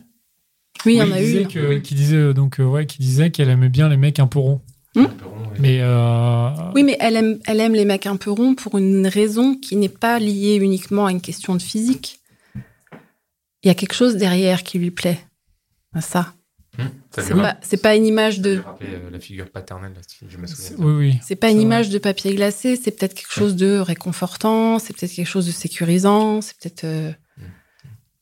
Oui, 0.85 0.93
il 0.93 0.97
y 0.97 1.01
en 1.01 1.05
Oui, 1.05 1.11
a 1.13 1.17
qui 1.17 1.21
eu. 1.23 1.25
disait 1.25 1.45
que- 1.45 1.77
qui 1.79 1.95
disait 1.95 2.15
euh, 2.17 2.33
donc 2.33 2.57
ouais, 2.59 2.85
qui 2.85 2.97
disait 2.99 3.29
qu'elle 3.31 3.49
aimait 3.49 3.69
bien 3.69 3.89
les 3.89 3.97
mecs 3.97 4.19
un 4.19 4.27
peu 4.27 4.39
ronds. 4.39 4.61
Mais 5.59 5.79
euh, 5.81 6.49
Oui, 6.75 6.83
mais 6.83 6.97
elle 6.99 7.15
aime, 7.15 7.39
elle 7.45 7.59
aime 7.59 7.73
les 7.73 7.85
mecs 7.85 8.05
un 8.07 8.15
peu 8.15 8.31
ronds 8.31 8.55
pour 8.55 8.77
une 8.77 9.05
raison 9.07 9.55
qui 9.55 9.75
n'est 9.75 9.89
pas 9.89 10.17
liée 10.19 10.55
uniquement 10.61 11.05
à 11.07 11.11
une 11.11 11.21
question 11.21 11.53
de 11.55 11.61
physique. 11.61 12.19
Il 13.63 13.67
y 13.67 13.69
a 13.69 13.73
quelque 13.75 13.93
chose 13.93 14.15
derrière 14.17 14.63
qui 14.63 14.79
lui 14.79 14.91
plaît. 14.91 15.19
Ça. 15.99 16.33
Hum, 16.79 16.89
ça 17.09 17.23
C'est 17.61 17.81
pas, 17.81 17.95
une 17.95 18.05
image 18.05 18.39
de, 18.39 18.61
euh, 18.83 19.09
la 19.09 19.19
figure 19.19 19.49
paternelle, 19.49 19.93
là, 19.95 20.01
si 20.07 20.17
je 20.29 20.37
me 20.37 20.45
souviens. 20.45 20.69
c'est- 20.69 20.75
oui, 20.77 20.93
oui. 20.93 21.19
c'est 21.23 21.35
pas 21.35 21.49
une 21.49 21.59
image 21.59 21.89
de 21.89 21.97
papier 21.97 22.35
glacé. 22.35 22.75
C'est 22.75 22.91
peut-être 22.91 23.15
quelque 23.15 23.33
chose 23.33 23.55
de 23.55 23.79
réconfortant. 23.79 24.77
C'est 24.77 24.95
peut-être 24.95 25.11
quelque 25.13 25.27
chose 25.27 25.47
de 25.47 25.51
sécurisant. 25.51 26.41
C'est 26.41 26.55
peut-être, 26.59 26.83
euh, 26.83 27.11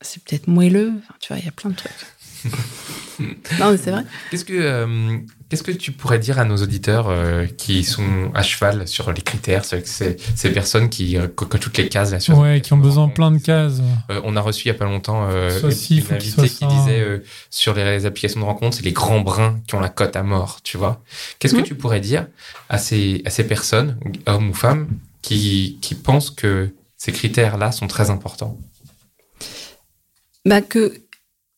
c'est 0.00 0.22
peut-être 0.24 0.46
moelleux. 0.46 0.92
Enfin, 0.98 1.14
tu 1.20 1.32
vois, 1.32 1.38
il 1.40 1.44
y 1.44 1.48
a 1.48 1.52
plein 1.52 1.70
de 1.70 1.76
trucs. 1.76 1.92
non, 3.60 3.72
mais 3.72 3.76
c'est 3.76 3.90
vrai. 3.90 4.04
Qu'est-ce 4.30 4.44
que, 4.44 4.54
euh, 4.54 5.18
qu'est-ce 5.48 5.62
que 5.62 5.70
tu 5.72 5.92
pourrais 5.92 6.18
dire 6.18 6.38
à 6.38 6.44
nos 6.44 6.56
auditeurs 6.56 7.06
euh, 7.08 7.46
qui 7.46 7.84
sont 7.84 8.30
à 8.34 8.42
cheval 8.42 8.86
sur 8.88 9.12
les 9.12 9.22
critères, 9.22 9.64
ces, 9.64 9.84
ces 9.84 10.52
personnes 10.52 10.88
qui 10.88 11.16
euh, 11.16 11.28
co- 11.28 11.46
cochent 11.46 11.60
toutes 11.60 11.78
les 11.78 11.88
cases 11.88 12.10
là 12.12 12.20
sur 12.20 12.36
Ouais, 12.38 12.60
qui 12.60 12.72
ont 12.72 12.78
besoin 12.78 13.06
de 13.08 13.12
plein 13.12 13.30
de 13.30 13.38
cases. 13.38 13.80
Euh, 14.10 14.20
on 14.24 14.34
a 14.36 14.40
reçu 14.40 14.64
il 14.64 14.68
y 14.68 14.70
a 14.70 14.74
pas 14.74 14.84
longtemps 14.86 15.28
euh, 15.30 15.60
une, 15.62 15.70
ci, 15.70 15.98
une 15.98 16.14
invitée 16.14 16.48
qui 16.48 16.54
ça. 16.56 16.66
disait 16.66 17.00
euh, 17.00 17.18
sur 17.50 17.74
les 17.74 18.06
applications 18.06 18.40
de 18.40 18.44
rencontres, 18.44 18.76
c'est 18.76 18.84
les 18.84 18.92
grands 18.92 19.20
bruns 19.20 19.60
qui 19.66 19.74
ont 19.74 19.80
la 19.80 19.88
cote 19.88 20.16
à 20.16 20.22
mort, 20.22 20.60
tu 20.62 20.76
vois. 20.78 21.02
Qu'est-ce 21.38 21.54
que 21.54 21.58
Mhm. 21.60 21.64
tu 21.66 21.74
pourrais 21.76 22.00
dire 22.00 22.26
à 22.68 22.78
ces, 22.78 23.22
à 23.24 23.30
ces 23.30 23.44
personnes, 23.46 23.98
hommes 24.26 24.50
ou 24.50 24.54
femmes, 24.54 24.88
qui, 25.22 25.78
qui 25.80 25.94
pensent 25.94 26.30
que 26.30 26.70
ces 26.96 27.12
critères-là 27.12 27.72
sont 27.72 27.86
très 27.86 28.10
importants? 28.10 28.58
Bah, 30.44 30.60
que 30.60 30.92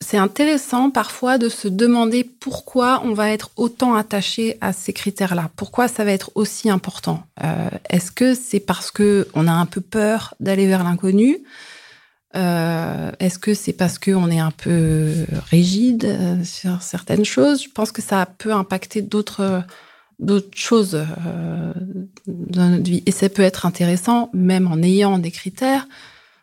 c'est 0.01 0.17
intéressant 0.17 0.91
parfois 0.91 1.37
de 1.37 1.49
se 1.49 1.67
demander 1.67 2.23
pourquoi 2.23 3.01
on 3.03 3.13
va 3.13 3.31
être 3.31 3.51
autant 3.57 3.95
attaché 3.95 4.57
à 4.61 4.71
ces 4.71 4.93
critères-là. 4.93 5.51
Pourquoi 5.57 5.87
ça 5.87 6.05
va 6.05 6.11
être 6.11 6.31
aussi 6.35 6.69
important? 6.69 7.23
Euh, 7.43 7.69
Est-ce 7.89 8.11
que 8.11 8.33
c'est 8.33 8.61
parce 8.61 8.91
que 8.91 9.27
on 9.33 9.47
a 9.47 9.51
un 9.51 9.65
peu 9.65 9.81
peur 9.81 10.35
d'aller 10.39 10.67
vers 10.67 10.85
l'inconnu? 10.85 11.39
Euh, 12.35 13.11
Est-ce 13.19 13.39
que 13.39 13.53
c'est 13.53 13.73
parce 13.73 13.99
qu'on 13.99 14.31
est 14.31 14.39
un 14.39 14.51
peu 14.51 15.11
rigide 15.49 16.05
euh, 16.05 16.43
sur 16.45 16.81
certaines 16.81 17.25
choses? 17.25 17.63
Je 17.63 17.69
pense 17.69 17.91
que 17.91 18.01
ça 18.01 18.25
peut 18.25 18.53
impacter 18.53 19.01
d'autres 19.01 19.63
choses 20.55 21.05
dans 22.27 22.69
notre 22.69 22.89
vie. 22.89 23.03
Et 23.05 23.11
ça 23.11 23.27
peut 23.27 23.41
être 23.41 23.65
intéressant, 23.65 24.29
même 24.33 24.67
en 24.67 24.81
ayant 24.81 25.19
des 25.19 25.31
critères, 25.31 25.87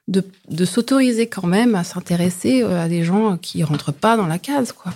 de, 0.09 0.25
de 0.49 0.65
s'autoriser 0.65 1.29
quand 1.29 1.47
même 1.47 1.75
à 1.75 1.85
s'intéresser 1.85 2.63
euh, 2.63 2.85
à 2.85 2.89
des 2.89 3.05
gens 3.05 3.37
qui 3.37 3.63
rentrent 3.65 3.93
pas 3.93 4.17
dans 4.17 4.27
la 4.27 4.39
case, 4.39 4.73
quoi. 4.73 4.95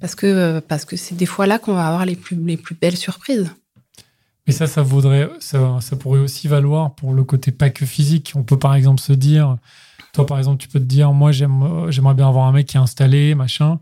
Parce 0.00 0.14
que 0.14 0.26
euh, 0.26 0.60
parce 0.60 0.84
que 0.84 0.96
c'est 0.96 1.16
des 1.16 1.26
fois 1.26 1.46
là 1.46 1.58
qu'on 1.58 1.74
va 1.74 1.88
avoir 1.88 2.06
les 2.06 2.14
plus 2.14 2.36
les 2.36 2.56
plus 2.56 2.76
belles 2.76 2.96
surprises. 2.96 3.50
Mais 4.46 4.52
ça, 4.52 4.66
ça 4.66 4.82
vaudrait, 4.82 5.30
ça, 5.40 5.78
ça 5.80 5.96
pourrait 5.96 6.20
aussi 6.20 6.48
valoir 6.48 6.94
pour 6.94 7.12
le 7.14 7.24
côté 7.24 7.50
pas 7.50 7.70
que 7.70 7.86
physique. 7.86 8.34
On 8.36 8.42
peut 8.42 8.58
par 8.58 8.74
exemple 8.74 9.00
se 9.00 9.12
dire, 9.12 9.56
toi 10.12 10.26
par 10.26 10.38
exemple, 10.38 10.58
tu 10.58 10.68
peux 10.68 10.78
te 10.78 10.84
dire, 10.84 11.12
moi 11.12 11.32
j'aime, 11.32 11.62
euh, 11.62 11.90
j'aimerais 11.90 12.14
bien 12.14 12.28
avoir 12.28 12.46
un 12.46 12.52
mec 12.52 12.66
qui 12.66 12.76
est 12.76 12.80
installé, 12.80 13.34
machin. 13.34 13.80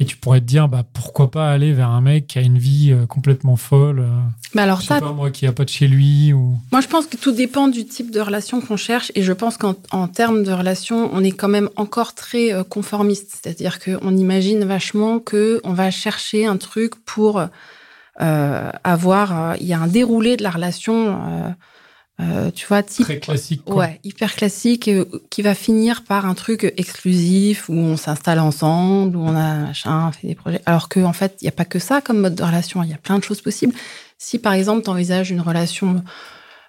Et 0.00 0.04
tu 0.04 0.16
pourrais 0.16 0.40
te 0.40 0.46
dire, 0.46 0.68
bah 0.68 0.84
pourquoi 0.92 1.30
pas 1.30 1.50
aller 1.50 1.72
vers 1.72 1.90
un 1.90 2.00
mec 2.00 2.26
qui 2.26 2.38
a 2.38 2.42
une 2.42 2.58
vie 2.58 2.90
euh, 2.92 3.06
complètement 3.06 3.56
folle. 3.56 4.00
euh, 4.00 4.20
Mais 4.54 4.62
alors 4.62 4.80
je 4.80 4.88
sais 4.88 4.94
ça, 4.94 5.00
pas 5.00 5.12
moi, 5.12 5.30
qui 5.30 5.46
a 5.46 5.52
pas 5.52 5.64
de 5.64 5.68
chez 5.68 5.86
lui 5.86 6.32
ou. 6.32 6.58
Moi, 6.72 6.80
je 6.80 6.88
pense 6.88 7.06
que 7.06 7.16
tout 7.16 7.30
dépend 7.32 7.68
du 7.68 7.86
type 7.86 8.10
de 8.10 8.20
relation 8.20 8.60
qu'on 8.60 8.76
cherche. 8.76 9.12
Et 9.14 9.22
je 9.22 9.32
pense 9.32 9.56
qu'en 9.56 9.76
en 9.92 10.08
termes 10.08 10.42
de 10.42 10.52
relation, 10.52 11.08
on 11.12 11.22
est 11.22 11.30
quand 11.30 11.48
même 11.48 11.70
encore 11.76 12.14
très 12.14 12.52
euh, 12.52 12.64
conformiste. 12.64 13.30
C'est-à-dire 13.30 13.78
qu'on 13.78 14.16
imagine 14.16 14.64
vachement 14.64 15.20
que 15.20 15.60
on 15.62 15.72
va 15.72 15.90
chercher 15.90 16.46
un 16.46 16.56
truc 16.56 16.96
pour 17.04 17.40
avoir... 18.18 19.56
Il 19.60 19.66
y 19.66 19.74
a 19.74 19.78
un 19.80 19.86
déroulé 19.86 20.36
de 20.36 20.42
la 20.42 20.50
relation, 20.50 21.18
euh, 22.20 22.50
tu 22.50 22.66
vois, 22.66 22.82
type... 22.82 23.04
Très 23.04 23.18
classique. 23.18 23.62
Quoi. 23.64 23.76
Ouais, 23.76 24.00
hyper 24.04 24.34
classique, 24.34 24.88
euh, 24.88 25.04
qui 25.30 25.42
va 25.42 25.54
finir 25.54 26.02
par 26.04 26.24
un 26.26 26.34
truc 26.34 26.72
exclusif 26.76 27.68
où 27.68 27.74
on 27.74 27.96
s'installe 27.96 28.38
ensemble, 28.40 29.16
où 29.16 29.20
on 29.20 29.36
a 29.36 29.54
machin, 29.56 30.10
fait 30.12 30.28
des 30.28 30.34
projets. 30.34 30.62
Alors 30.66 30.88
que 30.88 31.00
en 31.00 31.12
fait, 31.12 31.36
il 31.40 31.44
n'y 31.44 31.48
a 31.48 31.52
pas 31.52 31.64
que 31.66 31.78
ça 31.78 32.00
comme 32.00 32.20
mode 32.20 32.34
de 32.34 32.42
relation. 32.42 32.82
Il 32.82 32.88
y 32.90 32.94
a 32.94 32.98
plein 32.98 33.18
de 33.18 33.24
choses 33.24 33.42
possibles. 33.42 33.74
Si 34.18 34.38
par 34.38 34.54
exemple, 34.54 34.82
tu 34.82 34.90
envisages 34.90 35.30
une 35.30 35.42
relation 35.42 36.02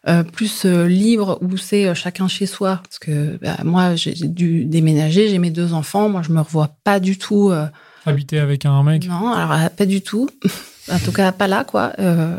euh, 0.10 0.24
plus 0.24 0.66
euh, 0.66 0.86
libre 0.86 1.38
où 1.42 1.56
c'est 1.58 1.86
euh, 1.86 1.94
chacun 1.94 2.28
chez 2.28 2.46
soi, 2.46 2.82
parce 2.84 3.00
que 3.00 3.38
bah, 3.42 3.58
moi, 3.64 3.96
j'ai 3.96 4.14
dû 4.14 4.66
déménager, 4.66 5.30
j'ai 5.30 5.40
mes 5.40 5.50
deux 5.50 5.74
enfants, 5.74 6.10
moi, 6.10 6.22
je 6.24 6.32
me 6.32 6.42
revois 6.42 6.76
pas 6.84 7.00
du 7.00 7.18
tout. 7.18 7.50
euh, 7.52 7.68
Habiter 8.06 8.40
avec 8.40 8.66
un 8.66 8.84
mec. 8.84 9.06
non, 9.08 9.32
alors 9.32 9.70
pas 9.72 9.86
du 9.86 10.02
tout. 10.02 10.30
en 10.92 11.00
tout 11.00 11.12
cas, 11.12 11.32
pas 11.32 11.48
là, 11.48 11.64
quoi. 11.64 11.92
Euh, 12.00 12.38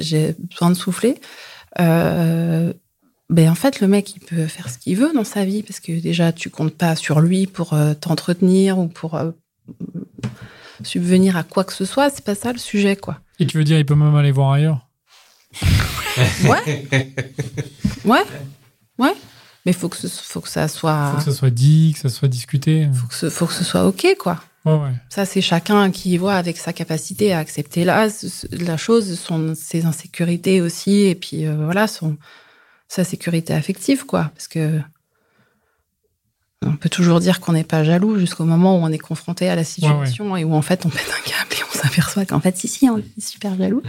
J'ai 0.00 0.34
besoin 0.50 0.70
de 0.70 0.74
souffler. 0.76 1.18
Euh, 1.80 2.72
ben 3.30 3.50
en 3.50 3.54
fait, 3.54 3.80
le 3.80 3.88
mec, 3.88 4.16
il 4.16 4.20
peut 4.20 4.46
faire 4.46 4.70
ce 4.70 4.78
qu'il 4.78 4.96
veut 4.96 5.12
dans 5.14 5.24
sa 5.24 5.44
vie 5.44 5.62
parce 5.62 5.80
que 5.80 5.92
déjà, 5.92 6.32
tu 6.32 6.50
comptes 6.50 6.74
pas 6.74 6.96
sur 6.96 7.20
lui 7.20 7.46
pour 7.46 7.74
euh, 7.74 7.94
t'entretenir 7.94 8.78
ou 8.78 8.88
pour 8.88 9.14
euh, 9.16 9.30
subvenir 10.82 11.36
à 11.36 11.42
quoi 11.42 11.64
que 11.64 11.72
ce 11.72 11.84
soit. 11.84 12.10
C'est 12.10 12.24
pas 12.24 12.34
ça 12.34 12.52
le 12.52 12.58
sujet, 12.58 12.96
quoi. 12.96 13.20
Et 13.38 13.46
tu 13.46 13.58
veux 13.58 13.64
dire, 13.64 13.78
il 13.78 13.86
peut 13.86 13.94
même 13.94 14.14
aller 14.14 14.32
voir 14.32 14.52
ailleurs? 14.52 14.88
Ouais, 16.44 16.86
ouais, 18.04 18.24
ouais. 18.98 19.14
Mais 19.66 19.72
faut 19.72 19.88
que 19.88 19.96
ce, 19.96 20.08
faut 20.08 20.40
que 20.40 20.48
ça 20.48 20.66
soit, 20.68 21.10
Faut 21.12 21.18
que 21.18 21.22
ça 21.24 21.32
soit 21.32 21.50
dit, 21.50 21.92
que 21.94 22.00
ça 22.00 22.08
soit 22.08 22.28
discuté. 22.28 22.88
faut 22.92 23.06
que 23.06 23.14
ce, 23.14 23.30
faut 23.30 23.46
que 23.46 23.52
ce 23.52 23.64
soit 23.64 23.86
ok, 23.86 24.16
quoi. 24.18 24.40
Ouais. 24.64 24.92
Ça, 25.08 25.24
c'est 25.24 25.40
chacun 25.40 25.90
qui 25.90 26.16
voit 26.18 26.34
avec 26.34 26.58
sa 26.58 26.72
capacité 26.72 27.32
à 27.32 27.38
accepter 27.38 27.84
la 27.84 28.76
chose, 28.76 29.18
son, 29.18 29.54
ses 29.54 29.86
insécurités 29.86 30.60
aussi, 30.60 31.02
et 31.02 31.14
puis 31.14 31.46
euh, 31.46 31.56
voilà, 31.64 31.86
son, 31.86 32.16
sa 32.88 33.04
sécurité 33.04 33.54
affective, 33.54 34.04
quoi. 34.04 34.30
Parce 34.34 34.48
que 34.48 34.80
on 36.62 36.76
peut 36.76 36.88
toujours 36.88 37.20
dire 37.20 37.40
qu'on 37.40 37.52
n'est 37.52 37.64
pas 37.64 37.84
jaloux 37.84 38.18
jusqu'au 38.18 38.44
moment 38.44 38.76
où 38.76 38.82
on 38.82 38.88
est 38.88 38.98
confronté 38.98 39.48
à 39.48 39.54
la 39.54 39.62
situation 39.62 40.36
et 40.36 40.42
où 40.44 40.54
en 40.54 40.62
fait 40.62 40.84
on 40.84 40.88
pète 40.88 41.08
un 41.08 41.30
câble 41.30 41.54
et 41.54 41.64
on 41.72 41.78
s'aperçoit 41.78 42.26
qu'en 42.26 42.40
fait, 42.40 42.56
si, 42.56 42.66
si, 42.66 42.90
on 42.90 42.98
est 42.98 43.20
super 43.20 43.56
jaloux. 43.56 43.82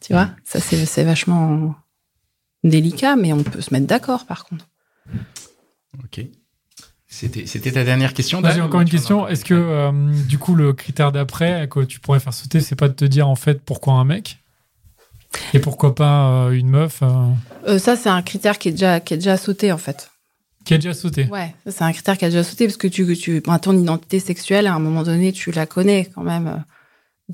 Tu 0.00 0.12
vois, 0.12 0.30
ça, 0.44 0.60
c'est 0.60 0.84
c'est 0.84 1.04
vachement 1.04 1.74
délicat, 2.62 3.16
mais 3.16 3.32
on 3.32 3.42
peut 3.42 3.62
se 3.62 3.72
mettre 3.72 3.86
d'accord 3.86 4.26
par 4.26 4.44
contre. 4.44 4.68
Ok. 6.04 6.26
C'était 7.12 7.44
c'était 7.46 7.72
ta 7.72 7.82
dernière 7.84 8.14
question. 8.14 8.40
Vas-y, 8.40 8.58
Dan, 8.58 8.62
encore 8.66 8.80
une 8.80 8.88
question. 8.88 9.26
Est-ce 9.26 9.44
que, 9.44 9.52
euh, 9.54 9.90
du 10.28 10.38
coup, 10.38 10.54
le 10.54 10.72
critère 10.72 11.10
d'après 11.10 11.66
que 11.68 11.80
tu 11.80 11.98
pourrais 11.98 12.20
faire 12.20 12.32
sauter, 12.32 12.60
c'est 12.60 12.76
pas 12.76 12.88
de 12.88 12.94
te 12.94 13.04
dire, 13.04 13.28
en 13.28 13.34
fait, 13.34 13.60
pourquoi 13.62 13.94
un 13.94 14.04
mec 14.04 14.38
Et 15.52 15.58
pourquoi 15.58 15.94
pas 15.96 16.28
euh, 16.46 16.50
une 16.52 16.68
meuf 16.68 17.00
euh, 17.02 17.08
Euh, 17.66 17.78
ça, 17.80 17.96
c'est 17.96 18.08
un 18.08 18.22
critère 18.22 18.58
qui 18.58 18.68
est 18.68 18.72
déjà, 18.72 19.00
qui 19.00 19.14
est 19.14 19.16
déjà 19.16 19.36
sauté 19.36 19.72
en 19.72 19.76
fait. 19.78 20.10
qui 20.64 20.72
a 20.74 20.78
déjà 20.78 20.94
sauté 20.94 21.26
Ouais, 21.32 21.52
c'est 21.66 21.82
un 21.82 21.92
critère 21.92 22.16
qui 22.16 22.24
a 22.26 22.28
déjà 22.28 22.44
sauté 22.44 22.66
parce 22.66 22.76
que 22.76 22.86
tu, 22.86 23.16
tu 23.16 23.40
ben, 23.40 23.58
ton 23.58 23.76
identité 23.76 24.20
sexuelle, 24.20 24.68
à 24.68 24.74
un 24.74 24.78
moment 24.78 25.02
donné, 25.02 25.32
tu 25.32 25.50
la 25.50 25.66
connais 25.66 26.08
quand 26.14 26.22
même. 26.22 26.64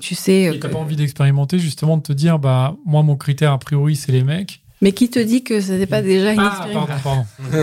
Tu 0.01 0.15
sais. 0.15 0.51
t'as 0.61 0.69
que- 0.69 0.73
pas 0.73 0.79
envie 0.79 0.97
d'expérimenter, 0.97 1.59
justement, 1.59 1.99
de 1.99 2.03
te 2.03 2.13
dire, 2.15 2.39
bah, 2.39 2.75
moi, 2.87 3.03
mon 3.03 3.17
critère, 3.17 3.53
a 3.53 3.59
priori, 3.59 3.95
c'est 3.95 4.13
les 4.13 4.23
mecs. 4.25 4.63
Mais 4.87 4.93
qui 4.93 5.11
te 5.11 5.19
dit 5.19 5.43
que 5.43 5.61
ce 5.61 5.73
n'est 5.73 5.87
pas 5.87 6.01
déjà 6.01 6.33
une 6.33 6.39
Ah, 6.39 6.59
expérience 6.59 6.89
pardon, 7.03 7.25
pardon. 7.41 7.61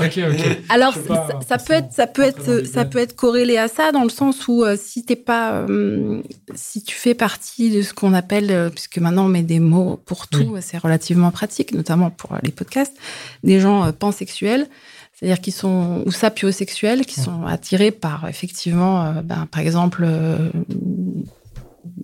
ok, 0.06 0.20
ok. 0.30 0.58
Alors, 0.70 0.98
pas, 1.02 1.28
ça, 1.28 1.40
ça 1.46 1.58
peut 1.58 1.74
être, 1.74 1.92
ça 1.92 2.06
peut 2.06 2.22
être, 2.22 2.64
ça 2.66 2.86
peut 2.86 2.98
être 2.98 3.14
corrélé 3.14 3.58
à 3.58 3.68
ça 3.68 3.92
dans 3.92 4.04
le 4.04 4.08
sens 4.08 4.48
où 4.48 4.64
euh, 4.64 4.74
si 4.82 5.04
t'es 5.04 5.16
pas, 5.16 5.52
euh, 5.68 6.22
si 6.54 6.82
tu 6.82 6.94
fais 6.94 7.12
partie 7.12 7.68
de 7.68 7.82
ce 7.82 7.92
qu'on 7.92 8.14
appelle, 8.14 8.50
euh, 8.50 8.70
puisque 8.70 8.96
maintenant 8.96 9.26
on 9.26 9.28
met 9.28 9.42
des 9.42 9.60
mots 9.60 10.00
pour 10.06 10.28
tout, 10.28 10.56
c'est 10.62 10.78
relativement 10.78 11.30
pratique, 11.30 11.74
notamment 11.74 12.08
pour 12.08 12.34
les 12.42 12.52
podcasts, 12.52 12.96
des 13.44 13.60
gens 13.60 13.84
euh, 13.84 13.92
pansexuels, 13.92 14.66
c'est-à-dire 15.12 15.42
qui 15.42 15.50
sont 15.50 16.02
ou 16.06 16.10
sapiosexuels, 16.10 17.04
qui 17.04 17.20
sont 17.20 17.44
attirés 17.44 17.90
par 17.90 18.26
effectivement, 18.30 19.04
euh, 19.04 19.20
ben, 19.20 19.46
par 19.50 19.60
exemple, 19.60 20.04
euh, 20.06 20.48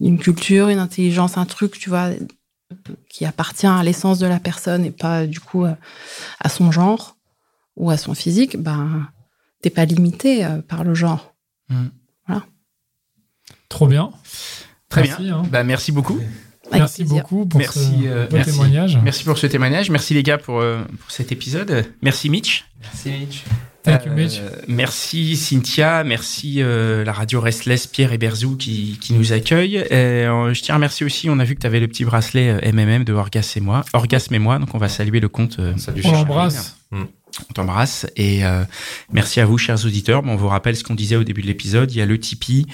une 0.03 0.19
culture, 0.19 0.69
une 0.69 0.79
intelligence, 0.79 1.39
un 1.39 1.47
truc, 1.47 1.79
tu 1.79 1.89
vois, 1.89 2.11
qui 3.09 3.25
appartient 3.25 3.67
à 3.67 3.83
l'essence 3.83 4.19
de 4.19 4.27
la 4.27 4.41
personne 4.41 4.85
et 4.85 4.91
pas 4.91 5.27
du 5.27 5.41
coup 5.41 5.65
euh, 5.65 5.75
à 6.41 6.49
son 6.49 6.73
genre 6.73 7.17
ou 7.77 7.91
à 7.91 7.97
son 7.97 8.15
physique, 8.15 8.57
ben 8.57 9.09
t'es 9.63 9.71
pas 9.71 9.85
limité 9.85 10.45
euh, 10.45 10.61
par 10.63 10.83
le 10.85 10.95
genre. 10.95 11.35
Trop 13.69 13.89
bien. 13.89 14.11
Très 14.89 15.03
Merci, 15.03 15.23
bien. 15.25 15.39
hein. 15.39 15.43
Bah, 15.51 15.65
merci 15.65 15.91
beaucoup. 15.93 16.19
Avec 16.69 16.81
Merci 16.81 17.03
plaisir. 17.05 17.23
beaucoup 17.23 17.47
pour 17.47 17.59
Merci, 17.59 17.79
ce 18.03 18.07
euh, 18.07 18.27
beau 18.27 18.37
merci. 18.37 18.51
témoignage. 18.53 18.99
Merci 19.03 19.25
pour 19.25 19.39
ce 19.39 19.47
témoignage. 19.47 19.91
Merci 19.91 20.15
les 20.15 20.23
gars 20.23 20.39
pour, 20.39 20.61
euh, 20.61 20.83
pour 21.01 21.11
cet 21.11 21.33
épisode. 21.33 21.85
Merci 22.03 22.31
Mitch. 22.31 22.65
Merci 22.81 23.11
Mitch. 23.11 23.45
Thank 23.87 24.05
you, 24.07 24.13
Euh, 24.13 24.51
merci 24.69 25.37
Cynthia, 25.37 26.03
merci 26.05 26.57
euh, 26.61 27.05
la 27.05 27.13
radio 27.13 27.41
Restless, 27.41 27.87
Pierre 27.87 28.13
et 28.13 28.19
Berzou 28.19 28.57
qui, 28.57 28.99
qui 29.01 29.13
nous 29.13 29.33
accueillent. 29.33 29.77
Et, 29.77 29.95
euh, 29.95 30.53
je 30.53 30.61
tiens 30.63 30.75
à 30.75 30.79
remercier 30.79 31.07
aussi, 31.07 31.31
on 31.31 31.39
a 31.39 31.45
vu 31.45 31.55
que 31.55 31.61
tu 31.61 31.67
avais 31.67 31.81
le 31.81 31.87
petit 31.89 32.05
bracelet 32.05 32.51
euh, 32.51 32.73
MMM 32.73 33.05
de 33.05 33.13
Orgasme 33.13 33.59
et 33.59 33.63
moi, 33.63 33.85
Orgasme 33.93 34.35
et 34.35 34.39
moi, 34.41 34.59
donc 34.59 34.75
on 34.75 34.79
va 34.79 34.89
saluer 34.89 35.21
le 35.21 35.29
compte. 35.29 35.57
euh, 35.61 35.77
Salut, 35.77 36.03
On 36.05 36.13
l'embrasse. 36.13 36.77
on 36.93 37.53
t'embrasse 37.55 38.07
et 38.17 38.45
euh, 38.45 38.65
merci 39.13 39.41
à 39.41 39.47
vous, 39.47 39.59
chers 39.59 39.85
auditeurs. 39.85 40.23
Bon, 40.23 40.33
on 40.33 40.37
vous 40.37 40.49
rappelle 40.49 40.75
ce 40.77 40.83
qu'on 40.85 40.95
disait 40.95 41.17
au 41.17 41.25
début 41.25 41.43
de 41.43 41.47
l'épisode. 41.47 41.93
Il 41.93 41.99
y 41.99 42.01
a 42.03 42.07
le 42.07 42.19
Tipeee, 42.19 42.67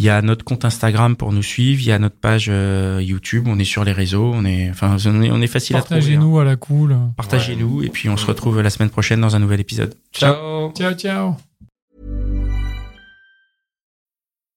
il 0.00 0.04
y 0.04 0.08
a 0.08 0.22
notre 0.22 0.46
compte 0.46 0.64
Instagram 0.64 1.14
pour 1.14 1.30
nous 1.30 1.42
suivre, 1.42 1.78
il 1.82 1.88
y 1.88 1.92
a 1.92 1.98
notre 1.98 2.16
page 2.16 2.46
euh, 2.48 3.02
YouTube. 3.02 3.44
On 3.48 3.58
est 3.58 3.64
sur 3.64 3.84
les 3.84 3.92
réseaux, 3.92 4.32
on 4.34 4.46
est, 4.46 4.70
enfin, 4.70 4.96
on 5.04 5.20
est, 5.22 5.30
on 5.30 5.42
est 5.42 5.46
facile 5.46 5.76
à 5.76 5.80
trouver. 5.82 5.96
hein. 5.96 6.00
Partagez-nous 6.00 6.38
à 6.38 6.44
la 6.44 6.56
cool. 6.56 6.96
Partagez-nous 7.18 7.82
et 7.82 7.90
puis 7.90 8.08
on 8.08 8.16
se 8.16 8.24
retrouve 8.24 8.62
la 8.62 8.70
semaine 8.70 8.88
prochaine 8.88 9.20
dans 9.20 9.36
un 9.36 9.40
nouvel 9.40 9.60
épisode. 9.60 9.94
Ciao. 10.10 10.72
Ciao, 10.72 10.94
ciao. 10.94 11.49